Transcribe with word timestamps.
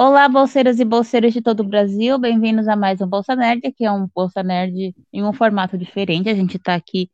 Olá, 0.00 0.28
bolseiras 0.28 0.78
e 0.78 0.84
bolseiros 0.84 1.34
de 1.34 1.42
todo 1.42 1.58
o 1.58 1.64
Brasil, 1.64 2.16
bem-vindos 2.20 2.68
a 2.68 2.76
mais 2.76 3.00
um 3.00 3.06
Bolsa 3.08 3.34
Nerd, 3.34 3.72
que 3.72 3.84
é 3.84 3.90
um 3.90 4.06
Bolsa 4.14 4.44
Nerd 4.44 4.94
em 5.12 5.24
um 5.24 5.32
formato 5.32 5.76
diferente. 5.76 6.28
A 6.28 6.34
gente 6.36 6.56
está 6.56 6.76
aqui 6.76 7.10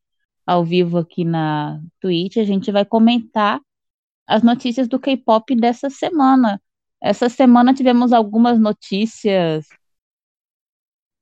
ao 0.47 0.63
vivo 0.63 0.99
aqui 0.99 1.25
na 1.25 1.81
Twitch, 1.99 2.37
a 2.37 2.45
gente 2.45 2.71
vai 2.71 2.85
comentar 2.85 3.59
as 4.27 4.43
notícias 4.43 4.87
do 4.87 5.01
K-pop 5.01 5.57
dessa 5.57 5.89
semana. 5.89 6.61
Essa 7.03 7.31
semana 7.31 7.73
tivemos 7.73 8.13
algumas 8.13 8.61
notícias 8.61 9.67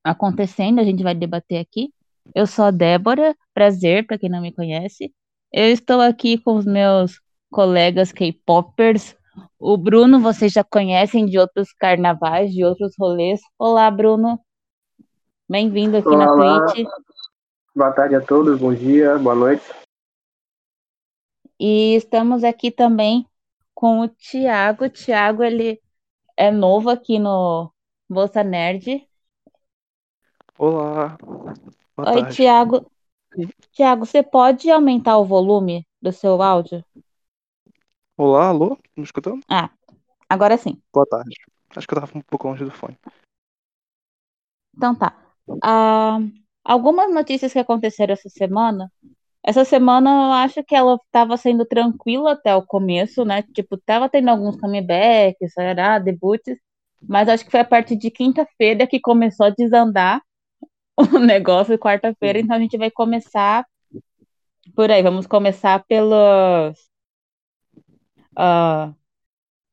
acontecendo, 0.03 0.81
a 0.81 0.85
gente 0.85 1.05
vai 1.05 1.15
debater 1.15 1.61
aqui. 1.61 1.95
Eu 2.35 2.45
sou 2.45 2.65
a 2.65 2.71
Débora, 2.73 3.37
prazer 3.55 4.05
para 4.05 4.19
quem 4.19 4.29
não 4.29 4.41
me 4.41 4.51
conhece. 4.51 5.15
Eu 5.53 5.71
estou 5.71 6.01
aqui 6.01 6.39
com 6.39 6.57
os 6.57 6.67
meus 6.67 7.21
colegas 7.53 8.11
K-popers 8.11 9.15
o 9.59 9.77
Bruno, 9.77 10.21
vocês 10.21 10.53
já 10.53 10.65
conhecem 10.65 11.27
de 11.27 11.39
outros 11.39 11.73
carnavais, 11.73 12.53
de 12.53 12.65
outros 12.65 12.95
rolês. 12.98 13.41
Olá, 13.59 13.91
Bruno. 13.91 14.41
Bem-vindo 15.48 15.97
aqui 15.97 16.09
Olá, 16.09 16.27
na 16.37 16.66
Twitch. 16.66 16.87
Boa 17.75 17.92
tarde 17.92 18.15
a 18.15 18.20
todos, 18.20 18.59
bom 18.59 18.75
dia, 18.75 19.19
boa 19.19 19.34
noite. 19.34 19.65
E 21.59 21.95
estamos 21.95 22.45
aqui 22.45 22.70
também 22.70 23.27
com 23.75 24.01
o 24.01 24.09
Tiago. 24.09 24.84
O 24.84 24.91
Tiago, 24.91 25.42
ele 25.42 25.80
é 26.37 26.51
novo 26.51 26.91
aqui 26.91 27.19
no 27.19 27.73
Bolsa 28.09 28.42
Nerd. 28.42 29.06
Olá. 30.59 31.17
Boa 31.97 32.14
Oi. 32.14 32.28
Tiago. 32.30 32.91
Tiago, 33.70 34.05
você 34.05 34.23
pode 34.23 34.70
aumentar 34.70 35.17
o 35.19 35.25
volume 35.25 35.87
do 36.01 36.12
seu 36.12 36.42
áudio? 36.42 36.84
Olá, 38.16 38.48
alô? 38.48 38.79
Me 38.97 39.02
escutando? 39.05 39.41
Ah, 39.48 39.71
agora 40.29 40.57
sim. 40.59 40.80
Boa 40.93 41.07
tarde. 41.07 41.34
Acho 41.75 41.87
que 41.87 41.95
eu 41.95 42.01
tava 42.01 42.19
um 42.19 42.20
pouco 42.20 42.47
longe 42.47 42.65
do 42.65 42.70
fone. 42.70 42.98
Então 44.77 44.95
tá. 44.95 45.16
Ah, 45.62 46.19
algumas 46.64 47.12
notícias 47.12 47.53
que 47.53 47.59
aconteceram 47.59 48.12
essa 48.12 48.28
semana. 48.28 48.91
Essa 49.45 49.64
semana 49.64 50.11
eu 50.11 50.33
acho 50.34 50.64
que 50.64 50.75
ela 50.75 50.97
estava 50.97 51.36
sendo 51.36 51.64
tranquila 51.67 52.33
até 52.33 52.55
o 52.55 52.67
começo, 52.67 53.25
né? 53.25 53.42
Tipo, 53.55 53.77
tava 53.78 54.09
tendo 54.09 54.29
alguns 54.31 54.56
comebacks, 54.61 55.56
era 55.58 55.98
debuts, 55.98 56.58
mas 57.08 57.29
acho 57.29 57.45
que 57.45 57.51
foi 57.51 57.61
a 57.61 57.64
partir 57.64 57.97
de 57.97 58.11
quinta-feira 58.11 58.86
que 58.86 59.01
começou 59.01 59.47
a 59.47 59.51
desandar 59.51 60.23
o 61.14 61.19
negócio, 61.19 61.79
quarta-feira, 61.79 62.41
então 62.41 62.56
a 62.56 62.61
gente 62.61 62.79
vai 62.79 62.91
começar 62.91 63.67
por 64.75 64.91
aí. 64.91 65.03
Vamos 65.03 65.27
começar 65.27 65.84
pelos, 65.86 66.79
ah, 68.36 68.92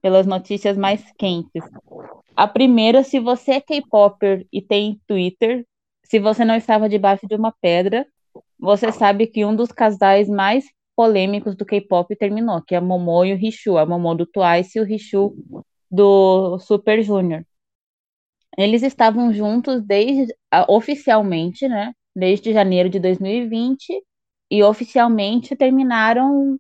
pelas 0.02 0.26
notícias 0.26 0.78
mais 0.78 1.04
quentes. 1.18 1.64
A 2.36 2.48
primeira, 2.48 3.04
se 3.04 3.20
você 3.20 3.54
é 3.54 3.62
K-Popper 3.62 4.48
e 4.52 4.62
tem 4.62 5.00
Twitter, 5.08 5.66
se 6.04 6.20
você 6.20 6.46
não 6.46 6.56
estava 6.56 6.90
debaixo 6.90 7.28
de 7.28 7.36
uma 7.36 7.52
pedra, 7.62 8.08
você 8.58 8.92
sabe 8.92 9.28
que 9.28 9.46
um 9.46 9.56
dos 9.56 9.72
casais 9.72 10.28
mais 10.28 10.66
polêmicos 10.96 11.56
do 11.56 11.66
K-pop 11.66 12.14
terminou, 12.16 12.62
que 12.62 12.76
é 12.76 12.78
a 12.78 12.82
Momo 12.82 13.24
e 13.24 13.34
o 13.34 13.38
Rishu, 13.38 13.78
a 13.78 13.86
Momo 13.86 14.16
do 14.16 14.26
Twice 14.26 14.78
e 14.78 14.82
o 14.82 14.86
Rishu 14.86 15.34
do 15.90 16.60
Super 16.60 17.02
Junior. 17.02 17.46
Eles 18.58 18.84
estavam 18.84 19.32
juntos 19.32 19.82
desde 19.82 20.34
ah, 20.52 20.66
oficialmente, 20.68 21.68
né? 21.68 21.94
Desde 22.16 22.52
janeiro 22.52 22.90
de 22.90 23.00
2020 23.00 24.04
e 24.52 24.64
oficialmente 24.64 25.56
terminaram 25.56 26.58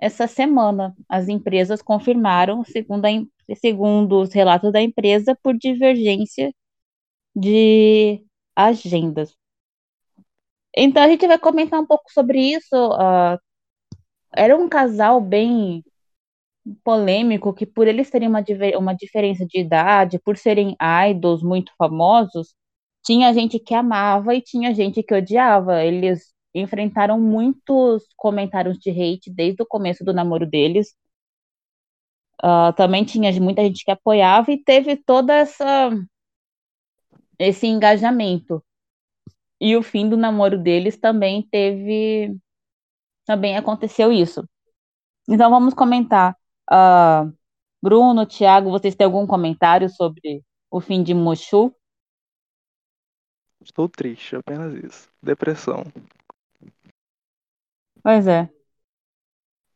essa 0.00 0.26
semana. 0.26 0.94
As 1.08 1.28
empresas 1.28 1.82
confirmaram, 1.82 2.64
segundo, 2.64 3.06
a, 3.06 3.10
segundo 3.56 4.20
os 4.22 4.32
relatos 4.32 4.72
da 4.72 4.82
empresa, 4.82 5.36
por 5.42 5.56
divergência 5.56 6.52
de 7.36 8.24
agendas. 8.56 9.36
Então 10.76 11.02
a 11.02 11.08
gente 11.08 11.26
vai 11.26 11.38
comentar 11.38 11.80
um 11.80 11.86
pouco 11.86 12.10
sobre 12.12 12.38
isso. 12.40 12.74
ah, 12.94 13.38
era 14.34 14.56
um 14.56 14.68
casal 14.68 15.20
bem 15.20 15.84
polêmico 16.84 17.54
que 17.54 17.66
por 17.66 17.86
eles 17.88 18.10
terem 18.10 18.28
uma, 18.28 18.44
uma 18.78 18.94
diferença 18.94 19.46
de 19.46 19.60
idade, 19.60 20.18
por 20.18 20.36
serem 20.36 20.76
idols 21.10 21.42
muito 21.42 21.72
famosos, 21.78 22.54
tinha 23.04 23.32
gente 23.32 23.58
que 23.60 23.74
amava 23.74 24.34
e 24.34 24.42
tinha 24.42 24.74
gente 24.74 25.02
que 25.02 25.14
odiava. 25.14 25.82
Eles 25.84 26.34
enfrentaram 26.60 27.20
muitos 27.20 28.04
comentários 28.16 28.78
de 28.78 28.90
hate 28.90 29.30
desde 29.30 29.62
o 29.62 29.66
começo 29.66 30.04
do 30.04 30.12
namoro 30.12 30.46
deles. 30.46 30.94
Ah, 32.42 32.72
também 32.74 33.04
tinha 33.04 33.32
muita 33.40 33.62
gente 33.62 33.84
que 33.84 33.90
apoiava 33.90 34.52
e 34.52 34.62
teve 34.62 34.96
toda 34.96 35.34
essa 35.34 35.90
esse 37.38 37.66
engajamento. 37.66 38.64
E 39.60 39.76
o 39.76 39.82
fim 39.82 40.08
do 40.08 40.16
namoro 40.16 40.58
deles 40.58 40.98
também 40.98 41.42
teve 41.50 42.36
também 43.24 43.56
aconteceu 43.56 44.12
isso. 44.12 44.48
Então 45.28 45.50
vamos 45.50 45.74
comentar. 45.74 46.36
Ah, 46.70 47.30
Bruno, 47.82 48.26
Thiago, 48.26 48.70
vocês 48.70 48.94
têm 48.94 49.04
algum 49.04 49.26
comentário 49.26 49.88
sobre 49.88 50.44
o 50.70 50.80
fim 50.80 51.02
de 51.02 51.14
Mushu? 51.14 51.74
Estou 53.60 53.88
triste, 53.88 54.36
apenas 54.36 54.74
isso. 54.74 55.10
Depressão. 55.22 55.84
Pois 58.06 58.26
é. 58.28 58.48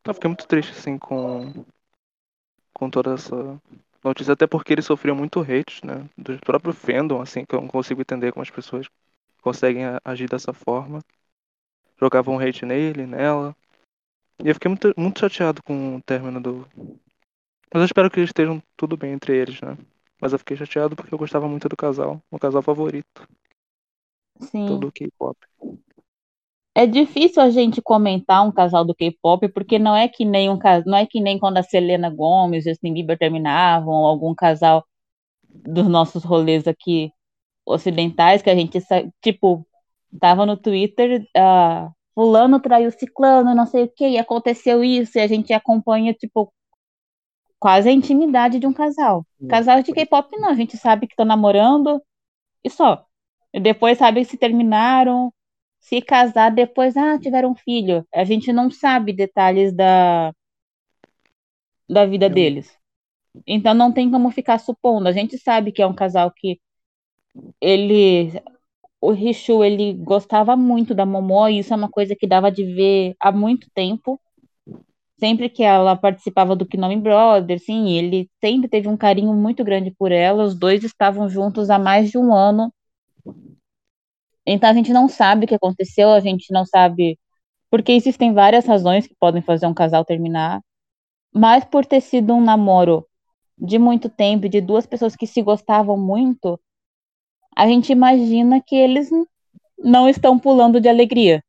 Eu 0.06 0.12
fiquei 0.12 0.28
muito 0.28 0.46
triste, 0.46 0.72
assim, 0.72 0.98
com, 0.98 1.64
com 2.74 2.91
toda 2.91 3.14
essa 3.14 3.60
notícia, 4.02 4.32
até 4.32 4.46
porque 4.46 4.72
ele 4.72 4.82
sofreu 4.82 5.14
muito 5.14 5.41
hate, 5.41 5.84
né? 5.84 6.08
Do 6.16 6.38
próprio 6.40 6.72
fandom, 6.72 7.20
assim, 7.20 7.44
que 7.44 7.54
eu 7.54 7.60
não 7.60 7.69
consigo 7.69 8.00
entender 8.00 8.32
como 8.32 8.42
as 8.42 8.50
pessoas 8.50 8.86
conseguem 9.42 9.84
agir 10.04 10.28
dessa 10.28 10.52
forma. 10.52 11.00
Jogavam 12.00 12.38
hate 12.40 12.66
nele, 12.66 13.06
nela. 13.06 13.54
E 14.44 14.48
eu 14.48 14.54
fiquei 14.54 14.70
muito, 14.70 14.94
muito 14.98 15.20
chateado 15.20 15.62
com 15.62 15.96
o 15.96 16.02
término 16.02 16.40
do. 16.40 16.69
Mas 17.72 17.80
eu 17.82 17.86
espero 17.86 18.10
que 18.10 18.20
eles 18.20 18.30
estejam 18.30 18.62
tudo 18.76 18.96
bem 18.96 19.12
entre 19.12 19.36
eles, 19.36 19.60
né? 19.60 19.76
Mas 20.20 20.32
eu 20.32 20.38
fiquei 20.38 20.56
chateado 20.56 20.94
porque 20.94 21.12
eu 21.14 21.19
gostava 21.19 21.48
muito 21.48 21.69
do 21.69 21.76
casal, 21.76 22.22
meu 22.30 22.38
casal 22.38 22.62
favorito, 22.62 23.26
Sim. 24.40 24.78
todo 24.78 24.88
o 24.88 24.92
K-pop. 24.92 25.36
É 26.80 26.86
difícil 26.86 27.42
a 27.42 27.50
gente 27.50 27.82
comentar 27.82 28.42
um 28.42 28.50
casal 28.50 28.86
do 28.86 28.94
K-pop 28.94 29.46
porque 29.50 29.78
não 29.78 29.94
é 29.94 30.08
que 30.08 30.24
nem 30.24 30.48
um 30.48 30.58
não 30.86 30.96
é 30.96 31.04
que 31.04 31.20
nem 31.20 31.38
quando 31.38 31.58
a 31.58 31.62
Selena 31.62 32.08
Gomez 32.08 32.64
e 32.64 32.70
o 32.70 32.72
Justin 32.72 32.94
Bieber 32.94 33.18
terminavam, 33.18 33.92
ou 33.92 34.06
algum 34.06 34.34
casal 34.34 34.82
dos 35.50 35.86
nossos 35.86 36.24
rolês 36.24 36.66
aqui 36.66 37.12
ocidentais 37.66 38.40
que 38.40 38.48
a 38.48 38.54
gente 38.54 38.78
tipo 39.20 39.66
tava 40.19 40.46
no 40.46 40.56
Twitter, 40.56 41.28
ah, 41.36 41.90
fulano 42.14 42.58
traiu 42.58 42.90
ciclano, 42.90 43.54
não 43.54 43.66
sei 43.66 43.84
o 43.84 43.88
que, 43.88 44.08
e 44.08 44.19
aconteceu 44.19 44.82
isso, 44.82 45.19
e 45.19 45.20
a 45.20 45.26
gente 45.26 45.52
acompanha 45.52 46.14
tipo 46.14 46.50
quase 47.58 47.90
a 47.90 47.92
intimidade 47.92 48.58
de 48.58 48.66
um 48.66 48.72
casal. 48.72 49.26
Casal 49.50 49.82
de 49.82 49.92
K-pop 49.92 50.34
não, 50.38 50.48
a 50.48 50.54
gente 50.54 50.78
sabe 50.78 51.06
que 51.06 51.12
estão 51.12 51.26
namorando 51.26 52.02
e 52.64 52.70
só. 52.70 53.04
E 53.52 53.60
depois 53.60 53.98
sabe 53.98 54.24
se 54.24 54.38
terminaram, 54.38 55.30
se 55.80 56.00
casar, 56.02 56.50
depois, 56.50 56.96
ah, 56.96 57.18
tiveram 57.18 57.52
um 57.52 57.54
filho. 57.56 58.06
A 58.14 58.24
gente 58.24 58.52
não 58.52 58.70
sabe 58.70 59.12
detalhes 59.12 59.72
da, 59.72 60.32
da 61.88 62.06
vida 62.06 62.28
Não. 62.28 62.34
deles. 62.34 62.78
Então 63.46 63.74
não 63.74 63.92
tem 63.92 64.10
como 64.10 64.30
ficar 64.30 64.58
supondo. 64.58 65.08
A 65.08 65.12
gente 65.12 65.38
sabe 65.38 65.72
que 65.72 65.82
é 65.82 65.86
um 65.86 65.94
casal 65.94 66.30
que 66.30 66.60
ele. 67.60 68.32
O 69.00 69.12
Rishu, 69.12 69.64
ele 69.64 69.94
gostava 69.94 70.56
muito 70.56 70.94
da 70.94 71.06
Momo, 71.06 71.48
e 71.48 71.60
isso 71.60 71.72
é 71.72 71.76
uma 71.76 71.88
coisa 71.90 72.14
que 72.14 72.26
dava 72.26 72.50
de 72.50 72.64
ver 72.64 73.14
há 73.19 73.32
muito 73.32 73.69
tempo. 73.74 74.20
Sempre 75.19 75.48
que 75.48 75.62
ela 75.62 75.96
participava 75.96 76.56
do 76.56 76.66
Knowing 76.66 77.00
Brothers, 77.00 77.64
sim, 77.64 77.90
ele 77.90 78.28
sempre 78.42 78.69
teve 78.69 78.88
um 78.88 78.96
carinho 78.96 79.32
muito 79.34 79.62
grande 79.64 79.90
por 79.90 80.12
ela. 80.12 80.44
Os 80.44 80.58
dois 80.58 80.82
estavam 80.82 81.28
juntos 81.28 81.70
há 81.70 81.78
mais 81.78 82.10
de 82.10 82.19
um 82.19 82.34
ano. 82.34 82.72
Então 84.46 84.70
a 84.70 84.75
gente 84.75 84.92
não 84.92 85.08
sabe 85.08 85.44
o 85.44 85.48
que 85.48 85.54
aconteceu, 85.54 86.10
a 86.10 86.20
gente 86.20 86.52
não 86.52 86.64
sabe. 86.64 87.19
Porque 87.70 87.92
existem 87.92 88.32
várias 88.32 88.66
razões 88.66 89.06
que 89.06 89.14
podem 89.19 89.42
fazer 89.42 89.66
um 89.66 89.75
casal 89.75 90.04
terminar. 90.04 90.60
Mas 91.32 91.64
por 91.64 91.87
ter 91.87 92.00
sido 92.00 92.34
um 92.34 92.40
namoro 92.40 93.06
de 93.56 93.78
muito 93.78 94.08
tempo, 94.08 94.48
de 94.48 94.60
duas 94.60 94.87
pessoas 94.87 95.14
que 95.14 95.26
se 95.26 95.42
gostavam 95.42 95.96
muito, 95.96 96.58
a 97.56 97.66
gente 97.66 97.92
imagina 97.92 98.60
que 98.60 98.75
eles 98.75 99.10
não 99.78 100.08
estão 100.08 100.38
pulando 100.38 100.81
de 100.81 100.88
alegria. 100.88 101.43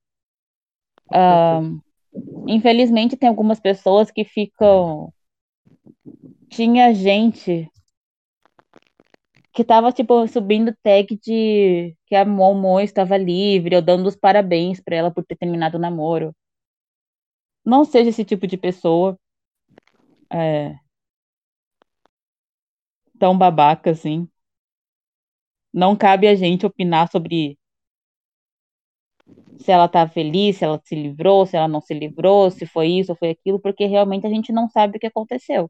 Infelizmente, 2.47 3.15
tem 3.15 3.29
algumas 3.29 3.59
pessoas 3.59 4.11
que 4.11 4.23
ficam. 4.23 5.11
Tinha 6.49 6.93
gente 6.93 7.69
que 9.53 9.63
tava, 9.63 9.91
tipo, 9.91 10.27
subindo 10.27 10.75
tag 10.83 11.17
de 11.21 11.95
que 12.07 12.15
a 12.15 12.25
Momo 12.25 12.79
estava 12.79 13.17
livre, 13.17 13.75
ou 13.75 13.81
dando 13.81 14.07
os 14.07 14.15
parabéns 14.15 14.79
pra 14.81 14.95
ela 14.95 15.11
por 15.11 15.25
ter 15.25 15.35
terminado 15.37 15.77
o 15.77 15.81
namoro. 15.81 16.33
Não 17.65 17.83
seja 17.83 18.09
esse 18.11 18.23
tipo 18.23 18.45
de 18.47 18.55
pessoa. 18.57 19.17
É, 20.29 20.79
tão 23.17 23.37
babaca 23.37 23.91
assim. 23.91 24.27
Não 25.73 25.97
cabe 25.97 26.29
a 26.29 26.35
gente 26.35 26.65
opinar 26.65 27.09
sobre 27.11 27.57
se 29.59 29.71
ela 29.71 29.87
tá 29.87 30.07
feliz, 30.07 30.57
se 30.57 30.65
ela 30.65 30.81
se 30.83 30.95
livrou, 30.95 31.45
se 31.45 31.55
ela 31.55 31.67
não 31.67 31.81
se 31.81 31.93
livrou, 31.93 32.49
se 32.51 32.65
foi 32.65 32.87
isso 32.87 33.11
ou 33.11 33.17
foi 33.17 33.29
aquilo, 33.29 33.59
porque 33.59 33.85
realmente 33.85 34.25
a 34.25 34.29
gente 34.29 34.51
não 34.51 34.67
sabe 34.69 34.97
o 34.97 34.99
que 34.99 35.07
aconteceu. 35.07 35.69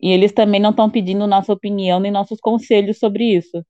E 0.00 0.10
eles 0.10 0.32
também 0.32 0.60
não 0.60 0.70
estão 0.70 0.90
pedindo 0.90 1.26
nossa 1.26 1.52
opinião 1.52 2.00
nem 2.00 2.10
nossos 2.12 2.40
conselhos 2.40 2.98
sobre 2.98 3.36
isso. 3.36 3.64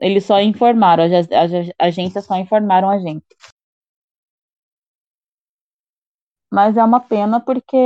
Eles 0.00 0.24
só 0.24 0.40
informaram, 0.40 1.04
as, 1.04 1.30
as 1.30 1.70
agências 1.78 2.24
só 2.26 2.36
informaram 2.36 2.90
a 2.90 2.98
gente. 2.98 3.26
Mas 6.50 6.76
é 6.76 6.84
uma 6.84 7.00
pena 7.00 7.40
porque, 7.40 7.76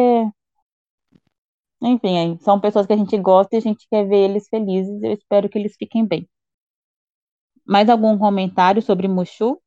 enfim, 1.80 2.38
são 2.40 2.60
pessoas 2.60 2.86
que 2.86 2.92
a 2.92 2.96
gente 2.96 3.16
gosta 3.18 3.54
e 3.54 3.58
a 3.58 3.62
gente 3.62 3.86
quer 3.88 4.06
ver 4.06 4.30
eles 4.30 4.48
felizes. 4.48 5.02
Eu 5.02 5.12
espero 5.12 5.48
que 5.48 5.58
eles 5.58 5.76
fiquem 5.76 6.04
bem. 6.04 6.28
Mais 7.64 7.88
algum 7.88 8.16
comentário 8.18 8.80
sobre 8.80 9.08
Mushu? 9.08 9.60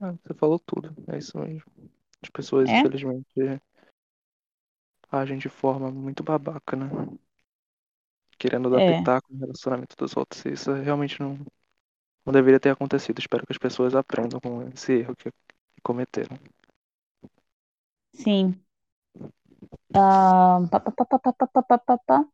Ah, 0.00 0.12
você 0.12 0.34
falou 0.34 0.58
tudo, 0.58 0.94
é 1.08 1.18
isso 1.18 1.38
mesmo. 1.38 1.64
As 2.22 2.30
pessoas, 2.30 2.68
É? 2.68 2.80
infelizmente, 2.80 3.26
agem 5.12 5.38
de 5.38 5.48
forma 5.48 5.90
muito 5.90 6.22
babaca, 6.22 6.76
né? 6.76 6.88
Querendo 8.38 8.70
dar 8.70 8.80
é. 8.80 9.00
no 9.30 9.38
relacionamento 9.38 9.94
dos 9.96 10.16
outros. 10.16 10.44
Isso 10.46 10.72
realmente 10.72 11.20
não, 11.20 11.38
não 12.24 12.32
deveria 12.32 12.58
ter 12.58 12.70
acontecido. 12.70 13.18
Espero 13.18 13.46
que 13.46 13.52
as 13.52 13.58
pessoas 13.58 13.94
aprendam 13.94 14.40
com 14.40 14.62
esse 14.68 14.94
erro 14.94 15.14
que, 15.14 15.30
que 15.30 15.82
cometeram. 15.82 16.36
Sim. 18.14 18.58
Uh, 19.94 20.68
pá, 20.70 20.80
pá, 20.80 21.98
pá, 21.98 22.24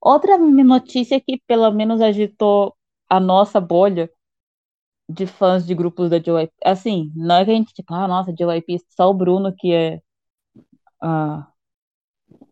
Outra 0.00 0.38
notícia 0.38 1.20
que 1.20 1.42
pelo 1.46 1.70
menos 1.72 2.00
agitou 2.00 2.76
a 3.08 3.18
nossa 3.18 3.60
bolha 3.60 4.10
de 5.08 5.26
fãs 5.26 5.66
de 5.66 5.74
grupos 5.74 6.10
da 6.10 6.18
JYP. 6.18 6.52
Assim, 6.64 7.12
não 7.16 7.36
é 7.36 7.44
que 7.44 7.50
a 7.50 7.54
gente, 7.54 7.72
tipo, 7.74 7.94
ah, 7.94 8.06
nossa, 8.06 8.32
JYP, 8.32 8.78
só 8.90 9.10
o 9.10 9.14
Bruno 9.14 9.54
que 9.56 9.72
é 9.72 10.00
uh, 11.02 11.44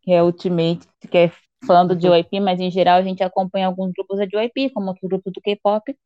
que 0.06 0.12
é 0.12 0.23
Ultimate, 0.23 0.87
que 1.11 1.19
é 1.19 1.32
fã 1.67 1.85
do 1.85 1.97
JYP, 1.97 2.38
mas 2.41 2.61
em 2.61 2.70
geral 2.70 2.99
a 2.99 3.03
gente 3.03 3.25
acompanha 3.25 3.67
alguns 3.67 3.93
grupos 3.93 4.19
da 4.19 4.25
JYP, 4.25 4.70
como 4.70 4.93
o 4.93 5.08
grupo 5.08 5.32
do 5.32 5.41
K-pop. 5.41 5.97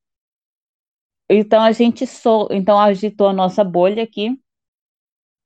Então 1.28 1.62
a 1.62 1.70
gente 1.70 2.06
só, 2.06 2.48
então 2.50 2.80
agitou 2.80 3.28
a 3.28 3.32
nossa 3.34 3.62
bolha 3.62 4.02
aqui, 4.02 4.40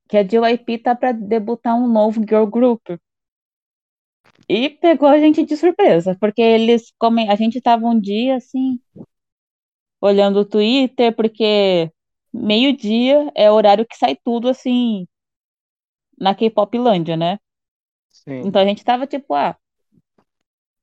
que 0.09 0.17
a 0.17 0.23
JYP 0.23 0.79
tá 0.79 0.95
para 0.95 1.11
debutar 1.11 1.75
um 1.77 1.89
novo 1.89 2.21
girl 2.21 2.47
group. 2.47 2.81
E 4.49 4.71
pegou 4.71 5.09
a 5.09 5.19
gente 5.19 5.45
de 5.45 5.57
surpresa, 5.57 6.17
porque 6.21 6.41
eles 6.41 6.93
comem, 6.97 7.29
a 7.31 7.35
gente 7.35 7.61
tava 7.61 7.87
um 7.87 7.99
dia 8.01 8.37
assim, 8.37 8.79
olhando 10.01 10.41
o 10.41 10.45
Twitter, 10.45 11.15
porque 11.17 11.91
meio-dia 12.33 13.33
é 13.35 13.51
o 13.51 13.55
horário 13.55 13.87
que 13.87 13.97
sai 13.97 14.17
tudo 14.17 14.49
assim 14.49 15.07
na 16.19 16.35
K-Poplândia, 16.35 17.17
né? 17.17 17.39
Sim. 18.15 18.43
Então 18.47 18.63
a 18.63 18.65
gente 18.65 18.85
tava 18.85 19.07
tipo, 19.07 19.35
ah, 19.35 19.57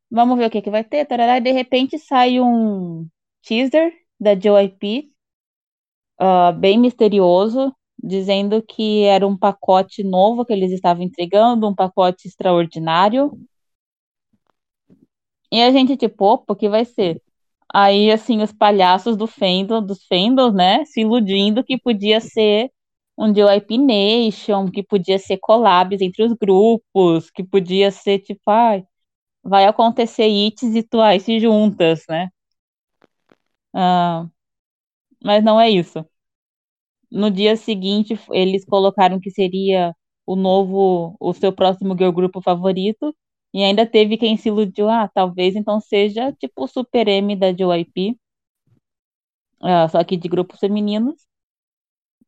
vamos 0.09 0.37
ver 0.37 0.45
o 0.47 0.49
que 0.49 0.61
que 0.61 0.69
vai 0.69 0.83
ter, 0.83 1.05
tarará, 1.05 1.37
e 1.37 1.41
de 1.41 1.51
repente 1.51 1.97
sai 1.97 2.39
um 2.39 3.07
teaser 3.41 3.93
da 4.19 4.35
JYP, 4.35 5.11
ah, 6.19 6.51
bem 6.51 6.77
misterioso, 6.79 7.73
dizendo 8.03 8.61
que 8.61 9.03
era 9.03 9.25
um 9.27 9.37
pacote 9.37 10.03
novo 10.03 10.45
que 10.45 10.53
eles 10.53 10.71
estavam 10.71 11.03
entregando, 11.03 11.67
um 11.67 11.75
pacote 11.75 12.27
extraordinário. 12.27 13.31
E 15.51 15.61
a 15.61 15.71
gente, 15.71 15.97
tipo, 15.97 16.25
opa, 16.25 16.53
o 16.53 16.55
que 16.55 16.69
vai 16.69 16.85
ser? 16.85 17.21
Aí, 17.73 18.11
assim, 18.11 18.41
os 18.41 18.51
palhaços 18.51 19.15
do 19.17 19.27
fandom, 19.27 19.81
dos 19.83 20.05
fandoms, 20.05 20.53
né, 20.53 20.83
se 20.85 21.01
iludindo 21.01 21.63
que 21.63 21.77
podia 21.79 22.19
ser 22.19 22.71
um 23.21 23.33
JYP 23.33 23.77
Nation, 23.77 24.69
que 24.71 24.83
podia 24.83 25.19
ser 25.19 25.37
collabs 25.39 26.01
entre 26.01 26.23
os 26.23 26.33
grupos, 26.33 27.29
que 27.31 27.43
podia 27.43 27.91
ser, 27.91 28.19
tipo, 28.19 28.41
ai, 28.49 28.83
vai 29.43 29.65
acontecer 29.65 30.27
Ites 30.27 30.75
e 30.75 30.83
Twice 30.83 31.39
juntas, 31.39 32.03
né? 32.09 32.29
Ah, 33.73 34.27
mas 35.23 35.43
não 35.43 35.59
é 35.59 35.69
isso. 35.69 36.05
No 37.11 37.29
dia 37.29 37.55
seguinte, 37.55 38.17
eles 38.31 38.65
colocaram 38.65 39.19
que 39.19 39.29
seria 39.31 39.93
o 40.25 40.35
novo, 40.35 41.15
o 41.19 41.33
seu 41.33 41.51
próximo 41.53 41.95
girl 41.97 42.11
grupo 42.11 42.41
favorito, 42.41 43.15
e 43.53 43.63
ainda 43.63 43.85
teve 43.85 44.17
quem 44.17 44.37
se 44.37 44.47
iludiu, 44.49 44.89
ah, 44.89 45.09
talvez 45.13 45.55
então 45.55 45.79
seja 45.81 46.31
tipo 46.33 46.63
o 46.63 46.67
Super 46.67 47.07
M 47.07 47.35
da 47.35 47.51
JYP, 47.51 48.17
ah, 49.61 49.87
só 49.89 50.03
que 50.03 50.17
de 50.17 50.27
grupos 50.27 50.59
femininos. 50.59 51.30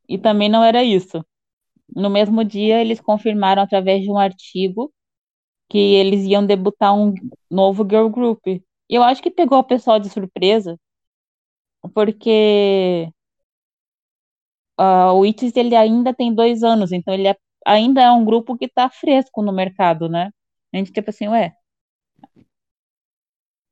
E 0.08 0.18
também 0.18 0.50
não 0.50 0.64
era 0.64 0.84
isso. 0.84 1.26
No 1.96 2.10
mesmo 2.10 2.44
dia, 2.46 2.82
eles 2.82 3.02
confirmaram 3.02 3.64
através 3.64 4.04
de 4.04 4.12
um 4.12 4.18
artigo 4.20 4.94
que 5.70 5.78
eles 5.78 6.26
iam 6.26 6.46
debutar 6.46 6.96
um 6.96 7.14
novo 7.52 7.84
girl 7.90 8.10
group. 8.10 8.42
E 8.48 8.62
eu 8.90 9.04
acho 9.04 9.22
que 9.24 9.32
pegou 9.32 9.60
o 9.60 9.64
pessoal 9.66 10.00
de 10.00 10.10
surpresa, 10.10 10.78
porque 11.94 13.10
ah, 14.78 15.14
o 15.14 15.26
ITZY 15.26 15.60
ele 15.60 15.76
ainda 15.76 16.14
tem 16.14 16.34
dois 16.34 16.64
anos, 16.64 16.92
então 16.92 17.14
ele 17.14 17.28
é- 17.28 17.36
ainda 17.66 18.02
é 18.02 18.12
um 18.12 18.26
grupo 18.26 18.58
que 18.58 18.68
tá 18.68 18.90
fresco 18.90 19.42
no 19.42 19.52
mercado, 19.54 20.10
né? 20.10 20.32
A 20.74 20.78
gente, 20.78 20.92
tipo 20.92 21.10
assim, 21.10 21.28
ué, 21.30 21.54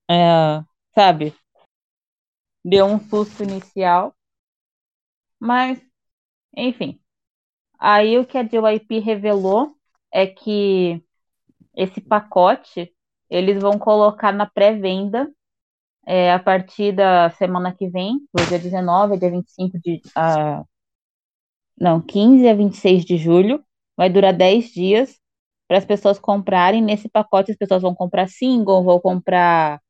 é, 0.10 0.64
sabe? 0.96 1.34
Deu 2.66 2.88
um 2.88 3.00
susto 3.00 3.44
inicial, 3.44 4.16
mas, 5.40 5.82
enfim. 6.56 7.00
Aí 7.80 8.18
o 8.18 8.26
que 8.26 8.38
a 8.38 8.44
JYP 8.44 9.00
revelou 9.00 9.76
é 10.12 10.28
que 10.28 11.04
esse 11.76 12.02
pacote 12.02 12.94
eles 13.30 13.62
vão 13.62 13.80
colocar 13.80 14.32
na 14.34 14.46
pré-venda 14.46 15.32
é, 16.06 16.34
a 16.34 16.40
partir 16.40 16.92
da 16.92 17.30
semana 17.32 17.74
que 17.74 17.88
vem, 17.88 18.20
do 18.34 18.46
dia 18.48 18.60
19 18.60 19.14
a 19.14 19.18
dia 19.18 19.32
25 19.32 19.80
de. 19.80 20.02
ah, 20.16 20.64
não, 21.80 22.02
15 22.02 22.48
a 22.48 22.54
26 22.54 23.06
de 23.06 23.18
julho. 23.18 23.64
Vai 23.98 24.10
durar 24.10 24.34
10 24.34 24.72
dias 24.72 25.20
para 25.68 25.78
as 25.78 25.86
pessoas 25.86 26.20
comprarem. 26.20 26.82
Nesse 26.82 27.10
pacote, 27.10 27.52
as 27.52 27.58
pessoas 27.58 27.82
vão 27.82 27.96
comprar 27.96 28.28
single, 28.28 28.84
vão 28.84 29.00
comprar 29.00 29.82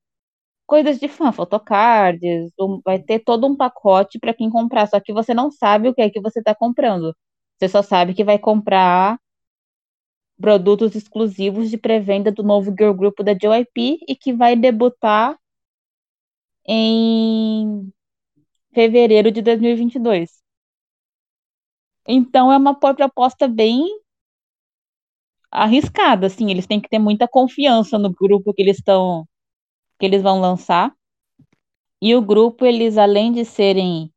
coisas 0.72 0.98
de 0.98 1.10
fã, 1.10 1.34
photocards, 1.34 2.50
um- 2.58 2.80
vai 2.86 2.98
ter 2.98 3.20
todo 3.20 3.46
um 3.46 3.58
pacote 3.58 4.18
para 4.18 4.34
quem 4.34 4.50
comprar. 4.50 4.88
Só 4.88 5.02
que 5.02 5.12
você 5.12 5.34
não 5.34 5.52
sabe 5.52 5.90
o 5.90 5.94
que 5.94 6.02
é 6.02 6.10
que 6.10 6.22
você 6.22 6.40
está 6.40 6.56
comprando. 6.56 7.14
Você 7.60 7.68
só 7.68 7.82
sabe 7.82 8.14
que 8.14 8.24
vai 8.24 8.40
comprar 8.40 9.20
produtos 10.40 10.96
exclusivos 10.96 11.70
de 11.70 11.78
pré-venda 11.78 12.32
do 12.32 12.42
novo 12.42 12.72
girl 12.78 12.94
group 12.94 13.20
da 13.22 13.34
JYP 13.34 14.00
e 14.08 14.16
que 14.16 14.32
vai 14.34 14.56
debutar 14.56 15.38
em 16.68 17.92
fevereiro 18.74 19.32
de 19.32 19.42
2022. 19.42 20.42
Então 22.08 22.52
é 22.52 22.58
uma 22.58 22.80
proposta 22.80 23.48
bem 23.48 23.86
arriscada, 25.52 26.28
assim, 26.28 26.50
eles 26.50 26.66
têm 26.68 26.80
que 26.80 26.90
ter 26.90 27.00
muita 27.00 27.28
confiança 27.28 27.98
no 28.00 28.10
grupo 28.14 28.54
que 28.54 28.62
eles 28.62 28.78
estão 28.78 29.26
que 30.02 30.06
eles 30.08 30.24
vão 30.24 30.42
lançar. 30.42 30.92
E 32.02 32.16
o 32.16 32.22
grupo, 32.24 32.66
eles 32.66 32.98
além 32.98 33.32
de 33.32 33.46
serem 33.46 34.12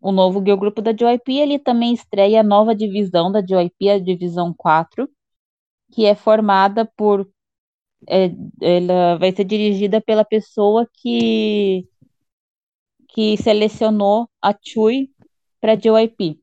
o 0.00 0.10
novo 0.10 0.40
girl 0.40 0.56
group 0.56 0.78
da 0.78 0.92
JYP, 0.92 1.38
ele 1.38 1.58
também 1.58 1.92
estreia 1.92 2.40
a 2.40 2.42
nova 2.42 2.74
divisão 2.74 3.30
da 3.30 3.42
JYP, 3.42 3.90
a 3.90 3.98
divisão 3.98 4.54
4, 4.54 5.06
que 5.92 6.06
é 6.06 6.14
formada 6.14 6.86
por 6.96 7.30
é, 8.08 8.30
ela 8.62 9.18
vai 9.18 9.32
ser 9.34 9.44
dirigida 9.44 10.00
pela 10.00 10.24
pessoa 10.24 10.88
que 10.94 11.86
que 13.08 13.36
selecionou 13.38 14.28
a 14.42 14.54
Chui 14.54 15.10
para 15.60 15.74
JYP. 15.74 16.40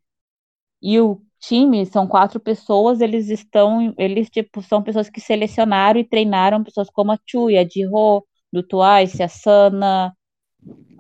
E 0.82 1.00
o 1.00 1.22
time 1.40 1.86
são 1.86 2.08
quatro 2.08 2.40
pessoas, 2.40 3.02
eles 3.02 3.30
estão, 3.30 3.94
eles 3.98 4.30
tipo 4.30 4.62
são 4.62 4.84
pessoas 4.84 5.10
que 5.10 5.22
selecionaram 5.22 6.00
e 6.00 6.04
treinaram 6.04 6.64
pessoas 6.64 6.90
como 6.90 7.12
a 7.12 7.20
Chui, 7.26 7.58
a 7.58 7.64
Jihyo, 7.68 8.24
do 8.54 8.62
Twice, 8.62 9.24
a 9.24 9.28
Sana, 9.28 10.16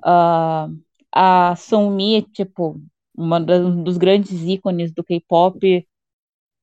a, 0.04 0.68
a 1.12 1.56
Sunmi, 1.56 2.24
tipo, 2.34 2.82
uma 3.16 3.38
um 3.38 3.84
dos 3.84 3.98
grandes 3.98 4.42
ícones 4.42 4.92
do 4.92 5.04
K-pop, 5.04 5.88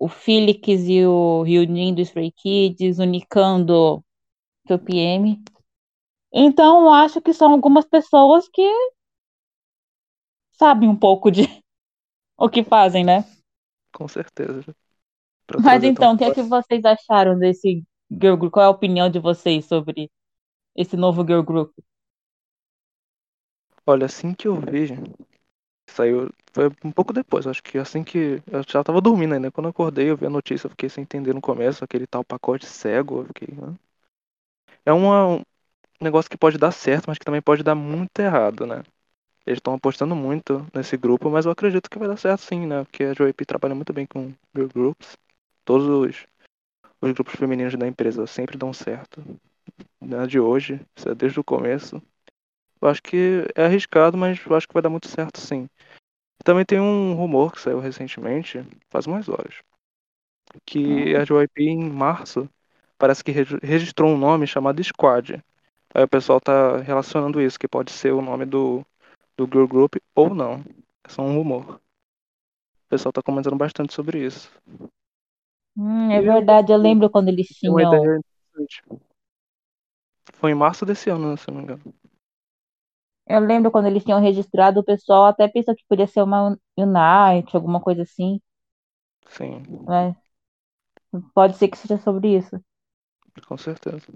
o 0.00 0.08
Felix 0.08 0.66
e 0.88 1.06
o 1.06 1.44
Hyunjin 1.44 1.94
do 1.94 2.00
Stray 2.00 2.32
Kids, 2.32 2.98
o 2.98 3.04
Nikan 3.04 3.62
do 3.62 4.02
2PM. 4.68 5.40
Então, 6.32 6.92
acho 6.92 7.20
que 7.20 7.32
são 7.32 7.52
algumas 7.52 7.84
pessoas 7.84 8.48
que 8.48 8.68
sabem 10.52 10.88
um 10.88 10.96
pouco 10.96 11.30
de 11.30 11.42
o 12.36 12.48
que 12.48 12.64
fazem, 12.64 13.04
né? 13.04 13.24
Com 13.92 14.08
certeza. 14.08 14.64
Mas 15.62 15.84
então, 15.84 16.14
o 16.14 16.18
que 16.18 16.24
é 16.24 16.34
que 16.34 16.42
vocês 16.42 16.84
acharam 16.84 17.38
desse 17.38 17.84
girl 18.10 18.36
group? 18.36 18.52
Qual 18.52 18.64
é 18.64 18.66
a 18.66 18.70
opinião 18.70 19.08
de 19.08 19.18
vocês 19.20 19.66
sobre 19.66 20.10
esse 20.74 20.96
novo 20.96 21.24
girl 21.24 21.42
group? 21.42 21.72
Olha, 23.86 24.06
assim 24.06 24.32
que 24.34 24.48
eu 24.48 24.56
vi, 24.58 24.88
saiu. 25.88 26.30
Foi 26.52 26.68
um 26.84 26.92
pouco 26.92 27.12
depois, 27.12 27.46
acho 27.46 27.62
que 27.62 27.78
assim 27.78 28.02
que. 28.04 28.42
Eu 28.46 28.62
já 28.68 28.82
tava 28.84 29.00
dormindo 29.00 29.34
ainda. 29.34 29.50
Quando 29.52 29.66
eu 29.66 29.70
acordei, 29.70 30.10
eu 30.10 30.16
vi 30.16 30.26
a 30.26 30.30
notícia, 30.30 30.66
eu 30.66 30.70
fiquei 30.70 30.88
sem 30.88 31.02
entender 31.02 31.34
no 31.34 31.40
começo, 31.40 31.84
aquele 31.84 32.06
tal 32.06 32.24
pacote 32.24 32.66
cego. 32.66 33.20
Eu 33.20 33.26
fiquei. 33.26 33.48
Hã? 33.60 33.76
É 34.84 34.92
uma, 34.92 35.36
um 35.36 35.42
negócio 36.02 36.30
que 36.30 36.38
pode 36.38 36.58
dar 36.58 36.72
certo, 36.72 37.06
mas 37.08 37.18
que 37.18 37.24
também 37.24 37.42
pode 37.42 37.62
dar 37.62 37.76
muito 37.76 38.18
errado, 38.20 38.66
né? 38.66 38.84
Eles 39.46 39.58
estão 39.58 39.74
apostando 39.74 40.16
muito 40.16 40.66
nesse 40.74 40.96
grupo, 40.96 41.30
mas 41.30 41.46
eu 41.46 41.52
acredito 41.52 41.90
que 41.90 41.98
vai 41.98 42.08
dar 42.08 42.16
certo 42.18 42.42
sim, 42.42 42.66
né? 42.66 42.84
Porque 42.84 43.04
a 43.04 43.14
JP 43.14 43.46
trabalha 43.46 43.74
muito 43.74 43.92
bem 43.92 44.06
com 44.06 44.34
girl 44.56 44.68
groups. 44.74 45.16
Todos 45.64 45.88
os, 45.88 46.26
os 47.02 47.12
grupos 47.12 47.34
femininos 47.36 47.76
da 47.76 47.88
empresa 47.88 48.26
sempre 48.26 48.58
dão 48.58 48.72
certo. 48.72 49.22
Não 50.00 50.22
é 50.22 50.26
de 50.26 50.40
hoje, 50.40 50.80
é 51.06 51.14
desde 51.14 51.40
o 51.40 51.44
começo. 51.44 52.02
Eu 52.80 52.88
acho 52.88 53.02
que 53.02 53.44
é 53.54 53.64
arriscado, 53.64 54.16
mas 54.16 54.40
eu 54.44 54.56
acho 54.56 54.66
que 54.68 54.74
vai 54.74 54.82
dar 54.82 54.90
muito 54.90 55.08
certo 55.08 55.40
sim. 55.40 55.68
Também 56.44 56.64
tem 56.64 56.80
um 56.80 57.14
rumor 57.14 57.52
que 57.52 57.60
saiu 57.60 57.80
recentemente, 57.80 58.64
faz 58.90 59.06
umas 59.06 59.28
horas, 59.28 59.56
que 60.64 61.14
a 61.16 61.24
JYP 61.24 61.64
em 61.68 61.90
março 61.90 62.48
parece 62.98 63.22
que 63.24 63.32
registrou 63.32 64.10
um 64.10 64.18
nome 64.18 64.46
chamado 64.46 64.82
Squad. 64.82 65.42
Aí 65.94 66.04
o 66.04 66.08
pessoal 66.08 66.40
tá 66.40 66.78
relacionando 66.78 67.40
isso, 67.40 67.58
que 67.58 67.68
pode 67.68 67.90
ser 67.90 68.12
o 68.12 68.22
nome 68.22 68.44
do, 68.44 68.84
do 69.36 69.46
girl 69.46 69.66
group 69.66 69.96
ou 70.14 70.34
não. 70.34 70.64
É 71.04 71.08
só 71.08 71.22
um 71.22 71.36
rumor. 71.36 71.74
O 71.74 72.88
pessoal 72.90 73.12
tá 73.12 73.22
comentando 73.22 73.56
bastante 73.56 73.92
sobre 73.92 74.24
isso. 74.24 74.50
Hum, 75.76 76.10
é 76.10 76.20
verdade, 76.20 76.72
eu 76.72 76.76
lembro 76.76 77.08
quando 77.08 77.28
eles 77.28 77.48
tinham. 77.48 77.74
Uma 77.74 77.82
ideia 77.82 78.18
interessante. 78.18 78.82
Foi 80.40 80.50
em 80.50 80.54
março 80.56 80.84
desse 80.84 81.08
ano, 81.10 81.36
se 81.36 81.48
não 81.50 81.58
me 81.58 81.62
engano. 81.64 81.94
Eu 83.26 83.40
lembro 83.40 83.70
quando 83.70 83.86
eles 83.86 84.04
tinham 84.04 84.20
registrado, 84.20 84.80
o 84.80 84.84
pessoal 84.84 85.24
até 85.24 85.48
pensou 85.48 85.74
que 85.74 85.84
podia 85.88 86.06
ser 86.06 86.22
uma 86.22 86.54
Unite, 86.76 87.56
alguma 87.56 87.80
coisa 87.80 88.02
assim. 88.02 88.40
Sim, 89.28 89.64
Mas 89.86 90.16
pode 91.34 91.56
ser 91.56 91.68
que 91.68 91.78
seja 91.78 91.98
sobre 91.98 92.36
isso. 92.36 92.60
com 93.46 93.58
certeza. 93.58 94.06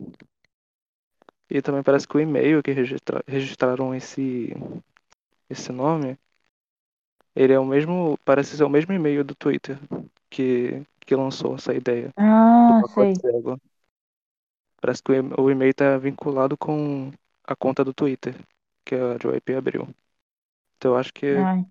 E 1.51 1.63
também 1.63 1.83
parece 1.83 2.07
que 2.09 2.17
o 2.17 2.21
e-mail 2.21 2.63
que 2.63 2.71
registra- 2.73 3.25
registraram 3.27 3.95
esse, 3.95 4.53
esse 5.49 5.73
nome, 5.73 6.19
ele 7.35 7.53
é 7.53 7.59
o 7.59 7.65
mesmo, 7.67 8.19
parece 8.25 8.57
ser 8.57 8.65
o 8.65 8.69
mesmo 8.71 8.93
e-mail 8.93 9.25
do 9.25 9.35
Twitter 9.35 9.79
que, 10.31 10.83
que 11.01 11.15
lançou 11.17 11.55
essa 11.57 11.75
ideia 11.75 12.13
Ah, 12.17 12.83
sei. 12.95 13.23
cego. 13.23 13.59
Parece 14.85 15.03
que 15.03 15.13
o 15.13 15.51
e-mail 15.51 15.71
está 15.71 15.97
vinculado 15.97 16.59
com 16.59 17.11
a 17.43 17.57
conta 17.57 17.83
do 17.83 17.95
Twitter 17.95 18.35
que 18.85 18.95
a 18.95 19.17
JYP 19.17 19.55
abriu. 19.55 19.89
Então 20.77 20.93
eu 20.93 20.99
acho 20.99 21.11
que 21.15 21.27
Ai, 21.37 21.65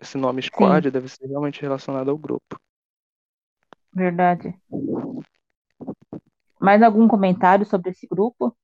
esse 0.00 0.18
nome 0.18 0.42
Squad 0.42 0.82
sim, 0.82 0.90
deve 0.90 1.08
ser 1.08 1.26
realmente 1.26 1.60
relacionado 1.62 2.10
ao 2.10 2.18
grupo. 2.18 2.60
verdade. 3.94 4.58
Mais 6.60 6.80
algum 6.82 7.06
comentário 7.08 7.66
sobre 7.66 7.90
esse 7.90 8.06
grupo? 8.06 8.56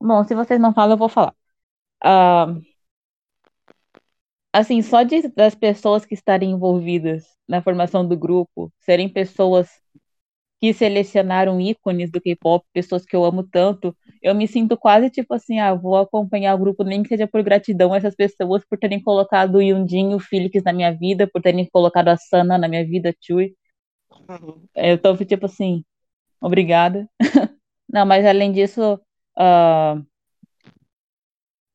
Bom, 0.00 0.24
se 0.24 0.34
vocês 0.34 0.60
não 0.60 0.74
falam, 0.74 0.94
eu 0.94 0.98
vou 0.98 1.08
falar. 1.08 1.34
Ah, 2.04 2.46
assim, 4.52 4.80
só 4.82 5.02
de, 5.02 5.28
das 5.28 5.54
pessoas 5.54 6.04
que 6.06 6.14
estarem 6.14 6.50
envolvidas 6.52 7.24
na 7.48 7.62
formação 7.62 8.06
do 8.06 8.16
grupo 8.16 8.72
serem 8.80 9.08
pessoas 9.08 9.68
que 10.60 10.72
selecionaram 10.72 11.60
ícones 11.60 12.10
do 12.10 12.20
K-pop, 12.20 12.64
pessoas 12.72 13.04
que 13.04 13.14
eu 13.14 13.24
amo 13.24 13.42
tanto, 13.42 13.94
eu 14.22 14.34
me 14.34 14.48
sinto 14.48 14.76
quase 14.76 15.10
tipo 15.10 15.34
assim, 15.34 15.58
ah, 15.58 15.74
vou 15.74 15.96
acompanhar 15.96 16.54
o 16.54 16.58
grupo, 16.58 16.84
nem 16.84 17.02
que 17.02 17.08
seja 17.10 17.26
por 17.26 17.42
gratidão 17.42 17.92
a 17.92 17.98
essas 17.98 18.14
pessoas 18.14 18.64
por 18.64 18.78
terem 18.78 19.02
colocado 19.02 19.56
o 19.56 19.62
Yundin 19.62 20.12
e 20.12 20.14
o 20.14 20.20
Felix 20.20 20.62
na 20.64 20.72
minha 20.72 20.92
vida, 20.92 21.26
por 21.26 21.42
terem 21.42 21.68
colocado 21.70 22.08
a 22.08 22.16
Sana 22.16 22.56
na 22.58 22.68
minha 22.68 22.84
vida, 22.84 23.10
a 23.10 23.14
Chui. 23.20 23.54
Eu 24.74 24.98
tô 25.00 25.16
tipo 25.24 25.46
assim, 25.46 25.84
obrigada. 26.40 27.08
Não, 27.88 28.06
mas 28.06 28.24
além 28.26 28.52
disso, 28.52 29.00
ah, 29.36 30.00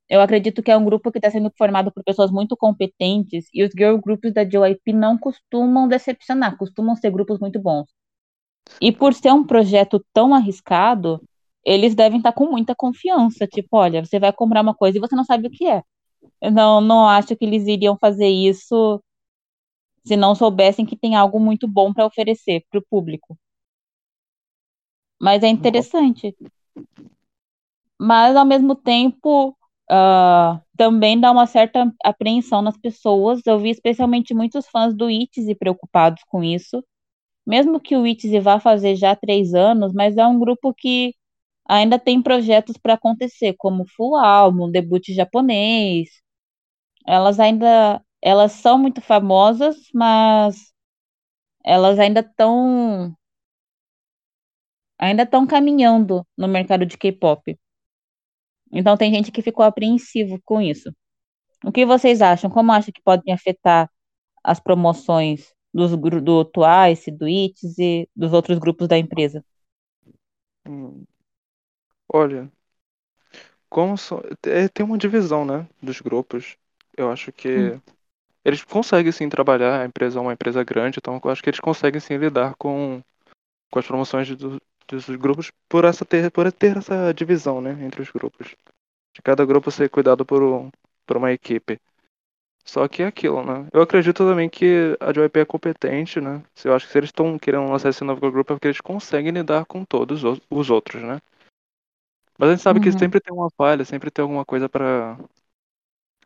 eu 0.09 0.21
acredito 0.21 0.63
que 0.63 0.71
é 0.71 0.77
um 0.77 0.83
grupo 0.83 1.11
que 1.11 1.19
está 1.19 1.29
sendo 1.29 1.51
formado 1.57 1.91
por 1.91 2.03
pessoas 2.03 2.31
muito 2.31 2.57
competentes 2.57 3.47
e 3.53 3.63
os 3.63 3.71
girl 3.71 3.97
groups 3.97 4.33
da 4.33 4.43
JYP 4.43 4.93
não 4.93 5.17
costumam 5.17 5.87
decepcionar, 5.87 6.57
costumam 6.57 6.95
ser 6.95 7.11
grupos 7.11 7.39
muito 7.39 7.59
bons. 7.59 7.87
E 8.81 8.91
por 8.91 9.13
ser 9.13 9.33
um 9.33 9.43
projeto 9.43 10.03
tão 10.13 10.33
arriscado, 10.33 11.21
eles 11.65 11.95
devem 11.95 12.19
estar 12.19 12.31
com 12.33 12.45
muita 12.49 12.75
confiança. 12.75 13.45
Tipo, 13.47 13.77
olha, 13.77 14.05
você 14.05 14.19
vai 14.19 14.31
comprar 14.31 14.61
uma 14.61 14.73
coisa 14.73 14.97
e 14.97 15.01
você 15.01 15.15
não 15.15 15.25
sabe 15.25 15.47
o 15.47 15.51
que 15.51 15.67
é. 15.67 15.83
Eu 16.41 16.51
não, 16.51 16.81
não 16.81 17.07
acho 17.07 17.35
que 17.35 17.45
eles 17.45 17.67
iriam 17.67 17.97
fazer 17.97 18.27
isso 18.27 19.01
se 20.05 20.15
não 20.15 20.33
soubessem 20.33 20.85
que 20.85 20.97
tem 20.97 21.15
algo 21.15 21.39
muito 21.39 21.67
bom 21.67 21.93
para 21.93 22.05
oferecer 22.05 22.63
para 22.69 22.79
o 22.79 22.85
público. 22.89 23.37
Mas 25.21 25.43
é 25.43 25.47
interessante. 25.47 26.35
Mas, 27.99 28.35
ao 28.35 28.45
mesmo 28.45 28.75
tempo, 28.75 29.55
ah, 29.89 30.61
também 30.77 31.19
dá 31.19 31.31
uma 31.31 31.45
certa 31.45 31.93
apreensão 32.03 32.61
nas 32.61 32.77
pessoas. 32.77 33.41
Eu 33.45 33.59
vi 33.59 33.69
especialmente 33.69 34.33
muitos 34.33 34.67
fãs 34.67 34.95
do 34.95 35.09
ITZY 35.09 35.55
preocupados 35.55 36.23
com 36.27 36.43
isso. 36.43 36.83
Mesmo 37.49 37.79
que 37.81 37.97
o 37.97 38.05
ITZY 38.05 38.39
vá 38.39 38.59
fazer 38.59 38.95
já 38.95 39.15
três 39.15 39.55
anos, 39.55 39.91
mas 39.91 40.15
é 40.17 40.25
um 40.27 40.39
grupo 40.39 40.71
que 40.71 41.15
ainda 41.67 41.97
tem 41.99 42.21
projetos 42.21 42.77
para 42.77 42.93
acontecer, 42.95 43.55
como 43.57 43.87
Full 43.95 44.15
Album, 44.17 44.69
debut 44.71 45.07
japonês. 45.11 46.09
Elas 47.07 47.39
ainda, 47.39 48.01
elas 48.21 48.53
são 48.53 48.77
muito 48.77 49.01
famosas, 49.01 49.77
mas 49.93 50.73
elas 51.65 51.99
ainda 51.99 52.21
estão 52.21 53.15
ainda 54.99 55.23
estão 55.23 55.47
caminhando 55.47 56.25
no 56.37 56.47
mercado 56.47 56.85
de 56.85 56.97
K-pop. 56.97 57.57
Então 58.71 58.95
tem 58.97 59.13
gente 59.13 59.31
que 59.31 59.41
ficou 59.41 59.65
apreensivo 59.65 60.39
com 60.45 60.61
isso. 60.61 60.93
O 61.65 61.71
que 61.71 61.85
vocês 61.85 62.21
acham? 62.21 62.49
Como 62.49 62.71
acham 62.71 62.93
que 62.93 63.01
podem 63.01 63.33
afetar 63.33 63.89
as 64.43 64.59
promoções 64.59 65.53
dos, 65.73 65.91
do 66.23 66.45
Twice, 66.45 67.11
do 67.11 67.27
ITZY 67.27 68.03
e 68.03 68.09
dos 68.15 68.33
outros 68.33 68.59
grupos 68.59 68.87
da 68.87 68.97
empresa? 68.97 69.43
Hum, 70.65 71.05
Olha, 72.07 72.51
como 73.69 73.97
só- 73.97 74.21
é, 74.45 74.67
tem 74.67 74.85
uma 74.85 74.97
divisão, 74.97 75.45
né, 75.45 75.67
dos 75.81 76.01
grupos. 76.01 76.57
Eu 76.97 77.11
acho 77.11 77.31
que 77.31 77.49
Hum. 77.55 77.81
eles 78.45 78.63
conseguem 78.63 79.11
sim 79.11 79.29
trabalhar, 79.29 79.81
a 79.81 79.85
empresa 79.85 80.19
é 80.19 80.23
uma 80.23 80.33
empresa 80.33 80.63
grande, 80.63 80.99
então 80.99 81.19
eu 81.23 81.31
acho 81.31 81.43
que 81.43 81.49
eles 81.49 81.59
conseguem 81.59 82.01
sim 82.01 82.17
lidar 82.17 82.55
com, 82.57 83.01
com 83.71 83.79
as 83.79 83.87
promoções 83.87 84.29
do- 84.35 84.61
dos 84.87 85.07
grupos 85.17 85.51
por 85.69 85.85
essa 85.85 86.05
ter, 86.05 86.31
por 86.31 86.51
ter 86.51 86.77
essa 86.77 87.13
divisão, 87.13 87.61
né, 87.61 87.71
entre 87.85 88.01
os 88.01 88.11
grupos. 88.11 88.55
De 89.15 89.21
cada 89.23 89.45
grupo 89.45 89.71
ser 89.71 89.89
cuidado 89.89 90.25
por, 90.25 90.41
por 91.07 91.17
uma 91.17 91.31
equipe. 91.33 91.79
Só 92.63 92.87
que 92.87 93.03
é 93.03 93.07
aquilo, 93.07 93.43
né? 93.43 93.67
Eu 93.73 93.81
acredito 93.81 94.17
também 94.25 94.49
que 94.49 94.95
a 94.99 95.11
JYP 95.11 95.39
é 95.41 95.45
competente, 95.45 96.21
né? 96.21 96.41
Eu 96.63 96.73
acho 96.73 96.85
que 96.85 96.91
se 96.91 96.97
eles 96.97 97.09
estão 97.09 97.37
querendo 97.37 97.69
lançar 97.69 97.89
esse 97.89 98.03
novo 98.03 98.21
grupo 98.31 98.53
é 98.53 98.55
porque 98.55 98.67
eles 98.67 98.79
conseguem 98.81 99.31
lidar 99.33 99.65
com 99.65 99.83
todos 99.83 100.23
os 100.23 100.39
os 100.49 100.69
outros, 100.69 101.01
né? 101.03 101.19
Mas 102.39 102.49
a 102.49 102.51
gente 102.53 102.63
sabe 102.63 102.79
que 102.79 102.89
Uhum. 102.89 102.97
sempre 102.99 103.19
tem 103.21 103.33
uma 103.33 103.49
falha, 103.51 103.85
sempre 103.85 104.09
tem 104.11 104.23
alguma 104.23 104.45
coisa 104.45 104.67
pra, 104.69 105.17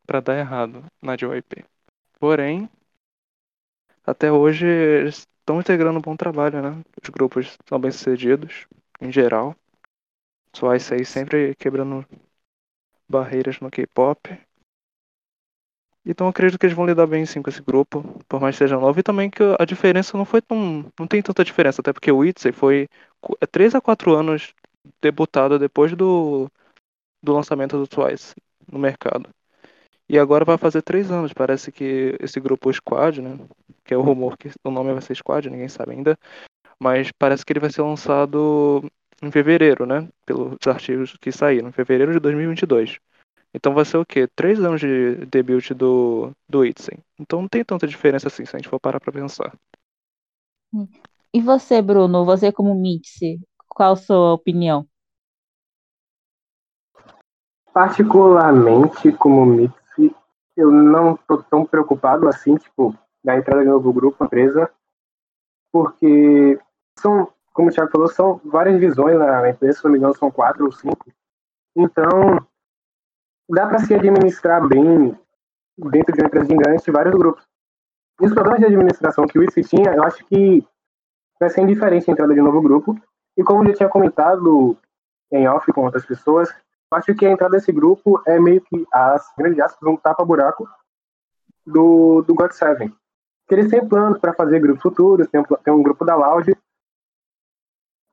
pra 0.06 0.20
dar 0.22 0.38
errado 0.38 0.84
na 1.02 1.16
JYP. 1.18 1.66
Porém, 2.20 2.70
até 4.06 4.32
hoje 4.32 4.66
eles 4.66 5.28
estão 5.40 5.60
integrando 5.60 6.00
um 6.00 6.02
bom 6.02 6.16
trabalho, 6.16 6.62
né? 6.62 6.84
Os 7.02 7.10
grupos 7.10 7.58
são 7.68 7.80
bem 7.80 7.92
sucedidos, 7.92 8.66
em 9.02 9.12
geral. 9.12 9.56
Twice 10.54 10.94
aí 10.94 11.06
sempre 11.06 11.56
quebrando 11.56 12.06
barreiras 13.08 13.60
no 13.62 13.72
K-pop. 13.72 14.38
Então 16.06 16.28
eu 16.28 16.32
acredito 16.32 16.60
que 16.60 16.66
eles 16.66 16.76
vão 16.76 16.86
lidar 16.86 17.08
bem 17.08 17.26
sim 17.26 17.42
com 17.42 17.50
esse 17.50 17.62
grupo, 17.62 18.04
por 18.28 18.40
mais 18.42 18.56
que 18.56 18.60
seja 18.60 18.78
novo, 18.78 19.00
e 19.00 19.04
também 19.04 19.30
que 19.30 19.42
a 19.60 19.66
diferença 19.66 20.18
não 20.18 20.26
foi 20.26 20.42
tão. 20.42 20.86
não 21.00 21.08
tem 21.08 21.22
tanta 21.22 21.44
diferença, 21.44 21.82
até 21.82 21.94
porque 21.94 22.12
o 22.12 22.26
ITZY 22.26 22.52
foi 22.52 22.90
3 23.52 23.74
a 23.76 23.82
4 23.82 24.14
anos 24.14 24.54
debutado 25.02 25.58
depois 25.58 25.96
do, 25.96 26.50
do 27.24 27.34
lançamento 27.34 27.78
do 27.78 27.88
Twice 27.88 28.36
no 28.72 28.80
mercado. 28.80 29.30
E 30.10 30.20
agora 30.20 30.46
vai 30.46 30.58
fazer 30.58 30.82
3 30.82 31.12
anos, 31.12 31.34
parece 31.34 31.72
que 31.72 32.18
esse 32.20 32.40
grupo 32.40 32.72
Squad, 32.74 33.22
né? 33.22 33.40
Que 33.86 33.94
é 33.94 33.98
o 33.98 34.02
rumor 34.02 34.38
que 34.38 34.50
o 34.64 34.72
nome 34.72 34.92
vai 34.94 35.02
ser 35.02 35.16
Squad, 35.16 35.50
ninguém 35.50 35.70
sabe 35.70 35.94
ainda. 35.94 36.18
Mas 36.80 37.12
parece 37.12 37.46
que 37.46 37.54
ele 37.54 37.60
vai 37.60 37.72
ser 37.72 37.82
lançado 37.82 38.84
em 39.22 39.32
fevereiro, 39.32 39.86
né? 39.86 40.10
Pelos 40.26 40.58
artigos 40.68 41.16
que 41.20 41.32
saíram, 41.32 41.70
em 41.70 41.72
fevereiro 41.72 42.14
de 42.14 42.20
2022. 42.20 43.00
Então 43.54 43.74
vai 43.74 43.86
ser 43.86 43.98
o 43.98 44.06
quê? 44.06 44.28
Três 44.28 44.60
anos 44.60 44.82
de 44.82 45.26
debut 45.28 45.72
do, 45.72 46.32
do 46.50 46.66
Itzen. 46.66 46.98
Então 47.20 47.42
não 47.42 47.48
tem 47.48 47.64
tanta 47.64 47.86
diferença 47.86 48.28
assim, 48.28 48.46
se 48.46 48.56
a 48.56 48.60
gente 48.60 48.70
for 48.70 48.80
parar 48.80 49.00
pra 49.00 49.14
pensar. 49.14 49.56
E 51.32 51.40
você, 51.40 51.82
Bruno, 51.82 52.26
você 52.26 52.52
como 52.52 52.74
Mitzi, 52.74 53.40
qual 53.68 53.94
a 53.94 53.96
sua 53.96 54.34
opinião? 54.34 54.88
Particularmente, 57.72 59.12
como 59.12 59.46
Mitzi, 59.46 60.16
eu 60.58 60.72
não 60.72 61.16
tô 61.16 61.42
tão 61.44 61.66
preocupado 61.66 62.28
assim, 62.28 62.56
tipo, 62.56 62.96
da 63.24 63.38
entrada 63.38 63.64
de 63.64 63.70
novo 63.70 63.94
grupo, 63.94 64.24
empresa, 64.24 64.70
porque 65.72 66.60
são, 67.00 67.32
como 67.52 67.70
o 67.70 67.72
Thiago 67.72 67.92
falou, 67.92 68.08
são 68.08 68.40
várias 68.46 68.80
visões 68.80 69.18
na 69.18 69.50
empresa, 69.50 69.80
se 69.80 69.84
não 69.84 69.92
me 69.92 69.98
engano, 69.98 70.16
são 70.16 70.30
quatro 70.30 70.66
ou 70.66 70.72
cinco. 70.72 71.12
Então, 71.76 72.46
dá 73.50 73.68
para 73.68 73.80
se 73.80 73.94
administrar 73.94 74.68
bem 74.68 75.18
dentro 75.78 76.14
de 76.14 76.22
uma 76.22 76.28
empresa 76.28 76.46
gigante 76.46 76.92
vários 76.92 77.16
grupos. 77.16 77.44
E 78.22 78.26
os 78.26 78.34
problemas 78.34 78.60
de 78.60 78.66
administração 78.68 79.26
que 79.26 79.40
o 79.40 79.44
IFE 79.44 79.64
tinha, 79.64 79.94
eu 79.94 80.04
acho 80.04 80.26
que 80.26 80.66
vai 81.40 81.50
ser 81.50 81.62
indiferente 81.62 82.10
a 82.10 82.14
entrada 82.14 82.34
de 82.34 82.42
novo 82.42 82.62
grupo. 82.62 82.96
E 83.36 83.44
como 83.44 83.64
eu 83.64 83.68
já 83.70 83.74
tinha 83.74 83.90
comentado 83.90 84.78
em 85.32 85.48
off 85.48 85.72
com 85.74 85.86
outras 85.86 86.06
pessoas, 86.06 86.50
eu 86.50 86.98
acho 86.98 87.16
que 87.16 87.26
a 87.26 87.32
entrada 87.32 87.58
desse 87.58 87.72
grupo 87.72 88.22
é 88.26 88.40
meio 88.40 88.62
que 88.62 88.86
as 88.94 89.26
grandes 89.38 89.60
aspas, 89.60 89.90
um 89.90 89.98
tapa-buraco 89.98 90.68
do, 91.66 92.22
do 92.22 92.36
God 92.36 92.52
Seven. 92.52 92.94
Eles 93.50 93.70
têm 93.70 93.88
planos 93.88 94.20
para 94.20 94.34
fazer 94.34 94.60
grupos 94.60 94.82
futuros, 94.82 95.28
tem 95.28 95.42
um, 95.42 95.44
tem 95.44 95.74
um 95.74 95.84
grupo 95.84 96.06
da 96.06 96.16
Loud, 96.16 96.56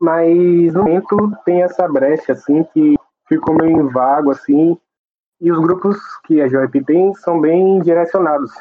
mas 0.01 0.73
no 0.73 0.83
momento 0.83 1.39
tem 1.45 1.63
essa 1.63 1.87
brecha 1.87 2.33
assim 2.33 2.65
que 2.65 2.97
ficou 3.29 3.55
meio 3.55 3.89
vago 3.91 4.31
assim 4.31 4.79
e 5.41 5.51
os 5.51 5.59
grupos 5.59 5.97
que 6.25 6.41
a 6.41 6.47
JYP 6.47 6.85
tem 6.85 7.15
são 7.15 7.41
bem 7.41 7.81
direcionados. 7.81 8.53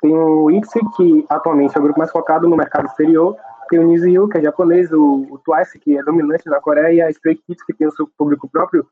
Tem 0.00 0.14
o 0.14 0.50
ITZY, 0.50 0.80
que 0.96 1.26
atualmente 1.28 1.76
é 1.76 1.80
o 1.80 1.82
grupo 1.82 1.98
mais 1.98 2.10
focado 2.10 2.48
no 2.48 2.56
mercado 2.56 2.86
exterior, 2.86 3.36
tem 3.68 3.78
o 3.78 3.86
Niziu, 3.86 4.28
que 4.28 4.38
é 4.38 4.42
japonês, 4.42 4.92
o, 4.92 5.26
o 5.30 5.38
Twice, 5.38 5.78
que 5.78 5.96
é 5.96 6.02
dominante 6.02 6.48
na 6.48 6.60
Coreia, 6.60 6.92
e 6.92 7.00
a 7.00 7.10
Stray 7.10 7.36
Kids, 7.36 7.64
que 7.64 7.72
tem 7.72 7.86
o 7.86 7.92
seu 7.92 8.06
público 8.18 8.48
próprio, 8.48 8.86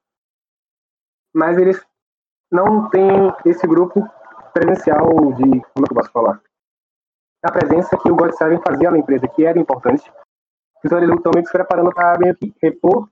mas 1.35 1.59
eles 1.59 1.85
não 2.51 2.89
têm 2.89 3.33
esse 3.45 3.67
grupo 3.67 4.09
presencial 4.53 5.33
de, 5.35 5.45
como 5.45 5.85
é 5.85 5.87
que 5.87 5.93
eu 5.93 5.95
posso 5.95 6.11
falar? 6.11 6.41
A 7.45 7.53
presença 7.53 7.97
que 7.97 8.11
o 8.11 8.17
God 8.17 8.33
Seven 8.33 8.61
fazia 8.67 8.91
na 8.91 8.99
empresa, 8.99 9.29
que 9.29 9.45
era 9.45 9.59
importante. 9.59 10.11
Então 10.85 10.99
eles 10.99 11.15
estão 11.15 11.33
meio 11.35 11.45
que 11.45 11.51
se 11.51 11.57
preparando 11.57 11.93
para 11.93 12.19
repor 12.63 13.09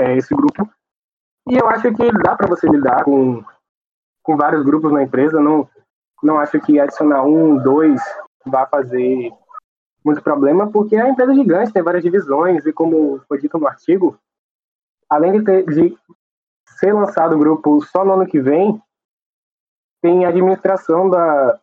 é, 0.00 0.16
esse 0.16 0.34
grupo 0.34 0.70
e 1.48 1.56
eu 1.56 1.68
acho 1.68 1.92
que 1.94 2.12
dá 2.22 2.36
para 2.36 2.46
você 2.46 2.68
lidar 2.68 3.04
com, 3.04 3.42
com 4.22 4.36
vários 4.36 4.64
grupos 4.64 4.92
na 4.92 5.02
empresa. 5.02 5.40
Não, 5.40 5.68
não 6.22 6.38
acho 6.38 6.60
que 6.60 6.78
adicionar 6.78 7.24
um, 7.24 7.56
dois 7.56 8.00
vai 8.46 8.66
fazer 8.66 9.32
muito 10.04 10.22
problema, 10.22 10.70
porque 10.70 10.96
a 10.96 11.08
empresa 11.08 11.32
é 11.32 11.34
gigante, 11.34 11.72
tem 11.72 11.82
várias 11.82 12.02
divisões, 12.02 12.66
e 12.66 12.72
como 12.72 13.20
foi 13.28 13.38
dito 13.38 13.58
no 13.58 13.68
artigo, 13.68 14.18
além 15.08 15.32
de, 15.32 15.44
ter, 15.44 15.64
de 15.66 15.96
ser 16.78 16.92
lançado 16.92 17.36
o 17.36 17.38
grupo 17.38 17.80
só 17.82 18.04
no 18.04 18.12
ano 18.12 18.26
que 18.26 18.40
vem, 18.40 18.82
tem 20.00 20.24
a 20.24 20.28
administração 20.28 21.08
da, 21.08 21.60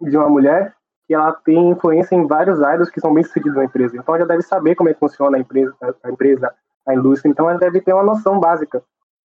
de 0.00 0.16
uma 0.16 0.28
mulher 0.28 0.74
que 1.06 1.14
ela 1.14 1.32
tem 1.32 1.70
influência 1.70 2.14
em 2.14 2.26
vários 2.26 2.58
idols 2.58 2.90
que 2.90 3.00
são 3.00 3.14
bem 3.14 3.22
sucedidos 3.22 3.56
na 3.56 3.64
empresa. 3.64 3.96
Então 3.96 4.14
ela 4.14 4.24
já 4.24 4.28
deve 4.28 4.42
saber 4.42 4.74
como 4.74 4.88
é 4.88 4.94
que 4.94 5.00
funciona 5.00 5.36
a 5.36 5.40
empresa, 5.40 5.76
a 6.02 6.10
empresa 6.10 6.54
a 6.86 6.94
indústria, 6.94 7.30
então 7.30 7.48
ela 7.48 7.58
deve 7.58 7.80
ter 7.80 7.92
uma 7.92 8.02
noção 8.02 8.38
básica, 8.40 8.82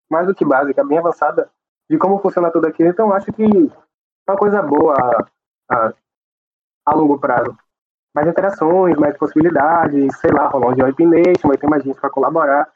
mais 0.10 0.28
do 0.28 0.36
que 0.36 0.46
básica, 0.46 0.84
bem 0.84 0.98
avançada, 0.98 1.50
de 1.90 1.98
como 1.98 2.20
funciona 2.20 2.52
tudo 2.52 2.68
aquilo. 2.68 2.90
Então, 2.90 3.12
acho 3.12 3.32
que 3.32 3.44
é 3.44 4.32
uma 4.32 4.38
coisa 4.38 4.62
boa 4.62 4.94
a, 4.94 5.76
a, 5.76 5.94
a 6.86 6.96
longo 6.96 7.20
prazo. 7.20 7.56
Mais 8.14 8.28
interações, 8.28 8.96
mais 8.98 9.18
possibilidades, 9.18 10.18
sei 10.20 10.32
lá, 10.32 10.48
rolar 10.48 10.70
um 10.70 10.78
Joy 10.78 10.94
Nation, 11.00 11.48
vai 11.48 11.58
ter 11.58 11.68
mais 11.68 11.84
gente 11.84 12.00
para 12.00 12.10
colaborar. 12.10 12.72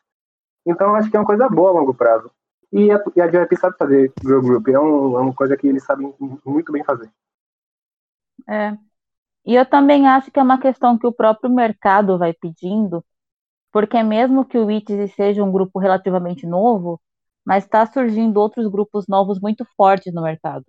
Então, 0.66 0.96
acho 0.96 1.10
que 1.10 1.16
é 1.16 1.20
uma 1.20 1.26
coisa 1.26 1.48
boa 1.50 1.70
a 1.70 1.74
longo 1.74 1.94
prazo. 1.94 2.30
E 2.72 2.92
a, 2.92 3.04
e 3.16 3.22
a 3.22 3.28
JYP 3.28 3.58
sabe 3.58 3.78
fazer 3.78 4.14
Girl 4.22 4.42
Group, 4.42 4.68
é, 4.68 4.80
um, 4.80 5.18
é 5.18 5.22
uma 5.22 5.34
coisa 5.34 5.58
que 5.58 5.68
eles 5.68 5.84
sabem 5.84 6.14
muito 6.46 6.72
bem 6.72 6.84
fazer. 6.84 7.10
É. 8.48 8.78
E 9.46 9.56
eu 9.56 9.66
também 9.66 10.08
acho 10.08 10.30
que 10.30 10.40
é 10.40 10.44
uma 10.44 10.60
questão 10.60 10.98
que 10.98 11.08
o 11.08 11.12
próprio 11.12 11.50
mercado 11.50 12.18
vai 12.18 12.34
pedindo, 12.34 13.04
porque 13.72 14.02
mesmo 14.04 14.46
que 14.46 14.58
o 14.58 14.70
ITZY 14.72 15.08
seja 15.10 15.44
um 15.44 15.52
grupo 15.52 15.80
relativamente 15.80 16.46
novo, 16.48 17.00
mas 17.46 17.64
está 17.66 17.86
surgindo 17.86 18.40
outros 18.40 18.68
grupos 18.68 19.06
novos 19.08 19.40
muito 19.40 19.66
fortes 19.78 20.14
no 20.14 20.22
mercado. 20.24 20.66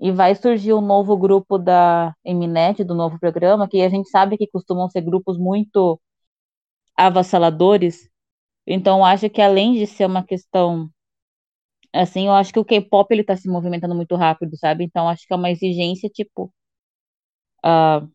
E 0.00 0.12
vai 0.12 0.34
surgir 0.34 0.72
um 0.74 0.80
novo 0.80 1.16
grupo 1.16 1.58
da 1.58 2.14
Eminet, 2.24 2.84
do 2.84 2.94
novo 2.94 3.18
programa, 3.18 3.68
que 3.68 3.82
a 3.82 3.88
gente 3.88 4.10
sabe 4.10 4.36
que 4.38 4.46
costumam 4.48 4.88
ser 4.90 5.02
grupos 5.02 5.38
muito 5.38 6.00
avassaladores. 6.96 8.08
Então, 8.66 9.04
acho 9.04 9.30
que 9.30 9.42
além 9.42 9.74
de 9.74 9.86
ser 9.86 10.06
uma 10.06 10.24
questão 10.24 10.90
assim, 11.92 12.26
eu 12.26 12.32
acho 12.32 12.52
que 12.52 12.58
o 12.58 12.64
K-pop 12.64 13.12
ele 13.12 13.24
tá 13.24 13.36
se 13.36 13.48
movimentando 13.48 13.94
muito 13.94 14.16
rápido, 14.16 14.56
sabe? 14.56 14.84
Então, 14.84 15.08
acho 15.08 15.26
que 15.26 15.32
é 15.32 15.36
uma 15.36 15.50
exigência 15.50 16.08
tipo 16.10 16.52
uh, 17.64 18.08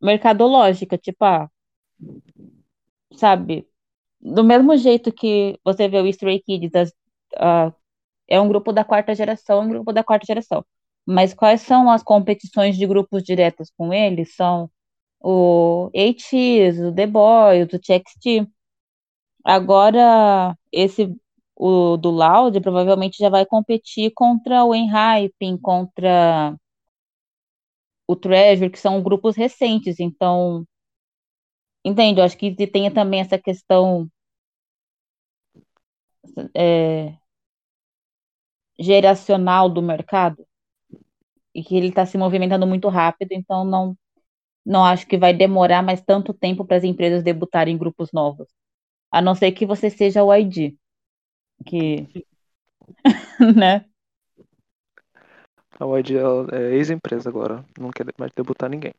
mercadológica, 0.00 0.98
tipo, 0.98 1.24
ah, 1.24 1.48
sabe? 3.14 3.68
Do 4.20 4.44
mesmo 4.44 4.76
jeito 4.76 5.12
que 5.12 5.58
você 5.64 5.88
vê 5.88 6.00
o 6.00 6.06
Stray 6.08 6.40
Kids, 6.42 6.70
das, 6.70 6.90
uh, 7.36 7.74
é 8.28 8.40
um 8.40 8.48
grupo 8.48 8.72
da 8.72 8.84
quarta 8.84 9.14
geração, 9.14 9.62
um 9.62 9.68
grupo 9.70 9.92
da 9.92 10.04
quarta 10.04 10.26
geração. 10.26 10.64
Mas 11.06 11.34
quais 11.34 11.62
são 11.62 11.90
as 11.90 12.02
competições 12.02 12.76
de 12.76 12.86
grupos 12.86 13.22
diretas 13.24 13.70
com 13.76 13.92
eles? 13.92 14.34
São 14.36 14.70
o 15.20 15.90
AX, 15.94 16.32
o 16.80 16.94
The 16.94 17.06
Boys, 17.06 17.72
o 17.74 17.78
TXT. 17.78 18.48
Agora, 19.44 20.56
esse 20.72 21.14
o 21.56 21.96
do 21.98 22.10
Loud 22.10 22.58
provavelmente 22.60 23.18
já 23.18 23.28
vai 23.28 23.44
competir 23.46 24.12
contra 24.14 24.64
o 24.64 24.74
Enhypen, 24.74 25.58
contra 25.58 26.56
o 28.06 28.16
Treasure, 28.16 28.70
que 28.70 28.78
são 28.78 29.02
grupos 29.02 29.36
recentes. 29.36 30.00
Então, 30.00 30.66
Entende? 31.84 32.20
Eu 32.20 32.24
acho 32.24 32.36
que 32.38 32.54
tem 32.66 32.90
também 32.92 33.20
essa 33.20 33.38
questão 33.38 34.10
é, 36.54 37.18
geracional 38.80 39.68
do 39.70 39.80
mercado 39.80 40.44
e 41.54 41.62
que 41.62 41.76
ele 41.76 41.88
está 41.88 42.06
se 42.06 42.16
movimentando 42.18 42.66
muito 42.66 42.88
rápido, 42.88 43.32
então 43.32 43.64
não, 43.64 43.96
não 44.66 44.84
acho 44.84 45.06
que 45.06 45.18
vai 45.18 45.34
demorar 45.34 45.82
mais 45.82 46.02
tanto 46.02 46.34
tempo 46.34 46.64
para 46.66 46.78
as 46.78 46.84
empresas 46.84 47.22
debutarem 47.22 47.74
em 47.74 47.78
grupos 47.78 48.10
novos. 48.12 48.48
A 49.12 49.22
não 49.22 49.34
ser 49.34 49.52
que 49.52 49.66
você 49.66 49.90
seja 49.90 50.24
o 50.24 50.34
ID, 50.34 50.76
que, 51.66 52.08
né? 53.56 53.84
A 55.80 55.84
YG 55.86 56.16
é 56.52 56.74
ex-empresa 56.76 57.28
agora, 57.30 57.64
não 57.78 57.90
quer 57.90 58.06
mais 58.18 58.32
debutar 58.36 58.68
ninguém. 58.68 58.92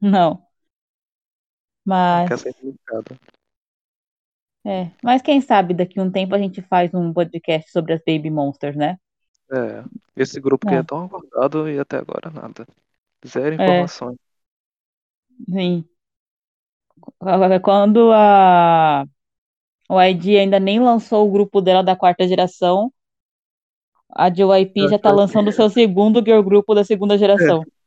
Não. 0.00 0.46
Mas. 1.84 2.28
É, 4.64 4.90
mas 5.02 5.22
quem 5.22 5.40
sabe 5.40 5.72
daqui 5.72 5.98
a 5.98 6.02
um 6.02 6.10
tempo 6.10 6.34
a 6.34 6.38
gente 6.38 6.60
faz 6.60 6.92
um 6.92 7.12
podcast 7.12 7.70
sobre 7.70 7.94
as 7.94 8.00
Baby 8.06 8.30
Monsters, 8.30 8.76
né? 8.76 8.98
É, 9.50 9.82
esse 10.14 10.38
grupo 10.38 10.66
que 10.66 10.74
é, 10.74 10.78
é 10.78 10.82
tão 10.82 11.04
aguardado 11.04 11.68
e 11.68 11.78
até 11.78 11.96
agora 11.96 12.30
nada. 12.30 12.66
Zero 13.26 13.60
é. 13.60 13.64
informações. 13.64 14.18
É, 15.48 15.52
sim. 15.52 15.84
Quando 17.62 18.12
a 18.12 19.06
o 19.88 20.00
ID 20.00 20.38
ainda 20.38 20.60
nem 20.60 20.78
lançou 20.78 21.26
o 21.26 21.32
grupo 21.32 21.60
dela 21.60 21.82
da 21.82 21.96
quarta 21.96 22.28
geração, 22.28 22.92
a 24.08 24.28
JYP 24.28 24.88
já 24.88 24.98
tá 25.00 25.10
lançando 25.10 25.48
o 25.48 25.52
seu 25.52 25.68
segundo 25.68 26.22
girl 26.24 26.42
grupo 26.42 26.76
da 26.76 26.84
segunda 26.84 27.18
geração. 27.18 27.62
É. 27.62 27.80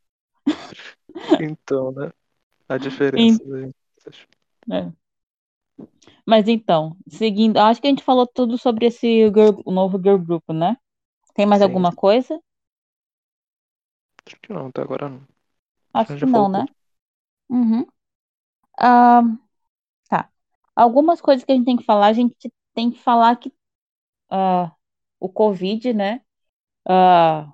Então, 1.39 1.91
né? 1.91 2.12
A 2.67 2.75
diferença. 2.75 3.39
É. 4.71 4.91
Mas 6.25 6.47
então, 6.47 6.95
seguindo, 7.07 7.57
acho 7.57 7.81
que 7.81 7.87
a 7.87 7.89
gente 7.89 8.03
falou 8.03 8.25
tudo 8.27 8.57
sobre 8.57 8.85
esse 8.85 9.27
girl, 9.29 9.61
o 9.65 9.71
novo 9.71 9.97
girl 9.97 10.17
group, 10.17 10.47
né? 10.49 10.77
Tem 11.33 11.45
mais 11.45 11.61
Sim. 11.61 11.67
alguma 11.67 11.93
coisa? 11.93 12.39
Acho 14.25 14.37
que 14.41 14.53
não, 14.53 14.67
até 14.67 14.81
agora 14.81 15.09
não. 15.09 15.27
Acho 15.93 16.15
que 16.15 16.25
não, 16.25 16.49
né? 16.49 16.65
Uhum. 17.49 17.85
Ah, 18.79 19.21
tá. 20.09 20.29
Algumas 20.75 21.21
coisas 21.21 21.43
que 21.43 21.51
a 21.51 21.55
gente 21.55 21.65
tem 21.65 21.77
que 21.77 21.83
falar, 21.83 22.07
a 22.07 22.13
gente 22.13 22.51
tem 22.73 22.91
que 22.91 22.99
falar 22.99 23.35
que 23.35 23.49
uh, 24.31 24.71
o 25.19 25.29
Covid, 25.29 25.93
né? 25.93 26.21
Uh, 26.87 27.51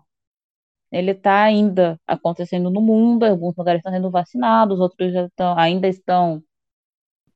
ele 0.91 1.11
está 1.11 1.43
ainda 1.43 1.99
acontecendo 2.07 2.69
no 2.69 2.81
mundo, 2.81 3.23
alguns 3.25 3.55
lugares 3.55 3.79
estão 3.79 3.91
sendo 3.93 4.11
vacinados, 4.11 4.79
outros 4.79 5.13
já 5.13 5.29
ainda 5.57 5.87
estão, 5.87 6.43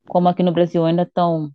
como 0.08 0.28
aqui 0.28 0.42
no 0.42 0.52
Brasil, 0.52 0.84
ainda 0.84 1.02
estão 1.02 1.50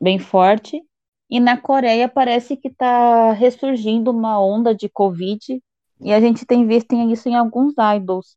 bem 0.00 0.18
forte. 0.18 0.82
E 1.30 1.40
na 1.40 1.56
Coreia 1.60 2.08
parece 2.08 2.56
que 2.56 2.68
está 2.68 3.32
ressurgindo 3.32 4.10
uma 4.10 4.38
onda 4.40 4.74
de 4.74 4.88
Covid 4.88 5.62
E 6.00 6.12
a 6.12 6.20
gente 6.20 6.44
tem 6.46 6.66
visto 6.66 6.94
isso 6.94 7.28
em 7.28 7.36
alguns 7.36 7.74
idols. 7.96 8.36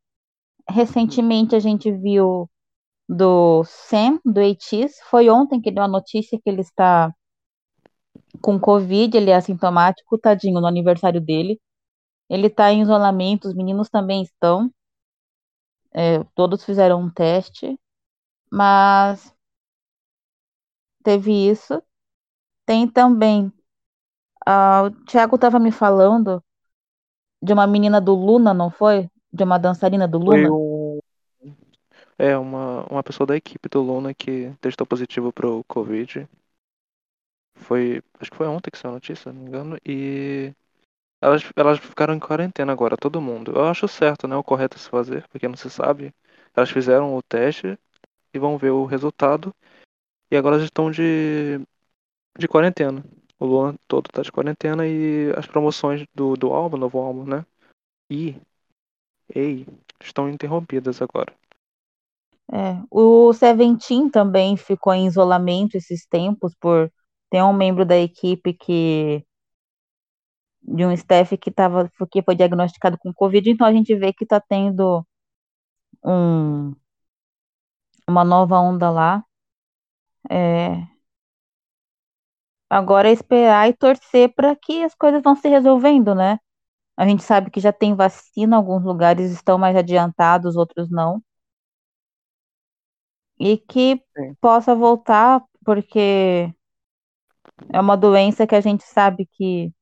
Recentemente 0.68 1.54
a 1.56 1.60
gente 1.60 1.90
viu 1.92 2.48
do 3.08 3.64
Sam, 3.64 4.20
do 4.24 4.40
ATEEZ. 4.40 5.00
Foi 5.10 5.28
ontem 5.30 5.60
que 5.60 5.70
deu 5.70 5.84
a 5.84 5.88
notícia 5.88 6.38
que 6.42 6.50
ele 6.50 6.62
está 6.62 7.14
com 8.40 8.58
Covid, 8.58 9.16
ele 9.16 9.30
é 9.30 9.36
assintomático, 9.36 10.18
tadinho, 10.18 10.60
no 10.60 10.66
aniversário 10.66 11.20
dele. 11.20 11.60
Ele 12.28 12.48
está 12.48 12.72
em 12.72 12.82
isolamento, 12.82 13.48
os 13.48 13.54
meninos 13.54 13.88
também 13.88 14.22
estão. 14.22 14.70
É, 15.92 16.22
todos 16.34 16.64
fizeram 16.64 17.00
um 17.00 17.10
teste, 17.10 17.78
mas 18.50 19.34
teve 21.02 21.32
isso. 21.32 21.82
Tem 22.66 22.88
também. 22.88 23.46
Uh, 24.46 24.86
o 24.86 24.90
Thiago 25.06 25.36
estava 25.36 25.58
me 25.58 25.70
falando 25.70 26.42
de 27.42 27.52
uma 27.52 27.66
menina 27.66 28.00
do 28.00 28.14
Luna, 28.14 28.52
não 28.52 28.70
foi? 28.70 29.08
De 29.32 29.44
uma 29.44 29.58
dançarina 29.58 30.06
do 30.06 30.18
Luna? 30.18 30.50
Um... 30.50 30.98
É, 32.18 32.36
uma, 32.36 32.84
uma 32.90 33.02
pessoa 33.02 33.26
da 33.26 33.36
equipe 33.36 33.68
do 33.68 33.82
Luna 33.82 34.14
que 34.14 34.52
testou 34.60 34.86
positivo 34.86 35.32
pro 35.32 35.62
Covid. 35.64 36.28
Foi. 37.56 38.02
Acho 38.20 38.30
que 38.30 38.36
foi 38.36 38.46
ontem 38.46 38.70
que 38.70 38.78
saiu 38.78 38.92
a 38.92 38.94
notícia, 38.94 39.32
não 39.32 39.42
me 39.42 39.48
engano. 39.48 39.78
E 39.84 40.54
elas, 41.20 41.42
elas 41.56 41.78
ficaram 41.78 42.14
em 42.14 42.20
quarentena 42.20 42.72
agora, 42.72 42.96
todo 42.96 43.20
mundo. 43.20 43.52
Eu 43.52 43.64
acho 43.66 43.88
certo, 43.88 44.28
né? 44.28 44.36
O 44.36 44.44
correto 44.44 44.78
se 44.78 44.88
fazer, 44.88 45.26
porque 45.28 45.48
não 45.48 45.56
se 45.56 45.70
sabe. 45.70 46.14
Elas 46.54 46.70
fizeram 46.70 47.16
o 47.16 47.22
teste 47.22 47.78
e 48.32 48.38
vão 48.38 48.58
ver 48.58 48.70
o 48.70 48.84
resultado. 48.84 49.54
E 50.30 50.36
agora 50.36 50.56
elas 50.56 50.64
estão 50.64 50.90
de, 50.90 51.60
de 52.38 52.48
quarentena. 52.48 53.04
O 53.38 53.46
Luan 53.46 53.76
todo 53.86 54.08
tá 54.08 54.22
de 54.22 54.32
quarentena 54.32 54.86
e 54.86 55.32
as 55.36 55.46
promoções 55.46 56.06
do, 56.14 56.36
do 56.36 56.52
álbum, 56.52 56.76
novo 56.76 56.98
álbum, 56.98 57.24
né? 57.24 57.44
E. 58.10 58.36
Ei, 59.34 59.66
estão 60.00 60.28
interrompidas 60.28 61.02
agora. 61.02 61.34
É, 62.52 62.80
o 62.90 63.32
Seventeen 63.32 64.08
também 64.08 64.56
ficou 64.56 64.94
em 64.94 65.06
isolamento 65.06 65.76
esses 65.76 66.06
tempos 66.06 66.54
por 66.54 66.92
ter 67.30 67.42
um 67.42 67.52
membro 67.52 67.84
da 67.84 67.96
equipe 67.98 68.52
que 68.54 69.24
de 70.62 70.84
um 70.84 70.92
staff 70.92 71.36
que 71.38 71.50
tava, 71.50 71.90
que 72.10 72.22
foi 72.22 72.34
diagnosticado 72.34 72.98
com 72.98 73.12
Covid, 73.12 73.48
então 73.50 73.66
a 73.66 73.72
gente 73.72 73.94
vê 73.96 74.12
que 74.12 74.24
está 74.24 74.40
tendo 74.40 75.06
um, 76.04 76.74
uma 78.08 78.24
nova 78.24 78.58
onda 78.58 78.90
lá. 78.90 79.24
É, 80.30 80.86
agora 82.70 83.08
é 83.08 83.12
esperar 83.12 83.68
e 83.68 83.72
torcer 83.74 84.32
para 84.34 84.54
que 84.56 84.82
as 84.84 84.94
coisas 84.94 85.22
vão 85.22 85.34
se 85.36 85.48
resolvendo, 85.48 86.14
né? 86.14 86.38
A 86.96 87.06
gente 87.08 87.22
sabe 87.24 87.50
que 87.50 87.60
já 87.60 87.72
tem 87.72 87.94
vacina, 87.96 88.56
alguns 88.56 88.84
lugares 88.84 89.32
estão 89.32 89.58
mais 89.58 89.76
adiantados, 89.76 90.56
outros 90.56 90.90
não. 90.90 91.22
E 93.38 93.56
que 93.58 94.02
Sim. 94.16 94.34
possa 94.40 94.74
voltar, 94.74 95.42
porque 95.64 96.52
é 97.72 97.80
uma 97.80 97.96
doença 97.96 98.46
que 98.46 98.54
a 98.54 98.60
gente 98.60 98.84
sabe 98.84 99.26
que 99.26 99.72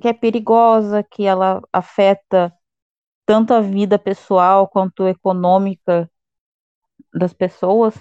que 0.00 0.08
é 0.08 0.12
perigosa, 0.12 1.02
que 1.02 1.24
ela 1.24 1.60
afeta 1.72 2.54
tanto 3.26 3.52
a 3.52 3.60
vida 3.60 3.98
pessoal 3.98 4.68
quanto 4.68 5.08
econômica 5.08 6.10
das 7.12 7.32
pessoas. 7.32 7.94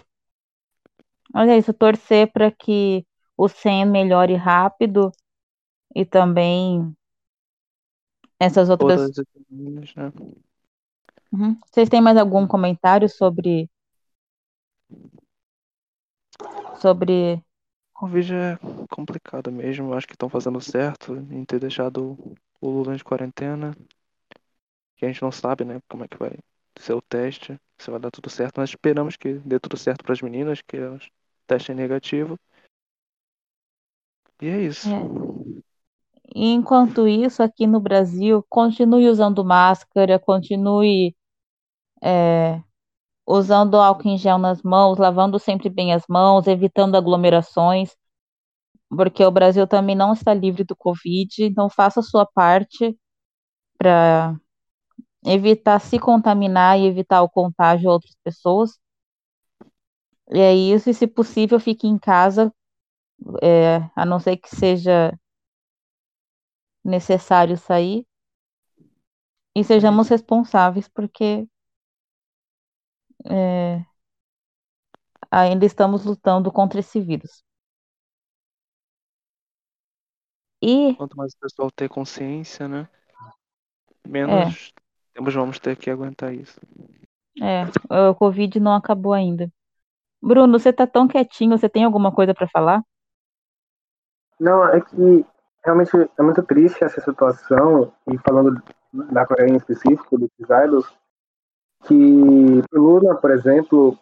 Olha 1.33 1.57
isso, 1.57 1.73
torcer 1.73 2.31
para 2.31 2.51
que 2.51 3.05
o 3.35 3.47
SEM 3.47 3.85
melhore 3.85 4.35
rápido 4.35 5.11
e 5.95 6.05
também 6.05 6.95
essas 8.39 8.69
outras. 8.69 9.11
né? 9.49 10.11
uhum. 11.31 11.59
Vocês 11.65 11.89
têm 11.89 12.01
mais 12.01 12.17
algum 12.17 12.47
comentário 12.47 13.09
sobre 13.09 13.69
sobre 16.79 17.43
Covid 17.97 18.31
é 18.31 18.59
complicado 18.91 19.51
mesmo. 19.51 19.91
Acho 19.95 20.05
que 20.05 20.13
estão 20.13 20.29
fazendo 20.29 20.61
certo 20.61 21.15
em 21.31 21.43
ter 21.43 21.59
deixado 21.59 22.15
o 22.61 22.69
Lula 22.69 22.95
de 22.95 23.03
quarentena. 23.03 23.75
Que 24.95 25.05
a 25.05 25.07
gente 25.07 25.23
não 25.23 25.31
sabe, 25.31 25.65
né, 25.65 25.81
como 25.89 26.03
é 26.03 26.07
que 26.07 26.17
vai 26.17 26.37
ser 26.79 26.93
o 26.93 27.01
teste, 27.01 27.59
se 27.75 27.89
vai 27.89 27.99
dar 27.99 28.11
tudo 28.11 28.29
certo. 28.29 28.59
Mas 28.59 28.69
esperamos 28.69 29.15
que 29.15 29.33
dê 29.39 29.59
tudo 29.59 29.75
certo 29.77 30.03
para 30.03 30.13
as 30.13 30.21
meninas, 30.21 30.61
que 30.61 30.77
o 30.77 30.99
teste 31.47 31.71
é 31.71 31.75
negativo. 31.75 32.39
E 34.39 34.47
é 34.47 34.61
isso. 34.61 34.87
É. 34.87 35.01
Enquanto 36.35 37.07
isso, 37.07 37.41
aqui 37.41 37.65
no 37.65 37.79
Brasil, 37.79 38.45
continue 38.47 39.09
usando 39.09 39.43
máscara, 39.43 40.19
continue 40.19 41.15
é, 41.99 42.61
usando 43.27 43.75
álcool 43.75 44.07
em 44.09 44.17
gel 44.17 44.37
nas 44.37 44.63
mãos, 44.63 44.97
lavando 44.97 45.37
sempre 45.37 45.69
bem 45.69 45.93
as 45.93 46.03
mãos, 46.07 46.47
evitando 46.47 46.95
aglomerações, 46.95 47.95
porque 48.89 49.23
o 49.25 49.31
Brasil 49.31 49.67
também 49.67 49.95
não 49.95 50.13
está 50.13 50.33
livre 50.33 50.63
do 50.63 50.75
Covid, 50.75 51.43
então 51.43 51.69
faça 51.69 51.99
a 51.99 52.03
sua 52.03 52.25
parte 52.25 52.97
para 53.77 54.35
evitar 55.25 55.79
se 55.79 55.99
contaminar 55.99 56.79
e 56.79 56.87
evitar 56.87 57.21
o 57.23 57.29
contágio 57.29 57.89
a 57.89 57.93
outras 57.93 58.15
pessoas. 58.23 58.79
E 60.31 60.39
é 60.39 60.53
isso, 60.55 60.89
e 60.89 60.93
se 60.93 61.07
possível, 61.07 61.59
fique 61.59 61.87
em 61.87 61.97
casa, 61.97 62.53
é, 63.41 63.77
a 63.95 64.05
não 64.05 64.19
ser 64.19 64.37
que 64.37 64.49
seja 64.55 65.17
necessário 66.83 67.57
sair. 67.57 68.05
E 69.55 69.63
sejamos 69.63 70.07
responsáveis, 70.07 70.87
porque 70.87 71.47
é, 73.29 73.85
ainda 75.31 75.65
estamos 75.65 76.05
lutando 76.05 76.51
contra 76.51 76.79
esse 76.79 76.99
vírus. 76.99 77.43
E 80.61 80.95
Quanto 80.95 81.15
mais 81.15 81.33
o 81.33 81.39
pessoal 81.39 81.69
ter 81.69 81.87
consciência, 81.87 82.67
né? 82.67 82.89
Menos 84.05 84.73
temos 85.13 85.33
vamos 85.33 85.59
ter 85.59 85.75
que 85.75 85.89
aguentar 85.89 86.33
isso. 86.33 86.59
é, 87.41 87.63
o 88.09 88.15
Covid 88.15 88.59
não 88.59 88.73
acabou 88.73 89.13
ainda. 89.13 89.51
Bruno, 90.21 90.59
você 90.59 90.71
tá 90.71 90.85
tão 90.85 91.07
quietinho, 91.07 91.57
você 91.57 91.67
tem 91.67 91.83
alguma 91.83 92.11
coisa 92.11 92.33
para 92.33 92.47
falar? 92.47 92.83
Não, 94.39 94.67
é 94.67 94.79
que 94.81 95.25
realmente 95.63 95.91
é 95.95 96.21
muito 96.21 96.43
triste 96.43 96.83
essa 96.83 97.01
situação, 97.01 97.91
e 98.07 98.17
falando 98.19 98.61
da 99.11 99.25
Coreia 99.25 99.49
em 99.49 99.57
específico, 99.57 100.17
dos 100.17 100.29
idols, 100.39 100.87
que 101.85 101.93
o 102.73 102.79
Lula, 102.79 103.15
por 103.15 103.31
exemplo, 103.31 103.97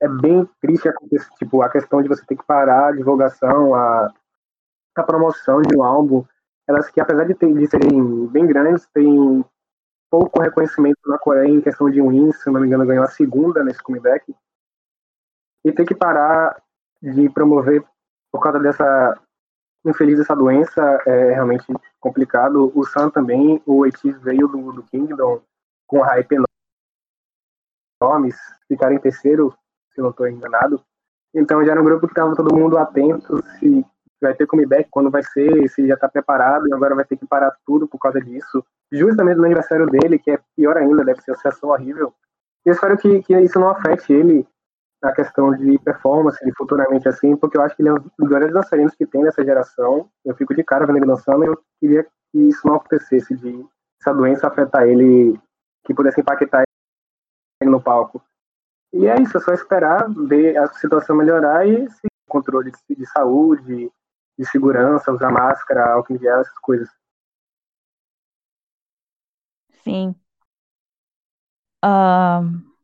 é 0.00 0.08
bem 0.08 0.48
triste 0.60 0.90
tipo, 1.38 1.62
a 1.62 1.70
questão 1.70 2.02
de 2.02 2.08
você 2.08 2.24
ter 2.24 2.36
que 2.36 2.44
parar 2.44 2.88
a 2.88 2.92
divulgação, 2.92 3.74
a, 3.74 4.12
a 4.96 5.02
promoção 5.02 5.62
de 5.62 5.76
um 5.76 5.82
álbum, 5.82 6.24
elas 6.68 6.90
que 6.90 7.00
apesar 7.00 7.24
de, 7.24 7.34
ter, 7.34 7.52
de 7.52 7.66
serem 7.66 8.26
bem 8.26 8.46
grandes, 8.46 8.86
têm 8.92 9.44
pouco 10.10 10.40
reconhecimento 10.40 10.98
na 11.06 11.18
Coreia 11.18 11.48
em 11.48 11.60
questão 11.60 11.90
de 11.90 12.00
wins, 12.00 12.42
se 12.42 12.50
não 12.50 12.60
me 12.60 12.66
engano, 12.66 12.86
ganhou 12.86 13.04
a 13.04 13.08
segunda 13.08 13.62
nesse 13.62 13.82
comeback. 13.82 14.34
E 15.64 15.72
ter 15.72 15.84
que 15.84 15.94
parar 15.94 16.62
de 17.02 17.28
promover 17.30 17.84
por 18.32 18.40
causa 18.40 18.58
dessa 18.58 19.18
infeliz 19.84 20.18
essa 20.18 20.34
doença 20.34 20.80
é 21.06 21.32
realmente 21.32 21.66
complicado. 22.00 22.72
O 22.74 22.84
Sam 22.84 23.10
também, 23.10 23.62
o 23.66 23.86
Etis 23.86 24.20
veio 24.20 24.48
do, 24.48 24.72
do 24.72 24.82
Kingdom 24.84 25.40
com 25.86 26.00
hype 26.00 26.36
nomes, 28.00 28.36
ficaram 28.68 28.94
em 28.94 28.98
terceiro, 28.98 29.54
se 29.94 30.00
não 30.00 30.10
estou 30.10 30.28
enganado. 30.28 30.80
Então 31.34 31.64
já 31.64 31.72
era 31.72 31.80
um 31.80 31.84
grupo 31.84 32.06
que 32.06 32.12
estava 32.12 32.34
todo 32.34 32.54
mundo 32.54 32.78
atento 32.78 33.42
se 33.58 33.84
vai 34.20 34.34
ter 34.34 34.46
comeback, 34.46 34.88
quando 34.90 35.10
vai 35.10 35.22
ser, 35.22 35.68
se 35.68 35.86
já 35.86 35.94
está 35.94 36.08
preparado 36.08 36.66
e 36.66 36.72
agora 36.72 36.94
vai 36.94 37.04
ter 37.04 37.16
que 37.16 37.26
parar 37.26 37.54
tudo 37.66 37.86
por 37.86 37.98
causa 37.98 38.20
disso. 38.20 38.64
Justamente 38.90 39.36
no 39.36 39.44
aniversário 39.44 39.86
dele, 39.86 40.18
que 40.18 40.30
é 40.30 40.40
pior 40.56 40.76
ainda, 40.76 41.04
deve 41.04 41.20
ser 41.20 41.32
uma 41.32 41.36
situação 41.36 41.70
horrível. 41.70 42.14
Eu 42.64 42.72
espero 42.72 42.96
que, 42.96 43.22
que 43.22 43.38
isso 43.38 43.60
não 43.60 43.68
afete 43.70 44.12
ele 44.12 44.46
na 45.02 45.12
questão 45.12 45.54
de 45.54 45.78
performance, 45.78 46.42
de 46.44 46.52
futuramente 46.56 47.08
assim, 47.08 47.36
porque 47.36 47.58
eu 47.58 47.62
acho 47.62 47.76
que 47.76 47.82
ele 47.82 47.90
é 47.90 47.92
um 47.92 47.98
dos 48.18 48.28
grandes 48.28 48.52
dançarinos 48.52 48.94
que 48.94 49.06
tem 49.06 49.22
nessa 49.22 49.44
geração. 49.44 50.08
Eu 50.24 50.34
fico 50.34 50.54
de 50.54 50.64
cara 50.64 50.86
vendo 50.86 50.96
ele 50.96 51.06
dançando 51.06 51.44
e 51.44 51.48
eu 51.48 51.58
queria 51.78 52.04
que 52.32 52.38
isso 52.38 52.66
não 52.66 52.76
acontecesse, 52.76 53.36
de 53.36 53.64
essa 54.00 54.12
doença 54.12 54.46
afetar 54.46 54.84
ele, 54.84 55.38
que 55.84 55.94
pudesse 55.94 56.20
impactar 56.20 56.64
no 57.64 57.80
palco. 57.80 58.22
E 58.92 59.06
é 59.06 59.20
isso, 59.20 59.36
é 59.36 59.40
só 59.40 59.52
esperar 59.52 60.08
ver 60.10 60.56
a 60.56 60.68
situação 60.74 61.16
melhorar 61.16 61.66
e 61.66 61.88
se 61.90 62.06
controle 62.28 62.70
de, 62.70 62.96
de 62.96 63.06
saúde, 63.06 63.90
de 64.38 64.44
segurança, 64.46 65.12
usar 65.12 65.30
máscara, 65.30 65.92
álcool 65.92 66.14
em 66.14 66.18
gel, 66.18 66.40
essas 66.40 66.58
coisas. 66.58 66.88
Sim. 69.84 70.14
Uh, 71.84 72.76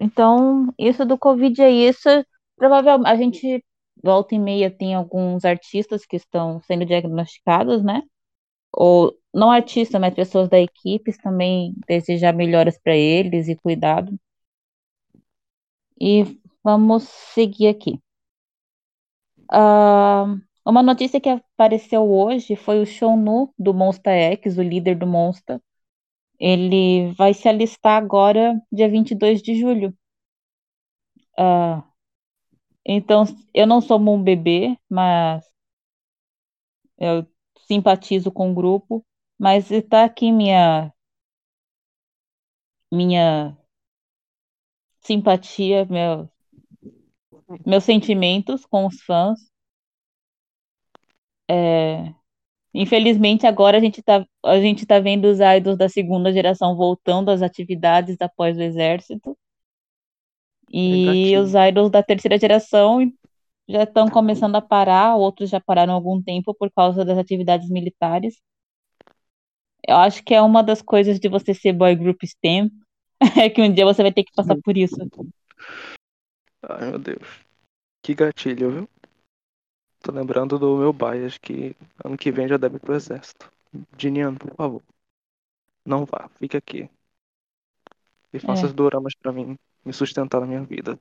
então, 0.00 0.72
isso 0.78 1.04
do 1.04 1.18
Covid 1.18 1.60
é 1.62 1.70
isso. 1.70 2.08
Provavelmente 2.56 3.08
a 3.10 3.16
gente 3.16 3.64
volta 4.02 4.34
e 4.34 4.38
meia 4.38 4.70
tem 4.70 4.94
alguns 4.94 5.44
artistas 5.44 6.06
que 6.06 6.16
estão 6.16 6.60
sendo 6.62 6.86
diagnosticados, 6.86 7.82
né? 7.82 8.02
Ou 8.72 9.16
não 9.32 9.50
artistas, 9.50 10.00
mas 10.00 10.14
pessoas 10.14 10.48
da 10.48 10.58
equipe 10.60 11.16
também 11.22 11.74
desejar 11.88 12.32
melhoras 12.34 12.78
para 12.78 12.96
eles 12.96 13.48
e 13.48 13.56
cuidado. 13.56 14.18
E 16.00 16.24
vamos 16.64 17.04
seguir 17.04 17.68
aqui. 17.68 18.00
Uh, 19.52 20.40
uma 20.64 20.82
notícia 20.82 21.20
que 21.20 21.28
apareceu 21.28 22.02
hoje 22.10 22.56
foi 22.56 22.80
o 22.80 22.86
Shonu 22.86 23.52
do 23.58 23.74
Monsta 23.74 24.10
X, 24.10 24.58
o 24.58 24.62
líder 24.62 24.96
do 24.96 25.06
Monsta. 25.06 25.60
Ele 26.38 27.12
vai 27.14 27.34
se 27.34 27.48
alistar 27.48 27.96
agora, 28.02 28.60
dia 28.72 28.88
22 28.88 29.42
de 29.42 29.58
julho. 29.60 29.94
Uh, 31.38 31.82
então, 32.84 33.24
eu 33.54 33.66
não 33.66 33.80
sou 33.80 33.98
um 34.00 34.22
bebê, 34.22 34.76
mas 34.88 35.44
eu 36.98 37.26
simpatizo 37.70 38.32
com 38.32 38.50
o 38.50 38.54
grupo, 38.54 39.06
mas 39.38 39.70
está 39.70 40.04
aqui 40.04 40.32
minha 40.32 40.92
minha 42.92 43.56
simpatia, 45.00 45.84
meu, 45.84 46.28
meus 47.64 47.84
sentimentos 47.84 48.66
com 48.66 48.86
os 48.86 49.00
fãs. 49.02 49.38
É, 51.48 52.12
infelizmente 52.74 53.46
agora 53.46 53.78
a 53.78 53.80
gente 53.80 54.00
está 54.00 54.26
a 54.44 54.60
gente 54.60 54.84
tá 54.84 54.98
vendo 54.98 55.26
os 55.26 55.38
idols 55.38 55.78
da 55.78 55.88
segunda 55.88 56.32
geração 56.32 56.76
voltando 56.76 57.30
às 57.30 57.40
atividades 57.40 58.16
após 58.20 58.56
o 58.56 58.62
exército. 58.62 59.38
E 60.72 61.36
os 61.36 61.52
idols 61.54 61.90
da 61.90 62.02
terceira 62.02 62.36
geração 62.36 63.00
já 63.70 63.84
estão 63.84 64.08
começando 64.08 64.56
a 64.56 64.62
parar, 64.62 65.14
outros 65.14 65.48
já 65.48 65.60
pararam 65.60 65.92
há 65.92 65.96
algum 65.96 66.20
tempo 66.20 66.52
por 66.54 66.70
causa 66.70 67.04
das 67.04 67.16
atividades 67.16 67.70
militares. 67.70 68.40
Eu 69.86 69.96
acho 69.96 70.22
que 70.24 70.34
é 70.34 70.42
uma 70.42 70.62
das 70.62 70.82
coisas 70.82 71.18
de 71.18 71.28
você 71.28 71.54
ser 71.54 71.72
boy 71.72 71.94
group 71.94 72.22
STEM, 72.24 72.70
é 73.40 73.48
que 73.48 73.62
um 73.62 73.72
dia 73.72 73.84
você 73.84 74.02
vai 74.02 74.12
ter 74.12 74.24
que 74.24 74.32
passar 74.34 74.56
por 74.62 74.76
isso. 74.76 74.96
Ai, 76.62 76.90
meu 76.90 76.98
Deus. 76.98 77.40
Que 78.02 78.14
gatilho, 78.14 78.70
viu? 78.70 78.88
Tô 80.02 80.12
lembrando 80.12 80.58
do 80.58 80.78
meu 80.78 80.92
bias 80.92 81.38
que 81.38 81.76
ano 82.04 82.16
que 82.16 82.32
vem 82.32 82.48
já 82.48 82.56
deve 82.56 82.76
ir 82.76 82.80
pro 82.80 82.94
exército. 82.94 83.52
Diniano, 83.96 84.38
por 84.38 84.54
favor. 84.54 84.82
Não 85.84 86.04
vá, 86.04 86.28
fique 86.38 86.56
aqui. 86.56 86.90
E 88.32 88.38
faça 88.38 88.62
é. 88.62 88.66
os 88.66 88.72
doramas 88.72 89.14
pra 89.14 89.32
mim 89.32 89.56
me 89.84 89.92
sustentar 89.92 90.40
na 90.40 90.46
minha 90.46 90.62
vida. 90.62 90.98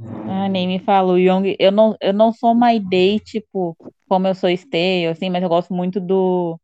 Ah, 0.00 0.48
nem 0.48 0.66
me 0.66 0.78
fala, 0.78 1.12
o 1.12 1.18
Young, 1.18 1.56
eu 1.58 1.70
não, 1.70 1.96
eu 2.00 2.12
não 2.12 2.32
sou 2.32 2.54
my 2.54 2.78
day, 2.78 3.18
tipo, 3.20 3.76
como 4.08 4.26
eu 4.26 4.34
sou 4.34 4.54
stay, 4.56 5.06
assim, 5.06 5.30
mas 5.30 5.42
eu 5.42 5.48
gosto 5.48 5.74
muito 5.74 6.00
do 6.00 6.58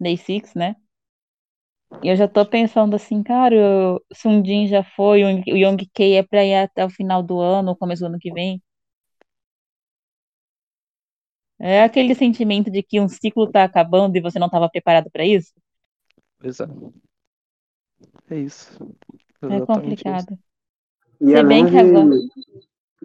Day 0.00 0.16
Six, 0.16 0.54
né? 0.54 0.76
E 2.02 2.08
eu 2.08 2.16
já 2.16 2.28
tô 2.28 2.44
pensando 2.46 2.94
assim, 2.94 3.22
cara, 3.22 3.56
o 3.56 4.00
Sundin 4.14 4.66
já 4.66 4.84
foi, 4.84 5.24
o 5.24 5.56
Young 5.56 5.78
K 5.92 6.16
é 6.16 6.22
pra 6.22 6.44
ir 6.44 6.54
até 6.54 6.84
o 6.84 6.90
final 6.90 7.22
do 7.22 7.40
ano, 7.40 7.76
começo 7.76 8.02
do 8.02 8.06
ano 8.06 8.18
que 8.18 8.32
vem. 8.32 8.62
É 11.58 11.82
aquele 11.82 12.14
sentimento 12.14 12.70
de 12.70 12.82
que 12.82 13.00
um 13.00 13.08
ciclo 13.08 13.50
tá 13.50 13.64
acabando 13.64 14.16
e 14.16 14.20
você 14.20 14.38
não 14.38 14.46
estava 14.46 14.68
preparado 14.68 15.10
para 15.10 15.24
isso? 15.24 15.52
Pois 16.38 16.60
é. 16.60 16.66
É 18.30 18.38
isso. 18.38 18.78
É 19.42 19.60
complicado. 19.60 20.34
Isso. 20.34 21.32
E 21.32 21.36
Se 21.36 21.42
bem 21.42 21.66
que 21.66 21.76
agora... 21.76 22.16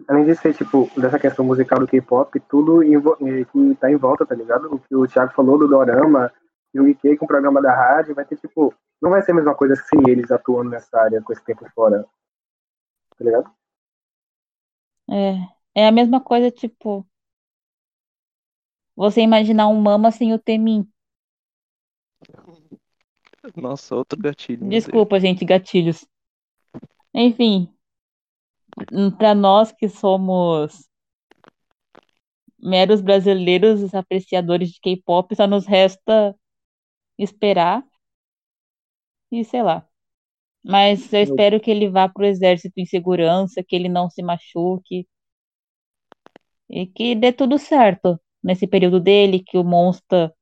além 0.08 0.24
de 0.24 0.34
ser, 0.34 0.54
tipo, 0.54 0.90
dessa 0.96 1.18
questão 1.18 1.44
musical 1.44 1.78
do 1.78 1.86
K-pop, 1.86 2.38
tudo 2.40 2.82
eh, 2.82 3.44
que 3.44 3.74
tá 3.76 3.90
em 3.90 3.96
volta, 3.96 4.26
tá 4.26 4.34
ligado? 4.34 4.74
O 4.74 4.78
que 4.78 4.94
o 4.94 5.06
Thiago 5.06 5.32
falou 5.32 5.58
do 5.58 5.68
Dorama, 5.68 6.32
e 6.72 6.80
o 6.80 6.88
IK 6.88 7.16
com 7.16 7.24
o 7.24 7.28
programa 7.28 7.62
da 7.62 7.74
rádio, 7.74 8.14
vai 8.14 8.24
ter, 8.24 8.36
tipo, 8.36 8.74
não 9.00 9.10
vai 9.10 9.22
ser 9.22 9.32
a 9.32 9.34
mesma 9.34 9.54
coisa 9.54 9.76
sem 9.76 10.00
eles 10.08 10.30
atuando 10.30 10.70
nessa 10.70 11.00
área 11.00 11.22
com 11.22 11.32
esse 11.32 11.44
tempo 11.44 11.64
fora. 11.74 12.04
Tá 13.16 13.24
ligado? 13.24 13.50
É. 15.10 15.54
É 15.76 15.88
a 15.88 15.92
mesma 15.92 16.20
coisa, 16.20 16.50
tipo. 16.50 17.06
Você 18.96 19.20
imaginar 19.22 19.68
um 19.68 19.80
mama 19.80 20.12
sem 20.12 20.32
o 20.32 20.38
Temin. 20.38 20.88
Nossa, 23.56 23.96
outro 23.96 24.18
gatilho. 24.18 24.68
Desculpa, 24.68 25.18
gente, 25.18 25.44
gatilhos. 25.44 26.06
Enfim, 27.12 27.72
para 29.18 29.34
nós 29.34 29.72
que 29.72 29.88
somos 29.88 30.88
meros 32.58 33.00
brasileiros 33.00 33.94
apreciadores 33.94 34.70
de 34.70 34.80
K-pop, 34.80 35.34
só 35.36 35.46
nos 35.46 35.66
resta 35.66 36.34
esperar 37.18 37.84
e 39.30 39.44
sei 39.44 39.62
lá. 39.62 39.86
Mas 40.64 41.12
eu 41.12 41.20
espero 41.20 41.60
que 41.60 41.70
ele 41.70 41.90
vá 41.90 42.08
pro 42.08 42.24
exército 42.24 42.74
em 42.78 42.86
segurança, 42.86 43.62
que 43.62 43.76
ele 43.76 43.88
não 43.88 44.08
se 44.08 44.22
machuque 44.22 45.06
e 46.70 46.86
que 46.86 47.14
dê 47.14 47.32
tudo 47.32 47.58
certo 47.58 48.18
nesse 48.42 48.66
período 48.66 48.98
dele, 48.98 49.42
que 49.44 49.58
o 49.58 49.64
monstro 49.64 50.32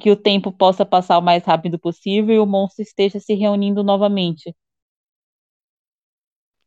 que 0.00 0.10
o 0.10 0.16
tempo 0.16 0.50
possa 0.50 0.86
passar 0.86 1.18
o 1.18 1.22
mais 1.22 1.44
rápido 1.44 1.78
possível 1.78 2.34
e 2.34 2.38
o 2.38 2.46
monstro 2.46 2.82
esteja 2.82 3.20
se 3.20 3.34
reunindo 3.34 3.84
novamente. 3.84 4.54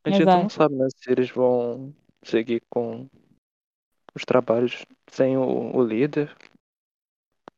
A 0.06 0.10
gente 0.10 0.20
ainda 0.20 0.42
não 0.42 0.48
sabe, 0.48 0.76
né, 0.76 0.86
se 0.96 1.10
eles 1.10 1.30
vão 1.30 1.92
seguir 2.22 2.62
com 2.70 3.08
os 4.14 4.24
trabalhos 4.24 4.86
sem 5.10 5.36
o, 5.36 5.76
o 5.76 5.82
líder. 5.82 6.32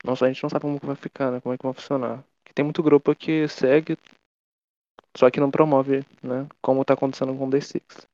Nossa, 0.03 0.25
a 0.25 0.29
gente 0.29 0.43
não 0.43 0.49
sabe 0.49 0.63
como 0.63 0.79
vai 0.83 0.97
ficar, 0.97 1.31
né? 1.31 1.41
Como 1.43 1.55
é 1.55 1.59
que 1.59 1.65
vai 1.65 1.75
funcionar. 1.75 2.25
Porque 2.39 2.55
tem 2.55 2.65
muito 2.65 2.83
grupo 2.83 3.15
que 3.15 3.47
segue, 3.49 3.99
só 5.15 5.31
que 5.31 5.41
não 5.41 5.51
promove, 5.51 6.07
né? 6.23 6.49
Como 6.63 6.85
tá 6.87 6.95
acontecendo 6.95 7.37
com 7.37 7.47
o 7.47 7.51
The 7.51 7.61
Six. 7.61 8.09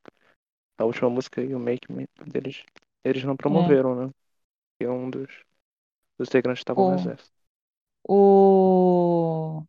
A 0.79 0.85
última 0.85 1.09
música 1.09 1.41
e 1.41 1.55
o 1.55 1.61
Make 1.61 1.93
Me 1.93 2.09
deles, 2.27 2.65
eles 3.05 3.23
não 3.23 3.37
promoveram, 3.37 3.93
é. 3.93 4.07
né? 4.07 4.13
Que 4.81 4.89
um 4.89 5.11
dos, 5.11 5.31
dos 6.19 6.29
integrantes 6.29 6.61
estava 6.61 6.81
no 6.81 6.95
exército. 6.95 7.33
O. 8.09 9.63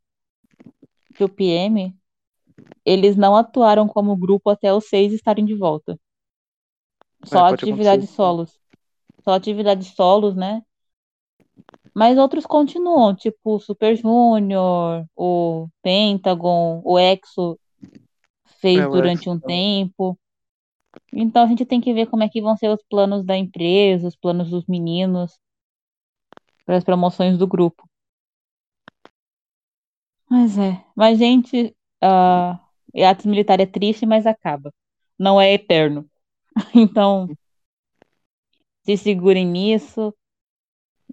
O 1.20 1.30
PM 1.30 1.96
eles 2.86 3.16
não 3.16 3.36
atuaram 3.36 3.88
como 3.88 4.16
grupo 4.16 4.50
até 4.50 4.74
os 4.74 4.88
seis 4.88 5.14
estarem 5.14 5.46
de 5.46 5.56
volta. 5.56 6.00
Só 7.24 7.48
é, 7.48 7.54
atividades 7.54 8.10
solos. 8.12 8.60
Só 9.24 9.32
atividades 9.34 9.88
solos, 9.96 10.36
né? 10.36 10.62
Mas 11.94 12.18
outros 12.18 12.46
continuam, 12.46 13.16
tipo 13.16 13.56
o 13.56 13.60
Super 13.60 13.96
Junior, 13.96 15.06
o 15.16 15.68
Pentagon, 15.82 16.82
o 16.84 17.00
Exo 17.00 17.58
fez 18.60 18.80
é, 18.80 18.88
durante 18.88 19.30
um 19.30 19.40
tempo. 19.40 20.20
Então 21.14 21.44
a 21.44 21.48
gente 21.48 21.66
tem 21.66 21.80
que 21.80 21.94
ver 21.94 22.08
como 22.08 22.24
é 22.24 22.30
que 22.30 22.42
vão 22.42 22.58
ser 22.58 22.70
os 22.70 22.84
planos 22.90 23.26
da 23.26 23.38
empresa, 23.38 24.08
os 24.08 24.16
planos 24.16 24.50
dos 24.50 24.66
meninos 24.68 25.40
para 26.66 26.78
as 26.78 26.84
promoções 26.84 27.38
do 27.38 27.48
grupo. 27.48 27.88
Mas 30.30 30.58
é. 30.58 30.84
Mas, 30.96 31.18
gente, 31.20 31.76
uh, 32.06 32.60
e 32.94 33.04
atos 33.04 33.26
militar 33.26 33.60
é 33.60 33.66
triste, 33.66 34.06
mas 34.06 34.26
acaba. 34.26 34.74
Não 35.18 35.40
é 35.40 35.54
eterno. 35.54 36.06
Então, 36.74 37.28
se 38.86 38.96
segurem 38.96 39.46
nisso 39.46 40.16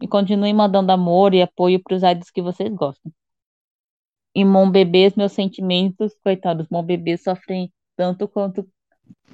e 0.01 0.07
continuem 0.07 0.55
mandando 0.55 0.93
amor 0.93 1.35
e 1.35 1.43
apoio 1.43 1.83
para 1.83 1.97
os 1.97 2.03
idols 2.03 2.31
que 2.31 2.41
vocês 2.41 2.73
gostam. 2.73 3.13
E 4.35 4.45
Mon 4.45 4.71
Bebês, 4.71 5.17
meus 5.17 5.33
sentimentos, 5.33 6.15
coitados, 6.23 6.69
Mon 6.71 6.85
Bebês 6.85 7.23
sofrem 7.23 7.73
tanto 7.97 8.29
quanto 8.29 8.69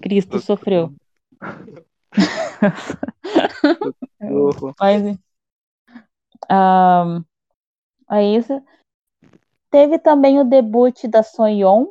Cristo 0.00 0.40
sofreu. 0.40 0.94
Mas, 4.80 5.18
um, 6.50 7.24
é 8.10 8.36
isso. 8.36 8.62
Teve 9.70 9.98
também 9.98 10.40
o 10.40 10.44
debut 10.44 11.07
da 11.09 11.22
Sonyeon, 11.22 11.87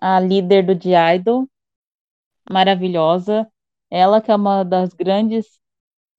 a 0.00 0.20
líder 0.20 0.66
do 0.66 0.78
The 0.78 1.16
Idol, 1.16 1.48
maravilhosa. 2.50 3.50
Ela 3.90 4.20
que 4.20 4.30
é 4.30 4.36
uma 4.36 4.64
das 4.64 4.92
grandes 4.92 5.46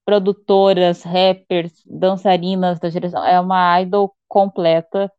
produtoras, 0.05 1.03
rappers, 1.03 1.83
dançarinas 1.85 2.79
da 2.79 2.89
geração, 2.89 3.23
é 3.25 3.39
uma 3.39 3.81
idol 3.81 4.15
completa. 4.27 5.11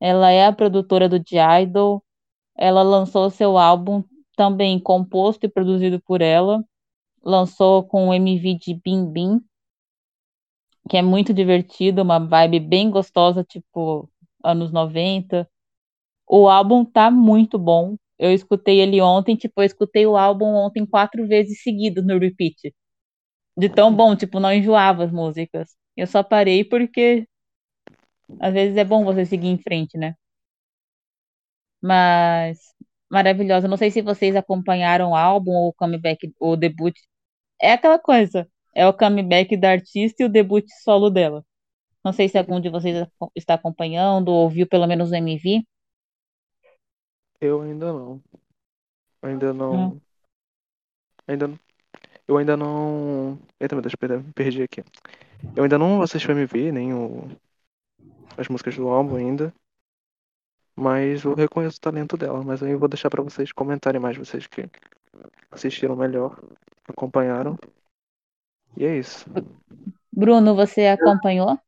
Ela 0.00 0.30
é 0.30 0.46
a 0.46 0.52
produtora 0.52 1.08
do 1.08 1.22
The 1.22 1.62
Idol. 1.62 2.02
Ela 2.56 2.82
lançou 2.82 3.30
seu 3.30 3.58
álbum 3.58 4.02
também 4.36 4.78
composto 4.78 5.44
e 5.46 5.48
produzido 5.48 6.00
por 6.00 6.22
ela. 6.22 6.64
Lançou 7.22 7.84
com 7.84 8.08
o 8.08 8.14
MV 8.14 8.58
de 8.58 8.74
Bim 8.74 9.06
Bim, 9.10 9.40
que 10.88 10.96
é 10.96 11.02
muito 11.02 11.34
divertido, 11.34 12.02
uma 12.02 12.18
vibe 12.18 12.60
bem 12.60 12.90
gostosa, 12.90 13.44
tipo 13.44 14.08
anos 14.44 14.72
90. 14.72 15.48
O 16.28 16.48
álbum 16.48 16.84
tá 16.84 17.10
muito 17.10 17.58
bom. 17.58 17.96
Eu 18.18 18.32
escutei 18.32 18.80
ele 18.80 19.00
ontem, 19.00 19.36
tipo, 19.36 19.62
eu 19.62 19.66
escutei 19.66 20.06
o 20.06 20.16
álbum 20.16 20.46
ontem 20.46 20.86
quatro 20.86 21.26
vezes 21.28 21.62
seguido 21.62 22.02
no 22.02 22.18
repeat. 22.18 22.74
De 23.56 23.68
tão 23.68 23.94
bom, 23.94 24.16
tipo, 24.16 24.40
não 24.40 24.52
enjoava 24.52 25.04
as 25.04 25.12
músicas. 25.12 25.70
Eu 25.96 26.06
só 26.06 26.22
parei 26.22 26.64
porque 26.64 27.26
às 28.40 28.52
vezes 28.52 28.76
é 28.76 28.84
bom 28.84 29.04
você 29.04 29.24
seguir 29.24 29.48
em 29.48 29.56
frente, 29.58 29.96
né? 29.96 30.14
Mas 31.82 32.58
maravilhosa. 33.10 33.68
Não 33.68 33.76
sei 33.76 33.90
se 33.90 34.02
vocês 34.02 34.36
acompanharam 34.36 35.10
o 35.10 35.14
álbum 35.16 35.52
ou 35.52 35.68
o 35.68 35.72
comeback, 35.74 36.32
ou 36.38 36.52
o 36.52 36.56
debut. 36.56 36.94
É 37.62 37.72
aquela 37.72 37.98
coisa. 37.98 38.48
É 38.74 38.86
o 38.88 38.94
comeback 38.94 39.56
da 39.56 39.70
artista 39.72 40.22
e 40.22 40.26
o 40.26 40.30
debut 40.30 40.66
solo 40.84 41.10
dela. 41.10 41.44
Não 42.04 42.12
sei 42.12 42.28
se 42.28 42.38
algum 42.38 42.60
de 42.60 42.70
vocês 42.70 43.06
está 43.34 43.54
acompanhando 43.54 44.28
ou 44.28 44.44
ouviu 44.44 44.66
pelo 44.66 44.86
menos 44.86 45.10
o 45.10 45.14
MV. 45.14 45.62
Eu 47.40 47.62
ainda 47.62 47.92
não. 47.92 48.22
Ainda 49.22 49.52
não. 49.52 49.92
Hum. 49.92 50.00
Ainda 51.26 51.48
não. 51.48 51.58
Eu 52.26 52.36
ainda 52.36 52.56
não. 52.56 53.38
Eita, 53.58 53.74
meu 53.74 53.82
Deus, 53.82 53.94
me 54.24 54.32
perdi 54.32 54.62
aqui. 54.62 54.82
Eu 55.56 55.64
ainda 55.64 55.78
não 55.78 56.02
assisti 56.02 56.28
o 56.28 56.32
MV, 56.32 56.72
nem 56.72 56.94
o... 56.94 57.28
as 58.36 58.48
músicas 58.48 58.76
do 58.76 58.88
álbum 58.88 59.16
ainda. 59.16 59.52
Mas 60.76 61.24
eu 61.24 61.34
reconheço 61.34 61.76
o 61.76 61.80
talento 61.80 62.16
dela. 62.16 62.42
Mas 62.42 62.62
eu 62.62 62.78
vou 62.78 62.88
deixar 62.88 63.10
para 63.10 63.22
vocês 63.22 63.52
comentarem 63.52 64.00
mais, 64.00 64.16
vocês 64.16 64.46
que 64.46 64.68
assistiram 65.50 65.96
melhor, 65.96 66.40
acompanharam. 66.88 67.58
E 68.76 68.84
é 68.84 68.96
isso. 68.96 69.26
Bruno, 70.12 70.54
você 70.54 70.86
acompanhou? 70.86 71.58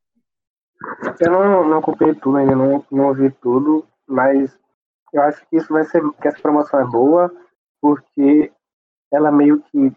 Eu 1.20 1.30
não, 1.30 1.68
não 1.68 1.78
acompanhei 1.78 2.14
tudo 2.14 2.36
ainda, 2.38 2.54
não, 2.54 2.84
não 2.90 3.06
ouvi 3.08 3.30
tudo, 3.30 3.86
mas 4.06 4.58
eu 5.12 5.22
acho 5.22 5.46
que 5.48 5.56
isso 5.56 5.72
vai 5.72 5.84
ser, 5.84 6.02
que 6.20 6.28
essa 6.28 6.40
promoção 6.40 6.80
é 6.80 6.84
boa, 6.84 7.30
porque 7.80 8.52
ela 9.12 9.30
meio 9.30 9.60
que 9.62 9.94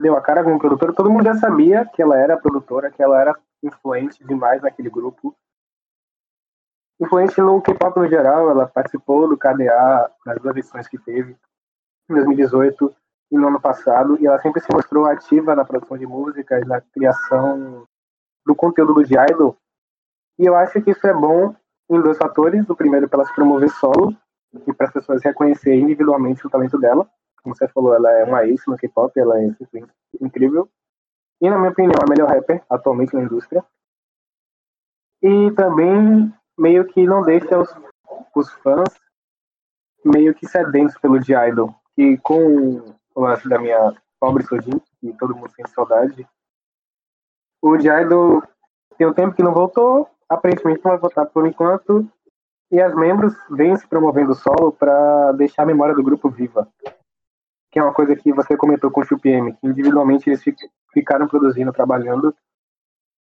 deu 0.00 0.16
a 0.16 0.22
cara 0.22 0.42
como 0.42 0.58
produtora. 0.58 0.92
Todo 0.92 1.10
mundo 1.10 1.24
já 1.24 1.34
sabia 1.34 1.84
que 1.86 2.02
ela 2.02 2.18
era 2.18 2.36
produtora, 2.36 2.90
que 2.90 3.02
ela 3.02 3.20
era 3.20 3.38
influente 3.62 4.24
demais 4.24 4.62
naquele 4.62 4.90
grupo. 4.90 5.34
Influente 7.00 7.40
no 7.40 7.60
K-pop 7.60 7.98
no 7.98 8.08
geral, 8.08 8.50
ela 8.50 8.66
participou 8.66 9.28
do 9.28 9.36
KDA 9.36 10.10
nas 10.24 10.38
duas 10.40 10.56
edições 10.56 10.88
que 10.88 10.98
teve, 10.98 11.36
em 12.08 12.14
2018 12.14 12.94
e 13.32 13.36
no 13.36 13.48
ano 13.48 13.60
passado, 13.60 14.16
e 14.20 14.26
ela 14.26 14.40
sempre 14.40 14.60
se 14.60 14.72
mostrou 14.72 15.06
ativa 15.06 15.56
na 15.56 15.64
produção 15.64 15.98
de 15.98 16.06
músicas, 16.06 16.66
na 16.66 16.80
criação 16.80 17.86
do 18.46 18.54
conteúdo 18.54 18.94
do 18.94 19.02
Idol. 19.02 19.56
E 20.38 20.46
eu 20.46 20.54
acho 20.56 20.80
que 20.82 20.90
isso 20.90 21.06
é 21.06 21.12
bom 21.12 21.54
em 21.90 22.00
dois 22.00 22.18
fatores. 22.18 22.68
O 22.68 22.76
primeiro, 22.76 23.08
para 23.08 23.20
ela 23.20 23.28
se 23.28 23.34
promover 23.34 23.70
solo 23.70 24.16
e 24.66 24.72
para 24.72 24.86
as 24.86 24.92
pessoas 24.92 25.22
reconhecerem 25.22 25.82
individualmente 25.82 26.46
o 26.46 26.50
talento 26.50 26.78
dela. 26.78 27.08
Como 27.42 27.54
você 27.54 27.68
falou, 27.68 27.94
ela 27.94 28.10
é 28.12 28.24
uma 28.24 28.44
ace 28.46 28.68
no 28.68 28.76
K-pop, 28.76 29.18
ela 29.18 29.38
é 29.38 29.50
incrível. 30.20 30.68
E, 31.40 31.50
na 31.50 31.58
minha 31.58 31.70
opinião, 31.70 31.98
a 32.02 32.08
melhor 32.08 32.28
rapper 32.28 32.62
atualmente 32.70 33.14
na 33.14 33.22
indústria. 33.22 33.64
E 35.22 35.50
também 35.52 36.32
meio 36.58 36.86
que 36.86 37.06
não 37.06 37.22
deixa 37.22 37.58
os, 37.58 37.74
os 38.34 38.50
fãs 38.54 38.88
meio 40.04 40.34
que 40.34 40.46
sedentos 40.46 40.96
pelo 40.98 41.18
de 41.18 41.34
Idol. 41.34 41.74
Que 41.94 42.18
com 42.18 42.96
o 43.14 43.20
lance 43.20 43.48
da 43.48 43.58
minha 43.58 43.94
pobre 44.18 44.44
Sojin, 44.44 44.80
que 45.00 45.12
todo 45.18 45.34
mundo 45.34 45.52
tem 45.54 45.66
saudade, 45.68 46.26
o 47.60 47.76
de 47.76 47.88
Idol 47.88 48.42
tem 48.96 49.06
um 49.06 49.12
tempo 49.12 49.34
que 49.34 49.42
não 49.42 49.52
voltou, 49.52 50.08
aparentemente 50.28 50.80
não 50.84 50.92
vai 50.92 51.00
voltar 51.00 51.26
por 51.26 51.46
enquanto, 51.46 52.08
e 52.70 52.80
as 52.80 52.94
membros 52.94 53.34
vêm 53.50 53.76
se 53.76 53.86
promovendo 53.86 54.34
solo 54.34 54.72
para 54.72 55.32
deixar 55.32 55.62
a 55.62 55.66
memória 55.66 55.94
do 55.94 56.02
grupo 56.02 56.28
viva. 56.28 56.68
Que 57.70 57.78
é 57.78 57.82
uma 57.82 57.94
coisa 57.94 58.16
que 58.16 58.32
você 58.32 58.56
comentou 58.56 58.90
com 58.90 59.00
o 59.00 59.04
XuPM, 59.04 59.52
que 59.52 59.66
individualmente 59.66 60.28
eles 60.28 60.42
ficaram 60.92 61.28
produzindo, 61.28 61.72
trabalhando. 61.72 62.34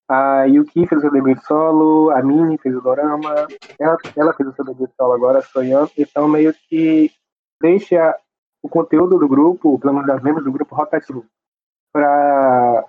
A 0.08 0.44
Yuki 0.44 0.86
fez 0.86 0.98
o 0.98 1.00
seu 1.00 1.10
debut 1.10 1.38
solo, 1.42 2.10
a 2.10 2.22
Mini 2.22 2.58
fez 2.58 2.74
o 2.76 2.80
Dorama, 2.80 3.46
ela, 3.78 3.96
ela 4.16 4.32
fez 4.34 4.48
o 4.48 4.52
seu 4.52 4.64
debut 4.64 4.90
solo 4.96 5.12
agora, 5.12 5.40
sonhando, 5.40 5.90
então 5.96 6.28
meio 6.28 6.52
que 6.68 7.10
deixa 7.60 8.14
o 8.62 8.68
conteúdo 8.68 9.18
do 9.18 9.28
grupo, 9.28 9.78
pelo 9.78 9.94
menos 9.94 10.06
das 10.06 10.22
membros 10.22 10.44
do 10.44 10.52
grupo 10.52 10.74
rotativo, 10.74 11.24
para 11.92 12.84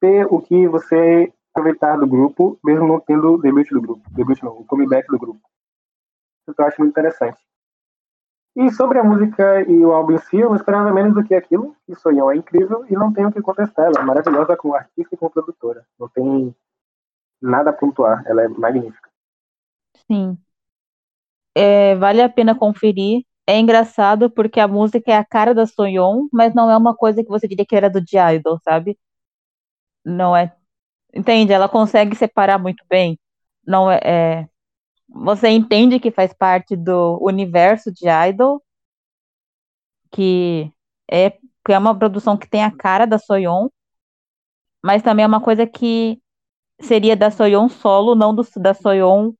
ter 0.00 0.26
o 0.26 0.40
que 0.40 0.66
você 0.68 1.32
aproveitar 1.58 1.96
do 1.96 2.06
grupo, 2.06 2.58
mesmo 2.64 2.86
não 2.86 3.00
tendo 3.00 3.34
o 3.34 3.38
debut 3.38 3.68
do 3.70 3.80
grupo. 3.80 4.10
Debut 4.10 4.40
não, 4.42 4.52
o 4.52 4.64
comeback 4.64 5.08
do 5.08 5.18
grupo. 5.18 5.40
Isso 6.48 6.54
eu 6.56 6.66
acho 6.66 6.80
muito 6.80 6.92
interessante. 6.92 7.38
E 8.56 8.70
sobre 8.72 8.98
a 8.98 9.04
música 9.04 9.62
e 9.62 9.84
o 9.84 9.92
álbum 9.92 10.12
em 10.14 10.18
si, 10.18 10.38
eu 10.38 10.48
não 10.48 10.56
esperava 10.56 10.92
menos 10.92 11.14
do 11.14 11.22
que 11.22 11.34
aquilo. 11.34 11.76
Que 11.86 11.94
Sonhão 11.94 12.30
é 12.30 12.36
incrível 12.36 12.84
e 12.88 12.94
não 12.94 13.12
tenho 13.12 13.28
o 13.28 13.32
que 13.32 13.42
contestar. 13.42 13.86
Ela 13.86 14.00
é 14.00 14.04
maravilhosa 14.04 14.56
como 14.56 14.74
artista 14.74 15.14
e 15.14 15.18
como 15.18 15.30
produtora. 15.30 15.86
Não 15.98 16.08
tem 16.08 16.54
nada 17.40 17.70
a 17.70 17.72
pontuar. 17.72 18.24
Ela 18.26 18.42
é 18.42 18.48
magnífica. 18.48 19.08
Sim. 20.10 20.36
É, 21.54 21.94
vale 21.96 22.22
a 22.22 22.28
pena 22.28 22.54
conferir. 22.54 23.24
É 23.46 23.58
engraçado 23.58 24.28
porque 24.28 24.58
a 24.60 24.68
música 24.68 25.12
é 25.12 25.16
a 25.16 25.24
cara 25.24 25.54
da 25.54 25.66
Sonhon, 25.66 26.26
mas 26.32 26.54
não 26.54 26.70
é 26.70 26.76
uma 26.76 26.94
coisa 26.94 27.22
que 27.22 27.30
você 27.30 27.46
diria 27.46 27.64
que 27.64 27.76
era 27.76 27.88
do 27.88 28.04
The 28.04 28.34
Idol, 28.34 28.58
sabe? 28.62 28.98
Não 30.04 30.36
é 30.36 30.57
Entende? 31.14 31.52
Ela 31.52 31.68
consegue 31.68 32.14
separar 32.16 32.58
muito 32.58 32.84
bem. 32.88 33.18
Não 33.66 33.90
é, 33.90 34.00
é, 34.04 34.48
você 35.08 35.48
entende 35.48 36.00
que 36.00 36.10
faz 36.10 36.32
parte 36.32 36.76
do 36.76 37.18
universo 37.22 37.92
de 37.92 38.06
Idol, 38.28 38.62
que 40.10 40.72
é, 41.10 41.30
que 41.30 41.72
é 41.72 41.78
uma 41.78 41.98
produção 41.98 42.36
que 42.36 42.48
tem 42.48 42.64
a 42.64 42.74
cara 42.74 43.06
da 43.06 43.18
Soyeon, 43.18 43.68
mas 44.82 45.02
também 45.02 45.24
é 45.24 45.28
uma 45.28 45.42
coisa 45.42 45.66
que 45.66 46.20
seria 46.80 47.16
da 47.16 47.30
Soyeon 47.30 47.68
solo, 47.68 48.14
não 48.14 48.34
do, 48.34 48.42
da 48.56 48.74
Soyeon 48.74 49.32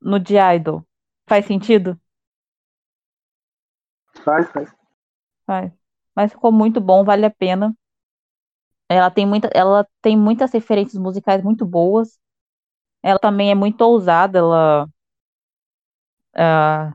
no 0.00 0.18
de 0.20 0.36
Idol. 0.36 0.84
Faz 1.26 1.46
sentido? 1.46 1.98
Faz, 4.22 4.50
faz. 4.52 4.74
Faz. 5.46 5.72
Mas 6.14 6.32
ficou 6.32 6.52
muito 6.52 6.80
bom, 6.80 7.04
vale 7.04 7.26
a 7.26 7.30
pena. 7.30 7.74
Ela 8.88 9.10
tem, 9.10 9.26
muita, 9.26 9.48
ela 9.54 9.86
tem 10.02 10.16
muitas 10.16 10.52
referências 10.52 11.00
musicais 11.00 11.42
muito 11.42 11.64
boas. 11.66 12.18
Ela 13.02 13.18
também 13.20 13.50
é 13.50 13.56
muito 13.56 13.82
ousada, 13.82 14.38
ela 14.40 14.88
uh, 16.36 16.94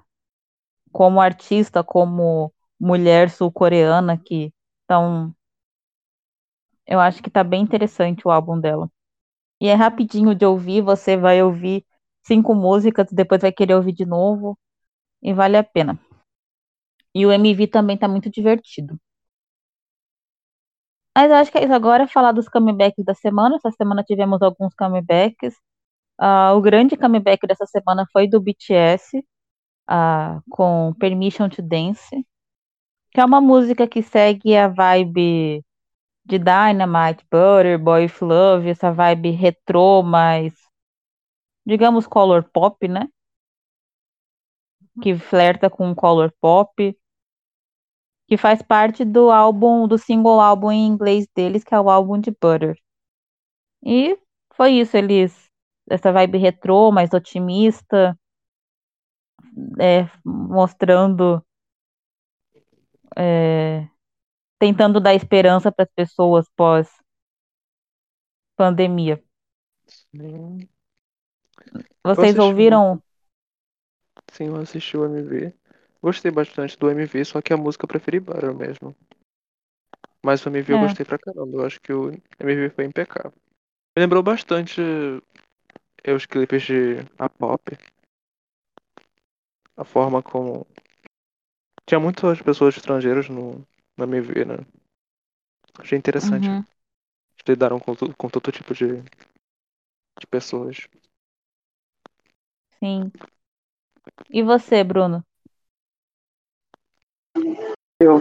como 0.92 1.22
artista, 1.22 1.84
como 1.84 2.54
mulher 2.80 3.30
sul-coreana 3.30 4.18
que 4.18 4.54
então 4.86 5.36
eu 6.86 7.00
acho 7.00 7.22
que 7.24 7.30
tá 7.30 7.44
bem 7.44 7.62
interessante 7.62 8.28
o 8.28 8.32
álbum 8.32 8.60
dela. 8.60 8.90
E 9.62 9.68
é 9.70 9.76
rapidinho 9.76 10.36
de 10.36 10.46
ouvir, 10.46 10.82
você 10.84 11.18
vai 11.18 11.44
ouvir 11.44 11.86
cinco 12.24 12.56
músicas, 12.56 13.08
depois 13.12 13.42
vai 13.42 13.52
querer 13.52 13.76
ouvir 13.76 13.94
de 13.94 14.06
novo 14.06 14.58
e 15.24 15.34
vale 15.34 15.58
a 15.58 15.64
pena. 15.66 16.00
E 17.14 17.22
o 17.26 17.32
MV 17.34 17.68
também 17.68 17.98
tá 17.98 18.08
muito 18.08 18.30
divertido. 18.32 18.98
Mas 21.20 21.32
eu 21.32 21.36
acho 21.36 21.52
que 21.52 21.58
é 21.58 21.66
isso. 21.66 21.74
Agora 21.74 22.08
falar 22.08 22.32
dos 22.32 22.48
comebacks 22.48 23.04
da 23.04 23.14
semana. 23.14 23.58
Essa 23.58 23.72
semana 23.72 24.02
tivemos 24.06 24.42
alguns 24.42 24.74
comebacks. 24.74 25.54
Uh, 26.18 26.56
o 26.56 26.62
grande 26.62 26.96
comeback 26.96 27.46
dessa 27.46 27.66
semana 27.66 28.06
foi 28.14 28.26
do 28.26 28.40
BTS, 28.40 29.18
uh, 29.18 29.24
ah, 29.86 30.42
com 30.50 30.94
Permission 30.98 31.50
to 31.50 31.62
Dance, 31.62 32.26
que 33.12 33.20
é 33.20 33.26
uma 33.26 33.42
música 33.42 33.86
que 33.86 34.02
segue 34.02 34.56
a 34.56 34.70
vibe 34.70 35.62
de 36.26 36.40
Dynamite, 36.40 37.26
Butter, 37.30 37.78
Boy 37.78 38.08
Love, 38.22 38.70
essa 38.70 38.90
vibe 38.90 39.32
retrô, 39.32 40.02
mas 40.02 40.54
digamos 41.66 42.08
color 42.08 42.44
pop, 42.44 42.88
né? 42.88 43.10
Que 45.02 45.18
flerta 45.18 45.70
com 45.70 45.94
color 45.94 46.34
pop 46.40 46.98
que 48.30 48.38
faz 48.38 48.62
parte 48.62 49.04
do 49.04 49.32
álbum, 49.32 49.88
do 49.88 49.98
single 49.98 50.40
álbum 50.40 50.72
em 50.72 50.86
inglês 50.86 51.28
deles, 51.36 51.64
que 51.64 51.74
é 51.74 51.80
o 51.80 51.90
álbum 51.90 52.20
de 52.20 52.30
Butter. 52.30 52.78
E 53.84 54.16
foi 54.54 54.74
isso, 54.74 54.96
eles 54.96 55.50
essa 55.90 56.12
vibe 56.12 56.38
retrô, 56.38 56.92
mais 56.92 57.12
otimista, 57.12 58.16
é, 59.82 60.08
mostrando, 60.24 61.44
é, 63.18 63.88
tentando 64.60 65.00
dar 65.00 65.16
esperança 65.16 65.72
para 65.72 65.86
as 65.86 65.92
pessoas 65.96 66.46
pós 66.56 66.88
pandemia. 68.56 69.24
Vocês 72.04 72.38
ouviram? 72.38 73.02
Sim, 74.32 74.50
eu 74.50 74.58
assisti 74.58 74.96
o 74.96 75.06
MV. 75.06 75.52
Gostei 76.02 76.32
bastante 76.32 76.78
do 76.78 76.90
MV, 76.90 77.26
só 77.26 77.42
que 77.42 77.54
a 77.54 77.58
música 77.58 77.84
eu 77.84 77.90
preferi 77.90 78.20
Butter 78.20 78.54
mesmo. 78.54 78.96
Mas 80.24 80.46
o 80.46 80.50
MV 80.50 80.74
eu 80.74 80.78
é. 80.78 80.82
gostei 80.82 81.06
pra 81.06 81.18
caramba. 81.18 81.58
Eu 81.58 81.66
acho 81.66 81.80
que 81.82 81.94
o 81.94 82.12
MV 82.40 82.70
foi 82.70 82.86
impecável. 82.86 83.34
Me 83.96 84.04
lembrou 84.04 84.24
bastante 84.24 84.82
eh, 86.04 86.14
os 86.14 86.26
clipes 86.26 86.64
de 86.64 86.98
a 87.18 87.30
pop. 87.30 87.78
A 89.78 89.84
forma 89.84 90.22
como. 90.22 90.66
Tinha 91.86 92.00
muitas 92.00 92.42
pessoas 92.42 92.76
estrangeiras 92.78 93.30
no, 93.30 93.66
no 93.98 94.04
MV, 94.04 94.46
né? 94.46 94.58
Achei 95.80 95.98
interessante. 95.98 96.50
Uhum. 96.50 96.64
lidaram 97.48 97.80
com, 97.80 97.96
com 97.96 98.30
todo 98.30 98.52
tipo 98.52 98.74
de, 98.74 99.02
de 100.20 100.28
pessoas. 100.30 100.88
Sim. 102.80 103.12
E 104.30 104.42
você, 104.44 104.84
Bruno? 104.84 105.24
Eu 108.00 108.20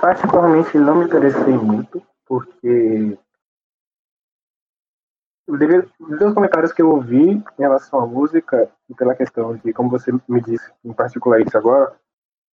particularmente 0.00 0.78
não 0.78 0.96
me 0.96 1.04
interessei 1.04 1.54
muito, 1.54 2.02
porque 2.26 3.18
dos 5.48 6.34
comentários 6.34 6.72
que 6.72 6.82
eu 6.82 6.90
ouvi 6.90 7.30
em 7.32 7.44
relação 7.58 8.00
à 8.00 8.06
música, 8.06 8.70
e 8.88 8.94
pela 8.94 9.14
questão 9.14 9.56
de, 9.56 9.72
como 9.72 9.90
você 9.90 10.12
me 10.28 10.40
disse, 10.40 10.70
em 10.84 10.92
particular 10.92 11.40
isso 11.40 11.56
agora, 11.56 11.94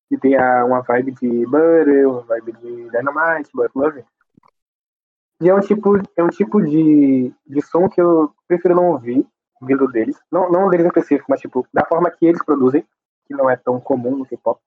que 0.09 0.17
tem 0.17 0.37
a, 0.37 0.65
uma 0.65 0.83
vibe 0.83 1.13
de 1.13 1.47
Butter, 1.47 2.09
uma 2.09 2.23
vibe 2.23 2.53
de 2.53 2.91
Dynamite, 2.91 3.51
But 3.53 3.71
Love. 3.75 4.05
E 5.43 5.49
é 5.49 5.55
um 5.55 5.61
tipo, 5.61 5.97
é 6.17 6.23
um 6.23 6.29
tipo 6.29 6.63
de, 6.63 7.35
de 7.47 7.63
som 7.63 7.89
que 7.89 8.01
eu 8.01 8.33
prefiro 8.49 8.75
não 8.75 8.93
ouvir 8.93 9.27
vindo 9.61 9.87
deles. 9.89 10.17
Não, 10.31 10.51
não 10.51 10.71
deles 10.71 10.87
em 10.87 10.89
específico, 10.89 11.27
mas 11.29 11.41
tipo, 11.41 11.67
da 11.73 11.85
forma 11.85 12.11
que 12.11 12.25
eles 12.25 12.43
produzem, 12.43 12.87
que 13.27 13.35
não 13.35 13.51
é 13.51 13.57
tão 13.57 13.81
comum 13.81 14.17
no 14.17 14.27
K-pop. 14.27 14.61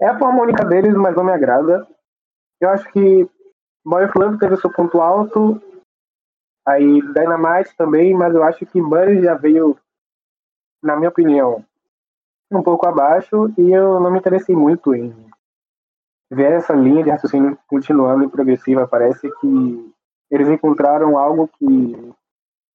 É 0.00 0.06
a 0.06 0.18
forma 0.18 0.46
deles, 0.46 0.94
mas 0.94 1.14
não 1.14 1.24
me 1.24 1.32
agrada. 1.32 1.86
Eu 2.60 2.70
acho 2.70 2.90
que 2.90 3.28
Boy 3.84 4.04
of 4.04 4.18
Love 4.18 4.38
teve 4.38 4.56
seu 4.56 4.72
ponto 4.72 5.00
alto, 5.00 5.60
aí 6.66 7.00
Dynamite 7.12 7.76
também, 7.76 8.14
mas 8.14 8.34
eu 8.34 8.42
acho 8.42 8.64
que 8.66 8.80
Buddy 8.80 9.22
já 9.22 9.34
veio, 9.34 9.76
na 10.82 10.96
minha 10.96 11.08
opinião, 11.08 11.64
um 12.50 12.62
pouco 12.62 12.86
abaixo 12.86 13.52
e 13.56 13.72
eu 13.72 14.00
não 14.00 14.10
me 14.10 14.18
interessei 14.18 14.54
muito 14.54 14.94
em 14.94 15.14
ver 16.30 16.52
essa 16.52 16.72
linha 16.74 17.02
de 17.02 17.10
raciocínio 17.10 17.58
continuando 17.66 18.24
em 18.24 18.28
progressiva. 18.28 18.88
Parece 18.88 19.30
que 19.40 19.92
eles 20.30 20.48
encontraram 20.48 21.18
algo 21.18 21.48
que 21.48 22.14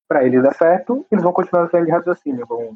para 0.08 0.24
eles 0.24 0.44
dá 0.44 0.52
certo, 0.54 1.06
eles 1.12 1.24
vão 1.24 1.34
continuar 1.34 1.66
essa 1.66 1.78
linha 1.78 1.86
de 1.86 1.92
raciocínio. 1.92 2.46
Bom, 2.46 2.76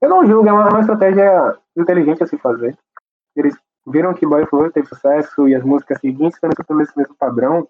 eu 0.00 0.08
não 0.08 0.26
julgo, 0.26 0.48
é 0.48 0.52
uma, 0.52 0.68
uma 0.68 0.80
estratégia 0.80 1.58
inteligente 1.76 2.22
a 2.22 2.26
se 2.26 2.36
fazer. 2.38 2.76
Eles 3.36 3.56
viram 3.86 4.14
que 4.14 4.26
Boy 4.26 4.46
Flow 4.46 4.70
teve 4.70 4.88
sucesso 4.88 5.48
e 5.48 5.54
as 5.54 5.64
músicas 5.64 6.00
seguintes 6.00 6.36
estão 6.36 6.50
seguindo 6.50 6.82
esse 6.82 6.96
mesmo 6.96 7.14
padrão. 7.14 7.68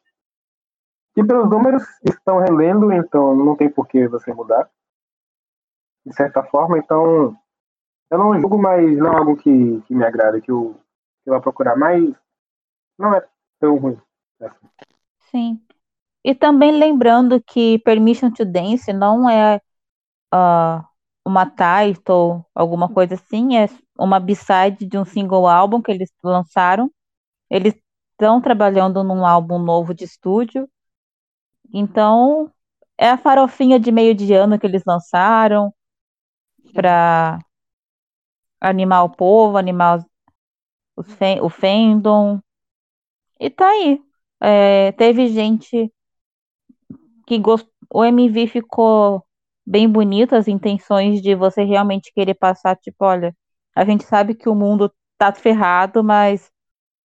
E 1.17 1.25
pelos 1.25 1.49
números 1.49 1.83
estão 2.05 2.39
rendendo, 2.39 2.93
então 2.93 3.35
não 3.35 3.57
tem 3.57 3.69
por 3.69 3.87
que 3.87 4.07
você 4.07 4.33
mudar. 4.33 4.71
De 6.05 6.15
certa 6.15 6.43
forma, 6.43 6.79
então 6.79 7.37
eu 8.11 8.19
não 8.19 8.39
julgo, 8.41 8.59
mas 8.59 8.97
não 8.97 9.13
é 9.13 9.17
algo 9.17 9.37
que, 9.37 9.81
que 9.83 9.95
me 9.95 10.05
agrada, 10.05 10.41
que 10.41 10.51
eu, 10.51 10.75
que 11.23 11.31
eu 11.31 11.35
vou 11.35 11.43
procurar, 11.43 11.77
mas 11.77 12.15
não 12.99 13.15
é 13.15 13.27
tão 13.61 13.77
ruim. 13.77 14.01
assim. 14.41 14.69
Sim. 15.31 15.63
E 16.25 16.35
também 16.35 16.73
lembrando 16.73 17.41
que 17.43 17.79
Permission 17.81 18.31
to 18.31 18.45
Dance 18.45 18.93
não 18.93 19.29
é 19.29 19.61
ah, 20.33 20.89
uma 21.25 21.47
title, 21.47 22.45
alguma 22.55 22.93
coisa 22.93 23.15
assim, 23.15 23.57
é 23.57 23.69
uma 23.99 24.21
B-side 24.21 24.87
de 24.87 24.99
um 24.99 25.05
single 25.05 25.47
álbum 25.49 25.83
que 25.83 25.91
eles 25.91 26.11
lançaram. 26.23 26.91
Eles 27.51 27.75
estão 28.13 28.41
trabalhando 28.41 29.05
num 29.05 29.27
álbum 29.27 29.59
novo 29.59 29.95
de 29.95 30.05
estúdio. 30.05 30.69
Então, 31.73 32.51
é 32.99 33.11
a 33.11 33.19
farofinha 33.19 33.79
de 33.79 33.93
meio 33.93 34.15
de 34.15 34.33
ano 34.35 34.59
que 34.59 34.67
eles 34.67 34.83
lançaram 34.87 35.73
para 36.75 37.39
animar 38.61 39.05
o 39.05 39.11
povo, 39.11 39.57
animar 39.57 39.99
os, 40.97 41.07
o 41.43 41.49
fandom. 41.49 42.41
E 43.41 43.51
tá 43.51 43.69
aí. 43.69 44.01
É, 44.41 44.93
teve 44.93 45.29
gente 45.29 45.93
que 47.27 47.39
gostou. 47.39 47.73
O 47.91 48.05
MV 48.05 48.47
ficou 48.47 49.25
bem 49.67 49.89
bonito, 49.89 50.35
as 50.35 50.47
intenções 50.49 51.23
de 51.23 51.35
você 51.35 51.65
realmente 51.65 52.13
querer 52.13 52.35
passar, 52.35 52.77
tipo, 52.77 53.05
olha, 53.05 53.35
a 53.79 53.85
gente 53.85 54.05
sabe 54.05 54.35
que 54.35 54.49
o 54.49 54.57
mundo 54.57 54.93
tá 55.17 55.33
ferrado, 55.33 56.03
mas 56.03 56.51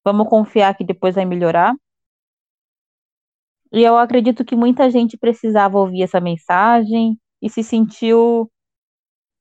vamos 0.03 0.27
confiar 0.27 0.75
que 0.75 0.83
depois 0.83 1.13
vai 1.15 1.23
melhorar. 1.23 1.75
E 3.71 3.83
eu 3.83 3.95
acredito 3.97 4.43
que 4.43 4.55
muita 4.55 4.89
gente 4.89 5.15
precisava 5.17 5.77
ouvir 5.77 6.01
essa 6.03 6.19
mensagem 6.19 7.19
e 7.41 7.47
se 7.49 7.63
sentiu 7.63 8.51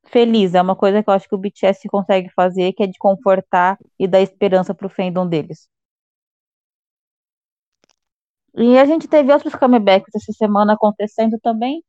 feliz. 0.07 0.55
É 0.55 0.61
uma 0.61 0.77
coisa 0.77 1.03
que 1.03 1.09
eu 1.09 1.15
acho 1.15 1.27
que 1.29 1.35
o 1.35 1.39
BTS 1.39 1.89
consegue 1.89 2.29
fazer, 2.35 2.73
que 2.75 2.83
é 2.83 2.87
de 2.87 2.99
confortar 2.99 3.79
e 3.99 4.07
dar 4.07 4.21
esperança 4.21 4.75
pro 4.75 4.91
fandom 4.91 5.27
deles. 5.27 5.69
E 8.55 8.79
a 8.79 8.85
gente 8.87 9.09
teve 9.09 9.33
outros 9.33 9.55
comebacks 9.55 10.15
essa 10.15 10.33
semana 10.33 10.75
acontecendo 10.75 11.39
também. 11.41 11.83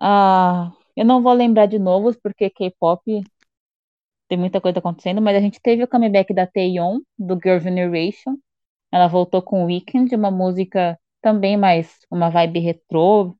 Ah, 0.00 0.72
eu 0.96 1.04
não 1.04 1.22
vou 1.22 1.32
lembrar 1.32 1.66
de 1.66 1.78
novos, 1.78 2.16
porque 2.16 2.50
K-pop 2.50 3.02
tem 4.34 4.40
muita 4.40 4.60
coisa 4.60 4.80
acontecendo, 4.80 5.22
mas 5.22 5.36
a 5.36 5.40
gente 5.40 5.60
teve 5.60 5.84
o 5.84 5.88
comeback 5.88 6.34
da 6.34 6.44
Taeyeon, 6.46 7.00
do 7.16 7.36
Girl 7.36 7.58
Generation. 7.60 8.36
Ela 8.92 9.08
voltou 9.08 9.42
com 9.42 9.64
o 9.64 9.66
Weekend, 9.66 10.14
uma 10.16 10.30
música 10.30 10.98
também 11.22 11.56
mais 11.56 11.98
uma 12.10 12.30
vibe 12.30 12.60
retrô, 12.60 13.36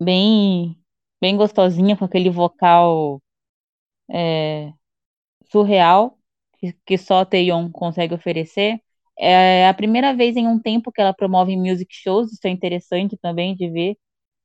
bem, 0.00 0.76
bem 1.20 1.36
gostosinha, 1.36 1.96
com 1.96 2.04
aquele 2.04 2.30
vocal 2.30 3.20
é, 4.10 4.72
surreal 5.50 6.18
que, 6.58 6.74
que 6.86 6.98
só 6.98 7.24
Taeyeon 7.24 7.70
consegue 7.72 8.14
oferecer. 8.14 8.80
É 9.18 9.68
a 9.68 9.74
primeira 9.74 10.14
vez 10.14 10.36
em 10.36 10.48
um 10.48 10.60
tempo 10.60 10.92
que 10.92 11.00
ela 11.00 11.14
promove 11.14 11.56
music 11.56 11.88
shows, 11.94 12.32
isso 12.32 12.46
é 12.46 12.50
interessante 12.50 13.16
também 13.18 13.56
de 13.56 13.70
ver 13.70 13.96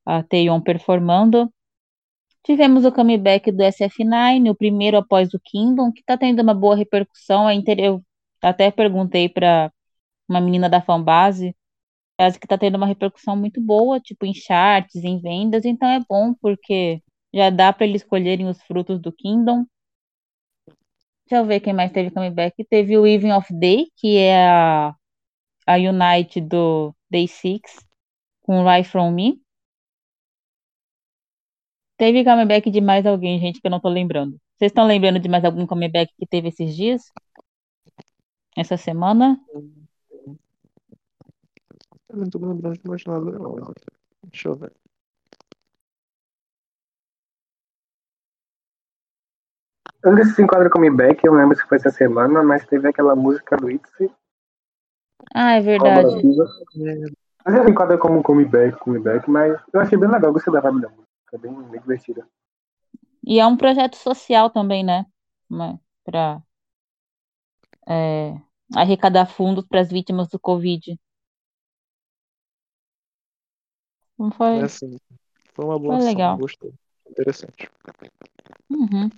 a 0.06 0.22
Taeyeon 0.24 0.60
performando. 0.62 1.52
Tivemos 2.44 2.84
o 2.84 2.92
comeback 2.92 3.50
do 3.50 3.62
SF9, 3.62 4.50
o 4.50 4.54
primeiro 4.54 4.98
após 4.98 5.32
o 5.32 5.40
Kingdom, 5.40 5.90
que 5.90 6.00
está 6.00 6.16
tendo 6.16 6.42
uma 6.42 6.54
boa 6.54 6.76
repercussão. 6.76 7.48
É 7.48 7.56
Eu 7.78 8.02
até 8.42 8.70
perguntei 8.70 9.28
para 9.28 9.72
uma 10.28 10.40
menina 10.40 10.68
da 10.68 10.80
fanbase, 10.82 11.56
disse 12.20 12.38
que 12.38 12.46
está 12.46 12.58
tendo 12.58 12.76
uma 12.76 12.86
repercussão 12.86 13.36
muito 13.36 13.60
boa, 13.60 14.00
tipo 14.00 14.26
em 14.26 14.34
charts, 14.34 14.96
em 15.04 15.20
vendas, 15.20 15.64
então 15.64 15.88
é 15.88 16.00
bom 16.08 16.34
porque 16.34 17.02
já 17.32 17.50
dá 17.50 17.72
para 17.72 17.86
eles 17.86 18.02
escolherem 18.02 18.46
os 18.48 18.62
frutos 18.62 19.00
do 19.00 19.12
Kingdom. 19.12 19.64
Deixa 21.26 21.42
eu 21.42 21.46
ver 21.46 21.60
quem 21.60 21.72
mais 21.72 21.90
teve 21.92 22.10
comeback. 22.10 22.64
Teve 22.68 22.98
o 22.98 23.06
Even 23.06 23.32
of 23.32 23.52
Day, 23.52 23.86
que 23.96 24.18
é 24.18 24.46
a, 24.46 24.94
a 25.66 25.76
Unite 25.76 26.40
do 26.40 26.94
Day 27.10 27.26
6, 27.26 27.60
com 28.42 28.64
Right 28.64 28.88
From 28.88 29.10
Me. 29.12 29.43
Teve 32.04 32.22
comeback 32.22 32.70
de 32.70 32.82
mais 32.82 33.06
alguém, 33.06 33.40
gente, 33.40 33.62
que 33.62 33.66
eu 33.66 33.70
não 33.70 33.80
tô 33.80 33.88
lembrando. 33.88 34.36
Vocês 34.58 34.70
estão 34.70 34.86
lembrando 34.86 35.18
de 35.18 35.26
mais 35.26 35.42
algum 35.42 35.66
comeback 35.66 36.12
que 36.18 36.26
teve 36.26 36.48
esses 36.48 36.76
dias? 36.76 37.10
Essa 38.54 38.76
semana? 38.76 39.40
Eu 42.10 42.18
não 42.18 42.28
tô 42.28 42.38
me 42.40 42.48
lembrando 42.48 42.76
de 42.76 42.86
mais 42.86 43.02
nada, 43.06 43.24
não. 43.38 43.56
Deixa 44.24 44.48
eu 44.50 44.54
ver. 44.54 44.70
Um 50.04 50.14
desses 50.14 50.38
enquadros 50.38 50.70
comeback, 50.70 51.24
eu 51.24 51.32
lembro 51.32 51.56
se 51.56 51.66
foi 51.66 51.78
essa 51.78 51.88
semana, 51.88 52.42
mas 52.42 52.66
teve 52.66 52.86
aquela 52.86 53.16
música 53.16 53.56
do 53.56 53.70
Itzy, 53.70 54.12
Ah, 55.34 55.52
é 55.52 55.60
verdade. 55.62 56.22
Mas 57.46 57.54
ela 57.54 57.70
enquadra 57.70 57.96
como 57.96 58.18
um 58.18 58.22
comeback, 58.22 58.78
comeback, 58.78 59.30
mas 59.30 59.58
eu 59.72 59.80
achei 59.80 59.96
bem 59.96 60.10
legal, 60.10 60.34
gostei 60.34 60.52
da 60.52 60.60
vibe 60.60 60.82
da 60.82 60.88
música, 60.90 61.03
é 61.34 61.38
bem, 61.38 61.52
bem 61.70 61.80
divertida. 61.80 62.28
E 63.26 63.38
é 63.40 63.46
um 63.46 63.56
projeto 63.56 63.96
social 63.96 64.50
também, 64.50 64.84
né? 64.84 65.06
Uma- 65.50 65.80
Pra 66.04 66.42
é, 67.88 68.34
arrecadar 68.74 69.26
fundos 69.26 69.66
para 69.66 69.80
as 69.80 69.90
vítimas 69.90 70.28
do 70.28 70.38
Covid. 70.38 70.98
Não 74.18 74.30
É 74.52 74.60
foi? 74.60 74.62
assim, 74.62 74.96
foi 75.54 75.64
uma 75.64 75.78
boa 75.78 75.96
Foi 75.96 75.98
ação, 75.98 76.22
legal. 76.22 76.36
gostei. 76.36 76.72
Interessante. 77.10 77.68
Uhum. 78.70 79.10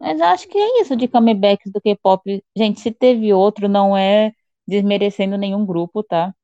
Mas 0.00 0.20
acho 0.20 0.48
que 0.48 0.56
é 0.58 0.80
isso 0.82 0.96
de 0.96 1.08
comebacks 1.08 1.72
do 1.72 1.80
K-pop. 1.80 2.44
Gente, 2.56 2.80
se 2.80 2.90
teve 2.92 3.32
outro, 3.32 3.68
não 3.68 3.96
é 3.96 4.32
desmerecendo 4.66 5.36
nenhum 5.36 5.64
grupo, 5.66 6.02
tá? 6.02 6.34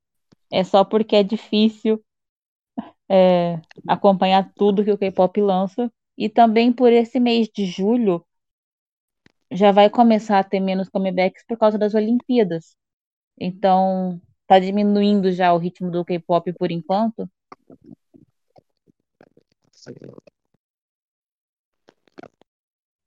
É 0.52 0.64
só 0.64 0.84
porque 0.84 1.16
é 1.16 1.22
difícil 1.22 2.02
é, 3.08 3.60
acompanhar 3.86 4.52
tudo 4.54 4.84
que 4.84 4.92
o 4.92 4.98
K-pop 4.98 5.40
lança. 5.40 5.90
E 6.16 6.28
também 6.28 6.72
por 6.72 6.92
esse 6.92 7.18
mês 7.18 7.48
de 7.48 7.66
julho 7.66 8.24
já 9.50 9.72
vai 9.72 9.90
começar 9.90 10.38
a 10.38 10.44
ter 10.44 10.60
menos 10.60 10.88
comebacks 10.88 11.44
por 11.46 11.58
causa 11.58 11.78
das 11.78 11.94
Olimpíadas. 11.94 12.76
Então, 13.38 14.20
tá 14.46 14.58
diminuindo 14.58 15.32
já 15.32 15.52
o 15.52 15.58
ritmo 15.58 15.90
do 15.90 16.04
K-pop 16.04 16.52
por 16.54 16.70
enquanto. 16.70 17.28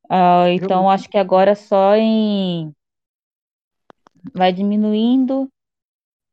Ah, 0.09 0.49
então, 0.49 0.89
acho 0.89 1.09
que 1.09 1.17
agora 1.17 1.55
só 1.55 1.95
em. 1.95 2.73
Vai 4.33 4.53
diminuindo. 4.53 5.49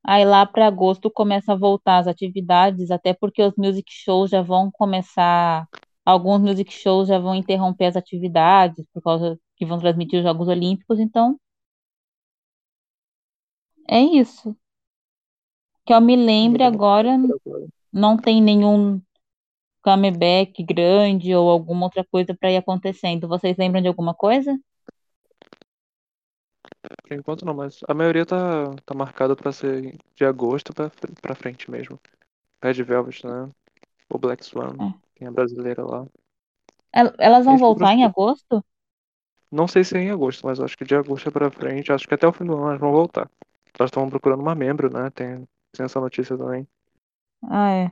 Aí 0.04 0.24
lá 0.24 0.44
para 0.46 0.66
agosto 0.66 1.10
começa 1.10 1.52
a 1.52 1.56
voltar 1.56 1.98
as 1.98 2.06
atividades, 2.06 2.90
até 2.90 3.14
porque 3.14 3.42
os 3.42 3.54
music 3.56 3.90
shows 3.92 4.30
já 4.30 4.42
vão 4.42 4.70
começar, 4.70 5.66
alguns 6.04 6.40
music 6.42 6.72
shows 6.72 7.08
já 7.08 7.18
vão 7.18 7.34
interromper 7.34 7.86
as 7.86 7.96
atividades 7.96 8.86
por 8.92 9.02
causa 9.02 9.38
que 9.56 9.64
vão 9.66 9.78
transmitir 9.78 10.18
os 10.18 10.24
Jogos 10.24 10.48
Olímpicos, 10.48 11.00
então 11.00 11.38
é 13.88 14.00
isso. 14.02 14.54
Que 15.86 15.92
eu 15.94 16.00
me 16.00 16.16
lembre 16.16 16.62
agora, 16.62 17.16
não 17.92 18.16
tem 18.16 18.42
nenhum 18.42 19.00
comeback 19.82 20.62
grande 20.64 21.34
ou 21.34 21.50
alguma 21.50 21.86
outra 21.86 22.04
coisa 22.04 22.34
para 22.34 22.52
ir 22.52 22.58
acontecendo. 22.58 23.28
Vocês 23.28 23.56
lembram 23.58 23.82
de 23.82 23.88
alguma 23.88 24.14
coisa? 24.14 24.58
Por 27.02 27.12
enquanto 27.16 27.44
não, 27.44 27.54
mas 27.54 27.80
a 27.88 27.94
maioria 27.94 28.24
tá, 28.26 28.74
tá 28.84 28.94
marcada 28.94 29.34
pra 29.36 29.52
ser 29.52 29.96
de 30.14 30.24
agosto 30.24 30.72
pra, 30.72 30.90
pra 31.20 31.34
frente 31.34 31.70
mesmo. 31.70 31.98
Red 32.62 32.82
Velvet, 32.82 33.24
né? 33.26 33.48
O 34.08 34.18
Black 34.18 34.44
Swan, 34.44 34.74
É. 34.80 34.94
tem 35.18 35.28
a 35.28 35.30
brasileira 35.32 35.84
lá. 35.84 36.06
El- 36.92 37.14
Elas 37.18 37.44
vão 37.44 37.54
Esse 37.54 37.62
é 37.62 37.66
o 37.66 37.68
voltar 37.68 37.92
em 37.92 38.04
agosto? 38.04 38.64
Não 39.50 39.68
sei 39.68 39.84
se 39.84 39.96
é 39.96 40.00
em 40.00 40.10
agosto, 40.10 40.44
mas 40.46 40.60
acho 40.60 40.76
que 40.76 40.84
de 40.84 40.94
agosto 40.96 41.30
pra 41.30 41.50
frente, 41.50 41.92
acho 41.92 42.06
que 42.08 42.14
até 42.14 42.26
o 42.26 42.32
fim 42.32 42.44
do 42.44 42.54
ano 42.54 42.68
elas 42.68 42.80
vão 42.80 42.92
voltar. 42.92 43.30
Elas 43.78 43.88
estão 43.88 44.08
procurando 44.08 44.40
uma 44.40 44.54
membro, 44.54 44.92
né? 44.92 45.10
Tem, 45.10 45.46
tem 45.72 45.84
essa 45.84 46.00
notícia 46.00 46.36
também. 46.36 46.66
Ah, 47.42 47.70
é. 47.70 47.90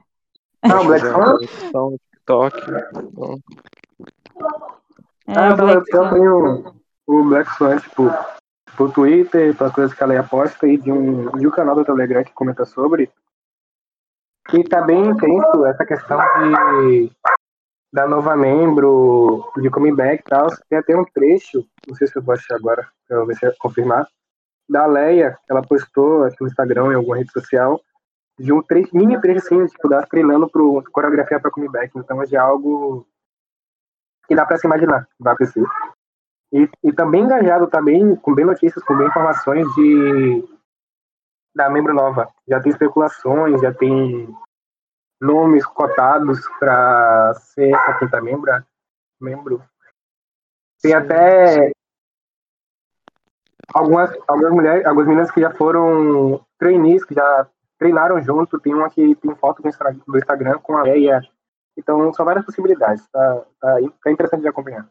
Ah, 0.63 0.81
o 0.81 0.85
Black 0.87 1.07
Swan? 1.07 1.39
TikTok. 1.39 2.57
Então, 3.03 3.39
É, 5.27 5.39
Ah, 5.39 5.53
o 5.53 5.57
Black 5.57 5.91
Swan. 5.91 6.13
tenho 6.15 6.83
o 7.07 7.25
Black 7.25 7.51
Swan, 7.57 7.79
tipo, 7.79 8.03
pro 8.77 8.91
Twitter, 8.91 9.55
para 9.57 9.71
coisas 9.71 9.95
que 9.95 10.03
ela 10.03 10.19
aposta 10.19 10.67
e 10.67 10.77
de 10.77 10.91
um, 10.91 11.31
de 11.33 11.47
um 11.47 11.51
canal 11.51 11.75
do 11.75 11.85
Telegram 11.85 12.25
que 12.25 12.33
comenta 12.33 12.65
sobre. 12.65 13.11
E 14.53 14.65
tá 14.65 14.83
bem 14.83 15.07
intenso 15.07 15.65
essa 15.65 15.85
questão 15.85 16.19
de 16.83 17.11
da 17.93 18.09
nova 18.09 18.35
membro, 18.35 19.53
de 19.59 19.69
comeback 19.69 20.23
e 20.23 20.29
tal. 20.29 20.49
Tem 20.69 20.79
até 20.79 20.97
um 20.97 21.05
trecho, 21.05 21.65
não 21.87 21.95
sei 21.95 22.07
se 22.07 22.17
eu 22.17 22.23
vou 22.23 22.35
achar 22.35 22.57
agora, 22.57 22.89
pra 23.07 23.19
eu 23.19 23.27
ver 23.27 23.37
se 23.37 23.47
eu 23.47 23.53
confirmar, 23.59 24.09
da 24.69 24.87
Leia, 24.87 25.39
ela 25.49 25.63
postou 25.63 26.25
aqui 26.25 26.37
no 26.41 26.49
Instagram, 26.49 26.93
em 26.93 26.95
alguma 26.95 27.19
rede 27.19 27.31
social, 27.31 27.81
de 28.39 28.53
um 28.53 28.63
trecho, 28.63 28.97
mini 28.97 29.21
trecho 29.21 29.45
assim, 29.47 29.67
tipo, 29.67 29.89
dela 29.89 30.07
treinando 30.07 30.49
pro 30.49 30.83
coreografia 30.91 31.39
pra 31.39 31.51
comeback. 31.51 31.93
Então 31.97 32.23
é 32.23 32.25
de 32.25 32.37
algo 32.37 33.07
que 34.27 34.35
dá 34.35 34.47
pra 34.47 34.57
se 34.57 34.67
imaginar 34.67 35.05
que 35.05 35.23
vai 35.23 35.35
acontecer. 35.35 35.65
E, 36.53 36.69
e 36.85 36.93
também 36.93 37.23
engajado 37.23 37.67
também, 37.67 38.15
com 38.17 38.35
bem 38.35 38.45
notícias, 38.45 38.85
com 38.85 38.97
bem 38.97 39.07
informações 39.07 39.67
de 39.75 40.45
da 41.55 41.69
membro 41.69 41.95
nova. 41.95 42.29
Já 42.49 42.61
tem 42.61 42.73
especulações, 42.73 43.61
já 43.61 43.73
tem 43.73 44.29
nomes 45.21 45.65
cotados 45.65 46.41
para 46.59 47.35
ser 47.35 47.75
essa 47.75 47.99
quinta 47.99 48.21
membra, 48.21 48.67
membro. 49.21 49.63
Tem 50.83 50.95
até 50.95 51.73
algumas, 53.73 54.11
algumas 54.27 54.53
mulheres, 54.53 54.85
algumas 54.85 55.07
meninas 55.07 55.31
que 55.31 55.41
já 55.41 55.51
foram 55.53 56.45
trainees, 56.59 57.05
que 57.05 57.15
já 57.15 57.47
treinaram 57.79 58.21
junto. 58.21 58.59
Tem 58.61 58.75
uma 58.75 58.91
que 58.91 59.15
tem 59.17 59.35
foto 59.37 59.63
do 59.63 60.19
Instagram 60.19 60.59
com 60.59 60.77
a 60.77 60.83
Leia. 60.83 61.21
Então, 61.77 62.13
são 62.13 62.25
várias 62.25 62.45
possibilidades. 62.45 63.07
Tá, 63.09 63.45
tá, 63.61 63.77
tá 64.03 64.11
interessante 64.11 64.43
de 64.43 64.49
acompanhar. 64.49 64.89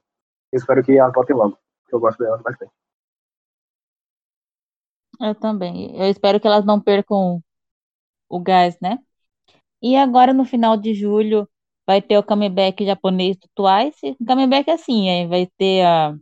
Eu 0.51 0.57
espero 0.57 0.83
que 0.83 0.91
elas 0.91 1.13
voltem 1.13 1.35
logo, 1.35 1.57
que 1.87 1.95
eu 1.95 1.99
gosto 1.99 2.19
delas 2.19 2.41
bastante. 2.41 2.71
Eu 5.19 5.35
também. 5.35 5.95
Eu 5.97 6.09
espero 6.09 6.39
que 6.39 6.47
elas 6.47 6.65
não 6.65 6.81
percam 6.81 7.41
o 8.29 8.39
gás, 8.39 8.77
né? 8.81 8.97
E 9.81 9.95
agora, 9.95 10.33
no 10.33 10.45
final 10.45 10.77
de 10.77 10.93
julho, 10.93 11.49
vai 11.87 12.01
ter 12.01 12.17
o 12.17 12.23
comeback 12.23 12.85
japonês 12.85 13.37
do 13.37 13.47
Twice. 13.55 14.17
O 14.19 14.25
comeback 14.25 14.69
é 14.69 14.73
assim, 14.73 15.09
é, 15.09 15.27
vai 15.27 15.47
ter 15.57 15.85
a, 15.85 16.15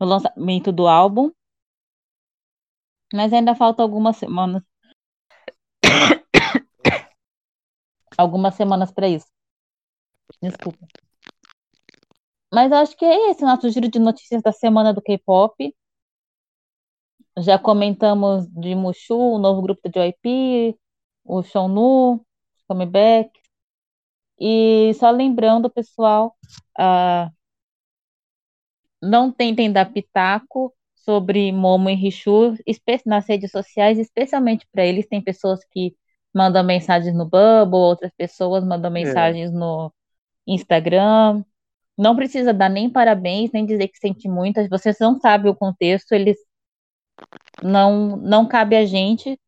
o 0.00 0.04
lançamento 0.04 0.72
do 0.72 0.86
álbum. 0.88 1.30
Mas 3.12 3.32
ainda 3.32 3.54
falta 3.54 3.82
algumas 3.82 4.16
semanas. 4.16 4.62
algumas 8.16 8.54
semanas 8.54 8.92
para 8.92 9.08
isso. 9.08 9.26
Desculpa. 10.42 10.86
Mas 12.52 12.72
acho 12.72 12.96
que 12.96 13.04
é 13.04 13.30
esse 13.30 13.42
o 13.44 13.46
nosso 13.46 13.68
giro 13.70 13.88
de 13.88 13.98
notícias 13.98 14.42
da 14.42 14.52
semana 14.52 14.92
do 14.92 15.02
K-pop. 15.02 15.74
Já 17.38 17.58
comentamos 17.58 18.46
de 18.48 18.74
Mushu, 18.74 19.16
o 19.16 19.38
novo 19.38 19.62
grupo 19.62 19.80
da 19.84 19.90
JYP, 19.90 20.76
o 21.24 21.42
Shownu, 21.42 22.24
comeback. 22.68 23.30
E 24.38 24.92
só 24.94 25.10
lembrando, 25.10 25.70
pessoal, 25.70 26.34
ah, 26.78 27.30
não 29.02 29.32
tentem 29.32 29.72
dar 29.72 29.92
pitaco 29.92 30.74
sobre 30.94 31.52
Momo 31.52 31.88
e 31.90 31.94
Richu 31.94 32.54
nas 33.06 33.26
redes 33.26 33.50
sociais, 33.50 33.98
especialmente 33.98 34.66
para 34.72 34.84
eles. 34.84 35.06
Tem 35.08 35.22
pessoas 35.22 35.64
que 35.70 35.96
mandam 36.34 36.62
mensagens 36.64 37.14
no 37.14 37.24
Bubble, 37.24 37.76
outras 37.78 38.12
pessoas 38.16 38.64
mandam 38.64 38.90
mensagens 38.90 39.52
no 39.52 39.92
Instagram. 40.46 41.44
Não 42.00 42.16
precisa 42.16 42.54
dar 42.54 42.70
nem 42.70 42.88
parabéns, 42.90 43.50
nem 43.52 43.66
dizer 43.66 43.88
que 43.88 43.98
sente 43.98 44.26
muito. 44.26 44.66
Vocês 44.70 44.96
não 44.98 45.20
sabem 45.20 45.50
o 45.50 45.54
contexto, 45.54 46.12
eles 46.12 46.38
não 47.62 48.16
não 48.16 48.48
cabe 48.48 48.76
a 48.76 48.86
gente 48.86 49.38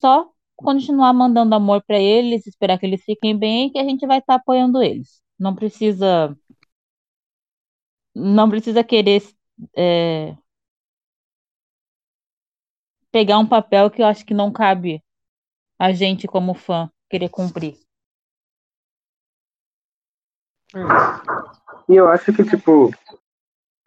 só 0.00 0.28
continuar 0.56 1.12
mandando 1.12 1.54
amor 1.54 1.82
para 1.86 1.98
eles, 1.98 2.46
esperar 2.46 2.78
que 2.78 2.86
eles 2.86 3.04
fiquem 3.04 3.36
bem, 3.38 3.70
que 3.70 3.78
a 3.78 3.84
gente 3.84 4.06
vai 4.06 4.18
estar 4.18 4.36
apoiando 4.36 4.82
eles. 4.82 5.22
Não 5.38 5.54
precisa 5.54 6.36
não 8.14 8.48
precisa 8.50 8.82
querer 8.84 9.22
é, 9.76 10.36
pegar 13.12 13.38
um 13.38 13.46
papel 13.46 13.90
que 13.90 14.02
eu 14.02 14.06
acho 14.06 14.24
que 14.26 14.34
não 14.34 14.52
cabe 14.52 15.00
a 15.78 15.92
gente 15.92 16.26
como 16.26 16.54
fã 16.54 16.90
querer 17.08 17.28
cumprir. 17.28 17.78
E 21.88 21.96
eu 21.96 22.08
acho 22.08 22.32
que, 22.32 22.44
tipo, 22.44 22.90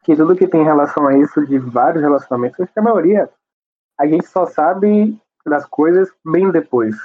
que 0.04 0.16
tudo 0.16 0.36
que 0.36 0.48
tem 0.48 0.64
relação 0.64 1.08
a 1.08 1.18
isso, 1.18 1.46
de 1.46 1.58
vários 1.58 2.02
relacionamentos, 2.02 2.60
acho 2.60 2.72
que 2.72 2.80
a 2.80 2.84
maioria, 2.84 3.30
a 4.00 4.06
gente 4.08 4.28
só 4.28 4.46
sabe 4.46 5.20
das 5.46 5.66
coisas 5.66 6.12
bem 6.26 6.52
depois. 6.52 6.96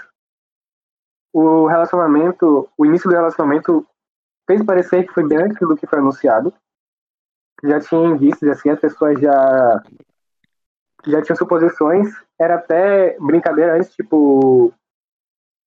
O 1.32 1.66
relacionamento, 1.66 2.68
o 2.76 2.84
início 2.84 3.08
do 3.08 3.16
relacionamento 3.16 3.86
fez 4.46 4.62
parecer 4.64 5.06
que 5.06 5.14
foi 5.14 5.26
bem 5.26 5.38
antes 5.38 5.58
do 5.60 5.76
que 5.76 5.86
foi 5.86 5.98
anunciado. 5.98 6.52
Já 7.64 7.80
tinha 7.80 8.08
indícios, 8.08 8.50
assim, 8.50 8.70
as 8.70 8.80
pessoas 8.80 9.18
já 9.20 9.82
já 11.06 11.22
tinham 11.22 11.36
suposições. 11.36 12.08
Era 12.38 12.56
até 12.56 13.16
brincadeira 13.18 13.76
antes, 13.76 13.94
tipo, 13.94 14.72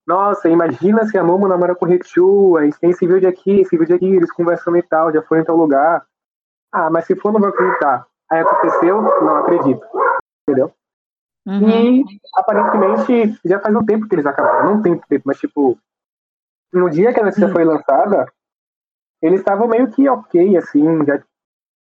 nossa, 0.05 0.47
imagina 0.49 1.05
se 1.05 1.17
a 1.17 1.23
Momo 1.23 1.47
namora 1.47 1.75
com 1.75 1.85
o 1.85 1.89
Richu, 1.89 2.57
a 2.57 2.63
gente 2.63 2.79
tem 2.79 2.91
esse 2.91 3.07
vídeo 3.07 3.27
aqui, 3.27 3.61
esse 3.61 3.77
vídeo 3.77 3.95
aqui, 3.95 4.05
eles 4.05 4.31
conversando 4.31 4.77
e 4.77 4.83
tal, 4.83 5.11
já 5.11 5.21
foram 5.23 5.41
em 5.41 5.45
tal 5.45 5.57
lugar. 5.57 6.05
Ah, 6.71 6.89
mas 6.89 7.05
se 7.05 7.15
for, 7.15 7.33
não 7.33 7.39
vou 7.39 7.49
acreditar. 7.49 8.05
Aí 8.29 8.39
aconteceu, 8.39 9.01
não 9.01 9.37
acredito. 9.37 9.85
Entendeu? 10.43 10.71
Uhum. 11.47 11.69
E 11.69 12.05
aparentemente 12.35 13.39
já 13.45 13.59
faz 13.59 13.75
um 13.75 13.85
tempo 13.85 14.07
que 14.07 14.15
eles 14.15 14.25
acabaram. 14.25 14.75
Não 14.75 14.81
tem 14.81 14.97
tempo, 14.97 15.23
mas 15.25 15.39
tipo, 15.39 15.77
no 16.71 16.89
dia 16.89 17.13
que 17.13 17.19
a 17.19 17.23
notícia 17.23 17.49
foi 17.49 17.63
lançada, 17.63 18.27
eles 19.21 19.39
estavam 19.39 19.67
meio 19.67 19.89
que 19.91 20.07
ok, 20.07 20.57
assim, 20.57 21.03
já 21.05 21.21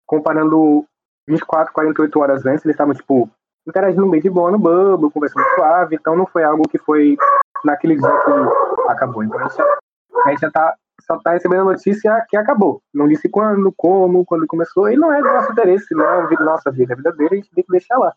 comparando 0.07 0.87
24, 1.27 1.73
48 1.73 2.20
horas 2.20 2.47
antes, 2.47 2.64
eles 2.64 2.75
estavam, 2.75 2.95
tipo, 2.95 3.31
interagindo 3.66 4.09
bem 4.09 4.20
de 4.20 4.29
boa 4.29 4.51
no 4.51 4.59
Bubble, 4.59 5.11
conversando 5.11 5.45
suave, 5.55 5.97
então 5.97 6.14
não 6.14 6.27
foi 6.27 6.45
algo 6.45 6.68
que 6.68 6.79
foi 6.79 7.16
naquele 7.65 7.97
dia 7.97 8.11
que 8.25 8.91
acabou. 8.91 9.23
Então 9.25 9.39
a 9.39 9.43
gente, 9.45 9.57
já- 9.57 9.79
a 10.25 10.31
gente 10.31 10.41
já 10.41 10.51
tá, 10.51 10.75
só 11.03 11.19
tá 11.19 11.33
recebendo 11.33 11.63
a 11.63 11.73
notícia 11.73 12.25
que 12.29 12.37
acabou. 12.37 12.81
Não 12.95 13.09
disse 13.09 13.29
quando, 13.29 13.73
como, 13.77 14.25
quando 14.25 14.47
começou, 14.47 14.91
e 14.91 14.97
não 14.97 15.13
é 15.13 15.19
do 15.21 15.29
nosso 15.29 15.53
interesse, 15.53 15.95
não 15.95 16.05
é 16.05 16.21
a 16.23 16.27
vida- 16.27 16.45
nossa 16.45 16.71
vida, 16.71 16.93
é 16.93 16.95
a 16.95 16.97
vida 16.97 17.13
dele, 17.13 17.31
a 17.33 17.37
gente 17.37 17.51
tem 17.55 17.65
que 17.65 17.73
deixar 17.73 17.99
lá. 17.99 18.13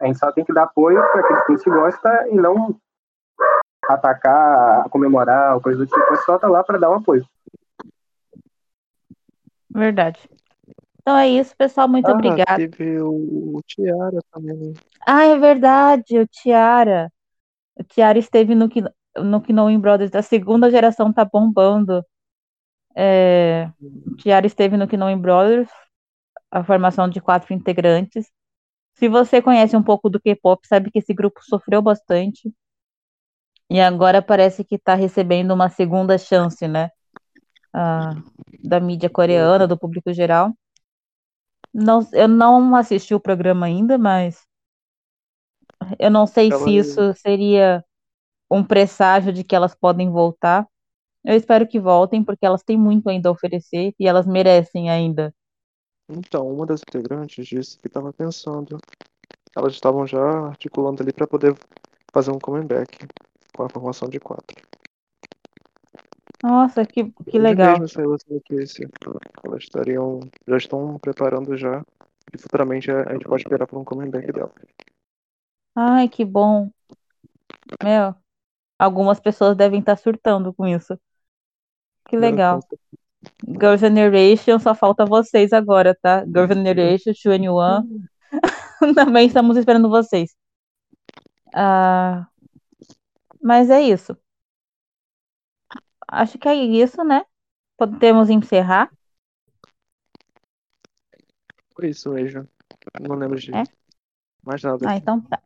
A 0.00 0.06
gente 0.06 0.18
só 0.18 0.30
tem 0.32 0.44
que 0.44 0.52
dar 0.52 0.64
apoio 0.64 1.00
para 1.12 1.20
aqueles 1.20 1.44
que 1.46 1.52
a 1.52 1.56
gente 1.56 1.70
gosta 1.70 2.28
e 2.28 2.34
não 2.36 2.76
atacar, 3.88 4.88
comemorar, 4.90 5.54
ou 5.54 5.60
coisa 5.60 5.78
do 5.78 5.86
tipo. 5.86 6.12
É 6.12 6.16
só 6.18 6.38
tá 6.38 6.48
lá 6.48 6.62
para 6.64 6.78
dar 6.78 6.90
um 6.90 6.94
apoio. 6.94 7.24
Verdade. 9.70 10.28
Então 11.00 11.16
é 11.16 11.28
isso, 11.28 11.56
pessoal. 11.56 11.86
Muito 11.88 12.08
Ah, 12.08 12.12
obrigada. 12.12 12.56
teve 12.56 13.00
o, 13.00 13.56
o 13.56 13.60
Tiara 13.64 14.18
também. 14.32 14.74
Ah, 15.06 15.24
é 15.24 15.38
verdade, 15.38 16.18
o 16.18 16.26
Tiara. 16.26 17.10
Tiara 17.84 18.18
esteve 18.18 18.54
no, 18.54 18.68
no 19.18 19.40
Knowing 19.40 19.80
Brothers, 19.80 20.14
a 20.14 20.22
segunda 20.22 20.70
geração 20.70 21.12
tá 21.12 21.24
bombando. 21.24 22.04
É, 22.94 23.70
Tiara 24.16 24.46
esteve 24.46 24.76
no 24.76 24.86
Knowing 24.86 25.18
Brothers, 25.18 25.68
a 26.50 26.64
formação 26.64 27.08
de 27.08 27.20
quatro 27.20 27.52
integrantes. 27.52 28.30
Se 28.94 29.08
você 29.08 29.42
conhece 29.42 29.76
um 29.76 29.82
pouco 29.82 30.08
do 30.08 30.20
K-pop, 30.20 30.66
sabe 30.66 30.90
que 30.90 30.98
esse 30.98 31.12
grupo 31.12 31.40
sofreu 31.44 31.82
bastante. 31.82 32.52
E 33.68 33.80
agora 33.80 34.22
parece 34.22 34.64
que 34.64 34.76
está 34.76 34.94
recebendo 34.94 35.52
uma 35.52 35.68
segunda 35.68 36.16
chance, 36.16 36.66
né? 36.66 36.90
Ah, 37.72 38.14
da 38.64 38.80
mídia 38.80 39.10
coreana, 39.10 39.66
do 39.66 39.78
público 39.78 40.12
geral. 40.12 40.54
Não, 41.74 42.00
eu 42.12 42.26
não 42.26 42.74
assisti 42.74 43.14
o 43.14 43.20
programa 43.20 43.66
ainda, 43.66 43.98
mas 43.98 44.46
eu 45.98 46.10
não 46.10 46.26
sei 46.26 46.50
Ela- 46.50 46.58
se 46.60 46.76
isso 46.76 47.14
seria 47.14 47.84
um 48.50 48.64
presságio 48.64 49.32
de 49.32 49.44
que 49.44 49.54
elas 49.56 49.74
podem 49.74 50.10
voltar. 50.10 50.66
Eu 51.24 51.36
espero 51.36 51.66
que 51.66 51.80
voltem, 51.80 52.24
porque 52.24 52.46
elas 52.46 52.62
têm 52.62 52.78
muito 52.78 53.08
ainda 53.08 53.28
a 53.28 53.32
oferecer 53.32 53.94
e 53.98 54.06
elas 54.08 54.26
merecem 54.26 54.90
ainda. 54.90 55.34
Então, 56.08 56.48
uma 56.48 56.64
das 56.66 56.82
integrantes 56.82 57.46
disse 57.46 57.78
que 57.78 57.88
estava 57.88 58.12
pensando. 58.12 58.78
Elas 59.56 59.72
estavam 59.72 60.06
já 60.06 60.22
articulando 60.48 61.02
ali 61.02 61.12
para 61.12 61.26
poder 61.26 61.54
fazer 62.12 62.30
um 62.30 62.38
comeback 62.38 62.98
com 63.54 63.64
a 63.64 63.68
formação 63.68 64.08
de 64.08 64.20
quatro. 64.20 64.56
Nossa, 66.42 66.86
que, 66.86 67.10
que 67.28 67.38
legal. 67.38 67.72
mesmo 67.72 67.88
saiu 67.88 68.14
essa 68.14 68.26
notícia. 68.30 68.88
Elas 69.44 69.62
estariam, 69.64 70.20
já 70.46 70.56
estão 70.56 70.98
preparando 70.98 71.56
já. 71.56 71.82
E 72.34 72.38
futuramente 72.38 72.90
a 72.90 73.02
a 73.02 73.12
gente 73.12 73.24
pode 73.26 73.42
esperar 73.42 73.66
por 73.66 73.78
um 73.78 73.84
comeback 73.84 74.30
dela. 74.32 74.52
Ai, 75.76 76.08
que 76.08 76.24
bom. 76.24 76.70
Meu, 77.82 78.14
algumas 78.78 79.20
pessoas 79.20 79.56
devem 79.56 79.80
estar 79.80 79.96
surtando 79.96 80.52
com 80.54 80.66
isso. 80.66 80.98
Que 82.08 82.16
legal. 82.16 82.60
Girl 83.46 83.76
Generation, 83.76 84.58
só 84.58 84.74
falta 84.74 85.04
vocês 85.04 85.52
agora, 85.52 85.94
tá? 86.00 86.24
Girl 86.24 86.46
Generation, 86.46 87.12
21. 87.12 88.08
Também 88.94 89.26
estamos 89.26 89.56
esperando 89.56 89.88
vocês. 89.88 90.34
Ah, 91.54 92.26
mas 93.42 93.70
é 93.70 93.80
isso. 93.82 94.16
Acho 96.08 96.38
que 96.38 96.48
é 96.48 96.54
isso, 96.54 97.02
né? 97.04 97.24
Podemos 97.76 98.30
encerrar. 98.30 98.90
Foi 101.74 101.90
isso 101.90 102.10
mesmo. 102.10 102.48
Não 103.00 103.16
lembro 103.16 103.38
de 103.38 103.52
É? 103.52 103.64
mais 104.42 104.62
nada. 104.62 104.88
Ah, 104.88 104.96
então 104.96 105.20
tá. 105.20 105.42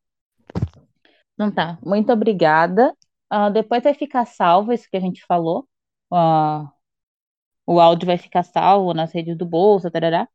Então 1.40 1.50
tá. 1.50 1.78
Muito 1.82 2.12
obrigada. 2.12 2.94
Ah, 3.30 3.48
depois 3.48 3.82
vai 3.82 3.94
ficar 3.94 4.26
salvo 4.26 4.74
isso 4.74 4.86
que 4.90 4.96
a 4.98 5.00
gente 5.00 5.24
falou. 5.24 5.66
Ah, 6.12 6.70
o 7.66 7.80
áudio 7.80 8.06
vai 8.06 8.18
ficar 8.18 8.42
salvo 8.42 8.92
nas 8.94 9.12
redes 9.14 9.38
do 9.38 9.46
Bolsa, 9.46 9.90
tarará. 9.90 10.28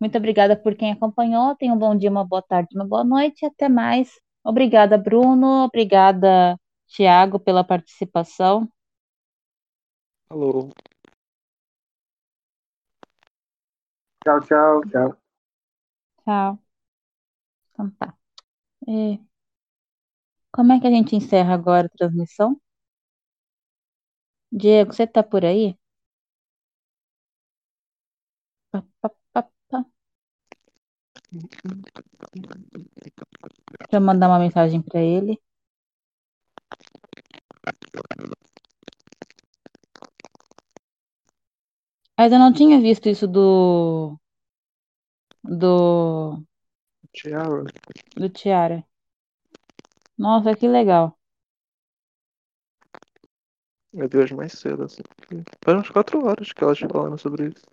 Muito 0.00 0.18
obrigada 0.18 0.56
por 0.56 0.74
quem 0.74 0.90
acompanhou. 0.90 1.54
Tenha 1.54 1.72
um 1.72 1.78
bom 1.78 1.96
dia, 1.96 2.10
uma 2.10 2.24
boa 2.24 2.42
tarde, 2.42 2.70
uma 2.74 2.84
boa 2.84 3.04
noite. 3.04 3.46
Até 3.46 3.68
mais. 3.68 4.10
Obrigada, 4.44 4.98
Bruno. 4.98 5.66
Obrigada, 5.66 6.58
Tiago, 6.88 7.38
pela 7.38 7.62
participação. 7.62 8.68
Alô. 10.28 10.70
Tchau, 14.24 14.40
tchau, 14.40 14.80
tchau. 14.90 15.16
Tchau. 16.24 16.58
Então 17.72 17.90
tá. 17.92 18.14
É, 18.88 19.18
Como 20.56 20.72
é 20.72 20.80
que 20.80 20.88
a 20.88 20.90
gente 20.96 21.14
encerra 21.14 21.54
agora 21.54 21.86
a 21.86 21.96
transmissão? 21.96 22.60
Diego, 24.50 24.92
você 24.92 25.06
tá 25.06 25.22
por 25.22 25.44
aí? 25.44 25.78
Pá, 28.70 28.80
pá, 29.00 29.08
pá, 29.32 29.42
pá. 29.68 29.78
Deixa 33.80 33.96
eu 33.96 34.00
mandar 34.00 34.28
uma 34.28 34.38
mensagem 34.38 34.80
pra 34.82 35.00
ele. 35.00 35.40
Mas 42.18 42.30
eu 42.32 42.38
não 42.38 42.52
tinha 42.52 42.78
visto 42.80 43.08
isso 43.08 43.26
do 43.26 44.18
do 45.44 46.44
Tiara. 47.12 47.64
do 48.16 48.28
Tiara. 48.28 48.84
Nossa, 50.18 50.54
que 50.54 50.68
legal. 50.68 51.16
Meu 53.92 54.08
Deus, 54.08 54.30
mais 54.30 54.52
cedo, 54.52 54.84
assim. 54.84 55.02
Faz 55.62 55.76
umas 55.76 55.88
quatro 55.90 56.24
horas 56.24 56.52
que 56.52 56.62
elas 56.62 56.78
falando 56.78 57.18
sobre 57.18 57.48
isso. 57.48 57.64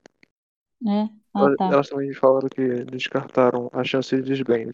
né? 0.82 1.10
Ah, 1.34 1.39
Elas, 1.39 1.58
tá. 1.58 1.66
elas 1.66 1.89
também 1.89 2.14
falaram 2.14 2.50
que 2.50 2.84
descartaram 2.86 3.70
a 3.74 3.84
chance 3.84 4.16
de 4.16 4.22
desband. 4.22 4.72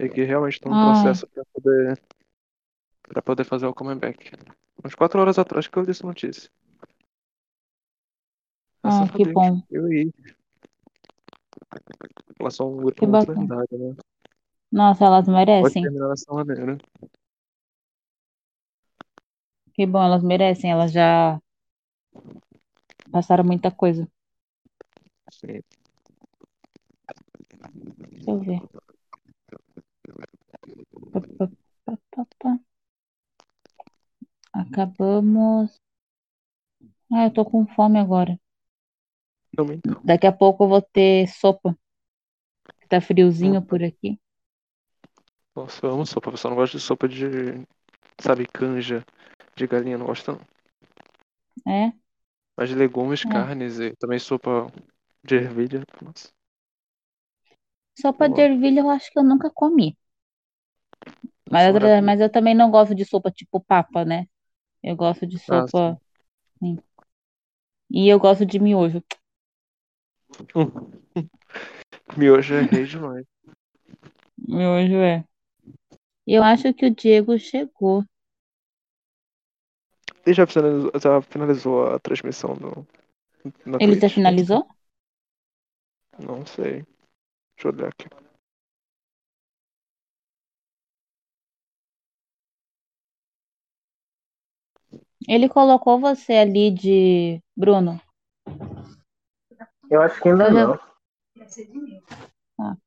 E 0.00 0.08
que 0.08 0.24
realmente 0.24 0.54
estão 0.54 0.72
no 0.72 0.78
Ai. 0.78 0.94
processo 0.94 1.26
para 1.28 1.44
poder, 1.52 2.02
pra 3.02 3.22
poder 3.22 3.44
fazer 3.44 3.66
o 3.66 3.74
comeback. 3.74 4.32
Umas 4.82 4.94
quatro 4.94 5.20
horas 5.20 5.38
atrás 5.38 5.66
que 5.66 5.76
eu 5.76 5.82
li 5.82 5.90
essa 5.90 6.06
notícia. 6.06 6.50
Graças 8.82 9.00
Ah, 9.02 9.04
a 9.12 9.16
que 9.16 9.24
Deus. 9.24 9.34
bom. 9.34 9.62
Eu 9.70 9.92
ia. 9.92 10.10
Elas 12.38 12.54
são 12.54 12.72
um 12.72 12.76
grupo 12.76 13.00
Que 13.00 13.06
muito 13.06 13.26
bacana. 13.26 13.64
né? 13.72 13.96
Nossa, 14.76 15.06
elas 15.06 15.24
Pode 15.24 15.38
merecem. 15.38 15.82
terminar 15.84 16.08
dessa 16.08 16.34
maneira. 16.34 16.76
Que 19.72 19.86
bom, 19.86 20.02
elas 20.02 20.22
merecem. 20.22 20.70
Elas 20.70 20.92
já 20.92 21.40
passaram 23.10 23.42
muita 23.42 23.70
coisa. 23.70 24.06
Sim. 25.32 25.62
Deixa 28.10 28.30
eu 28.30 28.38
ver. 28.38 28.60
Pá, 31.10 31.20
pá, 31.38 31.48
pá, 31.86 31.98
pá, 32.10 32.26
pá. 32.38 32.60
Acabamos. 34.52 35.80
Ah, 37.10 37.24
eu 37.24 37.32
tô 37.32 37.46
com 37.46 37.66
fome 37.66 37.98
agora. 37.98 38.38
Também 39.56 39.80
não. 39.86 40.02
Daqui 40.04 40.26
a 40.26 40.32
pouco 40.32 40.64
eu 40.64 40.68
vou 40.68 40.82
ter 40.82 41.26
sopa. 41.28 41.74
Tá 42.90 43.00
friozinho 43.00 43.62
por 43.62 43.82
aqui. 43.82 44.20
Nossa, 45.56 45.84
eu 45.86 45.90
amo 45.90 46.06
sopa. 46.06 46.36
Só 46.36 46.48
não 46.50 46.56
gosto 46.56 46.76
de 46.76 46.80
sopa 46.82 47.08
de. 47.08 47.66
Sabe, 48.20 48.46
canja 48.46 49.04
de 49.56 49.66
galinha, 49.66 49.98
não 49.98 50.06
gosto 50.06 50.32
não. 50.32 50.40
É? 51.66 51.92
Mas 52.56 52.68
de 52.68 52.74
legumes, 52.74 53.24
É. 53.24 53.28
carnes 53.28 53.78
e 53.80 53.94
também 53.96 54.18
sopa 54.18 54.70
de 55.24 55.36
ervilha. 55.36 55.82
Nossa. 56.02 56.28
Sopa 58.00 58.28
de 58.28 58.40
Boa. 58.40 58.48
ervilha 58.48 58.80
eu 58.80 58.88
acho 58.90 59.10
que 59.10 59.18
eu 59.18 59.24
nunca 59.24 59.50
comi. 59.50 59.98
Mas, 61.50 61.50
Nossa, 61.50 61.68
eu- 61.68 61.72
maravilha. 61.72 62.02
mas 62.02 62.20
eu 62.20 62.30
também 62.30 62.54
não 62.54 62.70
gosto 62.70 62.94
de 62.94 63.04
sopa 63.04 63.30
tipo 63.30 63.60
papa, 63.60 64.04
né? 64.04 64.26
Eu 64.82 64.96
gosto 64.96 65.26
de 65.26 65.38
Ah, 65.48 65.66
sopa. 65.68 66.00
sim. 66.60 66.78
E 67.90 68.08
eu 68.08 68.18
gosto 68.20 68.46
de 68.46 68.60
miojo. 68.60 69.02
Hum. 70.54 70.70
Miojo 72.16 72.54
é 72.54 72.62
rei 72.62 72.84
demais. 72.86 73.26
Miojo 74.48 74.96
é. 75.02 75.24
Eu 76.26 76.42
acho 76.42 76.72
que 76.74 76.86
o 76.86 76.94
Diego 76.94 77.38
chegou. 77.38 78.04
Ele 80.24 80.34
já 80.34 80.46
finalizou, 80.46 80.90
já 81.00 81.22
finalizou 81.22 81.86
a 81.86 81.98
transmissão 82.00 82.56
na 83.64 83.78
Ele 83.80 83.94
já 83.94 84.00
Twitch? 84.00 84.14
finalizou? 84.14 84.66
Não 86.18 86.44
sei. 86.46 86.84
Deixa 87.56 87.68
eu 87.68 87.72
olhar 87.72 87.88
aqui. 87.88 88.08
Ele 95.28 95.48
colocou 95.48 95.98
você 96.00 96.34
ali 96.34 96.70
de 96.70 97.42
Bruno. 97.56 98.00
Eu 99.90 100.02
acho 100.02 100.20
que 100.20 100.28
ainda 100.28 100.48
Eu 100.48 100.52
já- 100.54 100.66
não. 102.58 102.78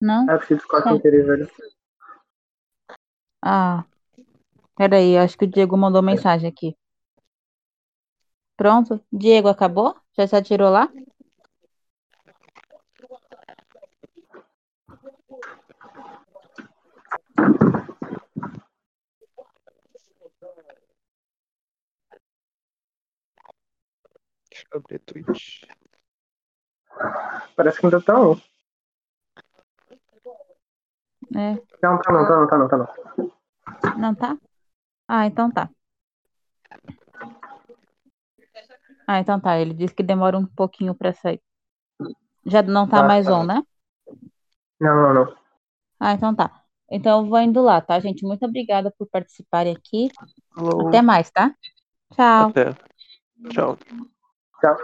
Não? 0.00 0.30
É 0.30 0.36
preciso 0.36 0.60
ficar 0.60 0.82
Tá. 0.82 0.90
sem 0.90 1.00
querer 1.00 1.24
verificar. 1.24 1.66
Ah, 3.46 3.84
peraí, 4.76 5.16
acho 5.18 5.38
que 5.38 5.44
o 5.46 5.50
Diego 5.50 5.76
mandou 5.76 6.02
mensagem 6.02 6.48
aqui. 6.48 6.76
Pronto? 8.56 9.00
Diego, 9.12 9.48
acabou? 9.48 9.94
Já 10.16 10.26
se 10.26 10.34
atirou 10.36 10.70
lá? 10.70 10.88
Deixa 24.50 24.66
eu 24.72 24.78
abrir 24.78 25.00
Twitch. 25.00 25.64
Parece 27.56 27.78
que 27.80 27.86
ainda 27.86 28.00
tá 28.00 28.20
um. 28.20 28.36
É. 31.34 31.54
Não, 31.82 31.98
tá 32.00 32.12
não, 32.12 32.26
tá 32.26 32.36
não, 32.36 32.46
tá 32.46 32.58
não, 32.58 32.68
tá 32.68 32.76
não. 32.76 33.98
Não 33.98 34.14
tá? 34.14 34.38
Ah, 35.08 35.26
então 35.26 35.50
tá. 35.50 35.68
Ah, 39.06 39.18
então 39.20 39.40
tá. 39.40 39.58
Ele 39.58 39.74
disse 39.74 39.94
que 39.94 40.02
demora 40.02 40.38
um 40.38 40.46
pouquinho 40.46 40.94
pra 40.94 41.12
sair. 41.12 41.40
Já 42.46 42.62
não 42.62 42.88
tá 42.88 43.00
Tá, 43.02 43.08
mais 43.08 43.26
tá. 43.26 43.34
on, 43.34 43.44
né? 43.44 43.62
Não, 44.80 44.94
não, 44.94 45.14
não. 45.14 45.36
Ah, 45.98 46.12
então 46.12 46.34
tá. 46.34 46.62
Então 46.90 47.22
eu 47.22 47.28
vou 47.28 47.38
indo 47.40 47.62
lá, 47.62 47.80
tá, 47.80 47.98
gente? 47.98 48.24
Muito 48.26 48.44
obrigada 48.44 48.92
por 48.96 49.08
participarem 49.08 49.74
aqui. 49.74 50.10
Até 50.88 51.02
mais, 51.02 51.30
tá? 51.30 51.54
Tchau. 52.12 52.50
Até. 52.50 52.72
Tchau. 53.50 53.78
Tchau. 54.60 54.76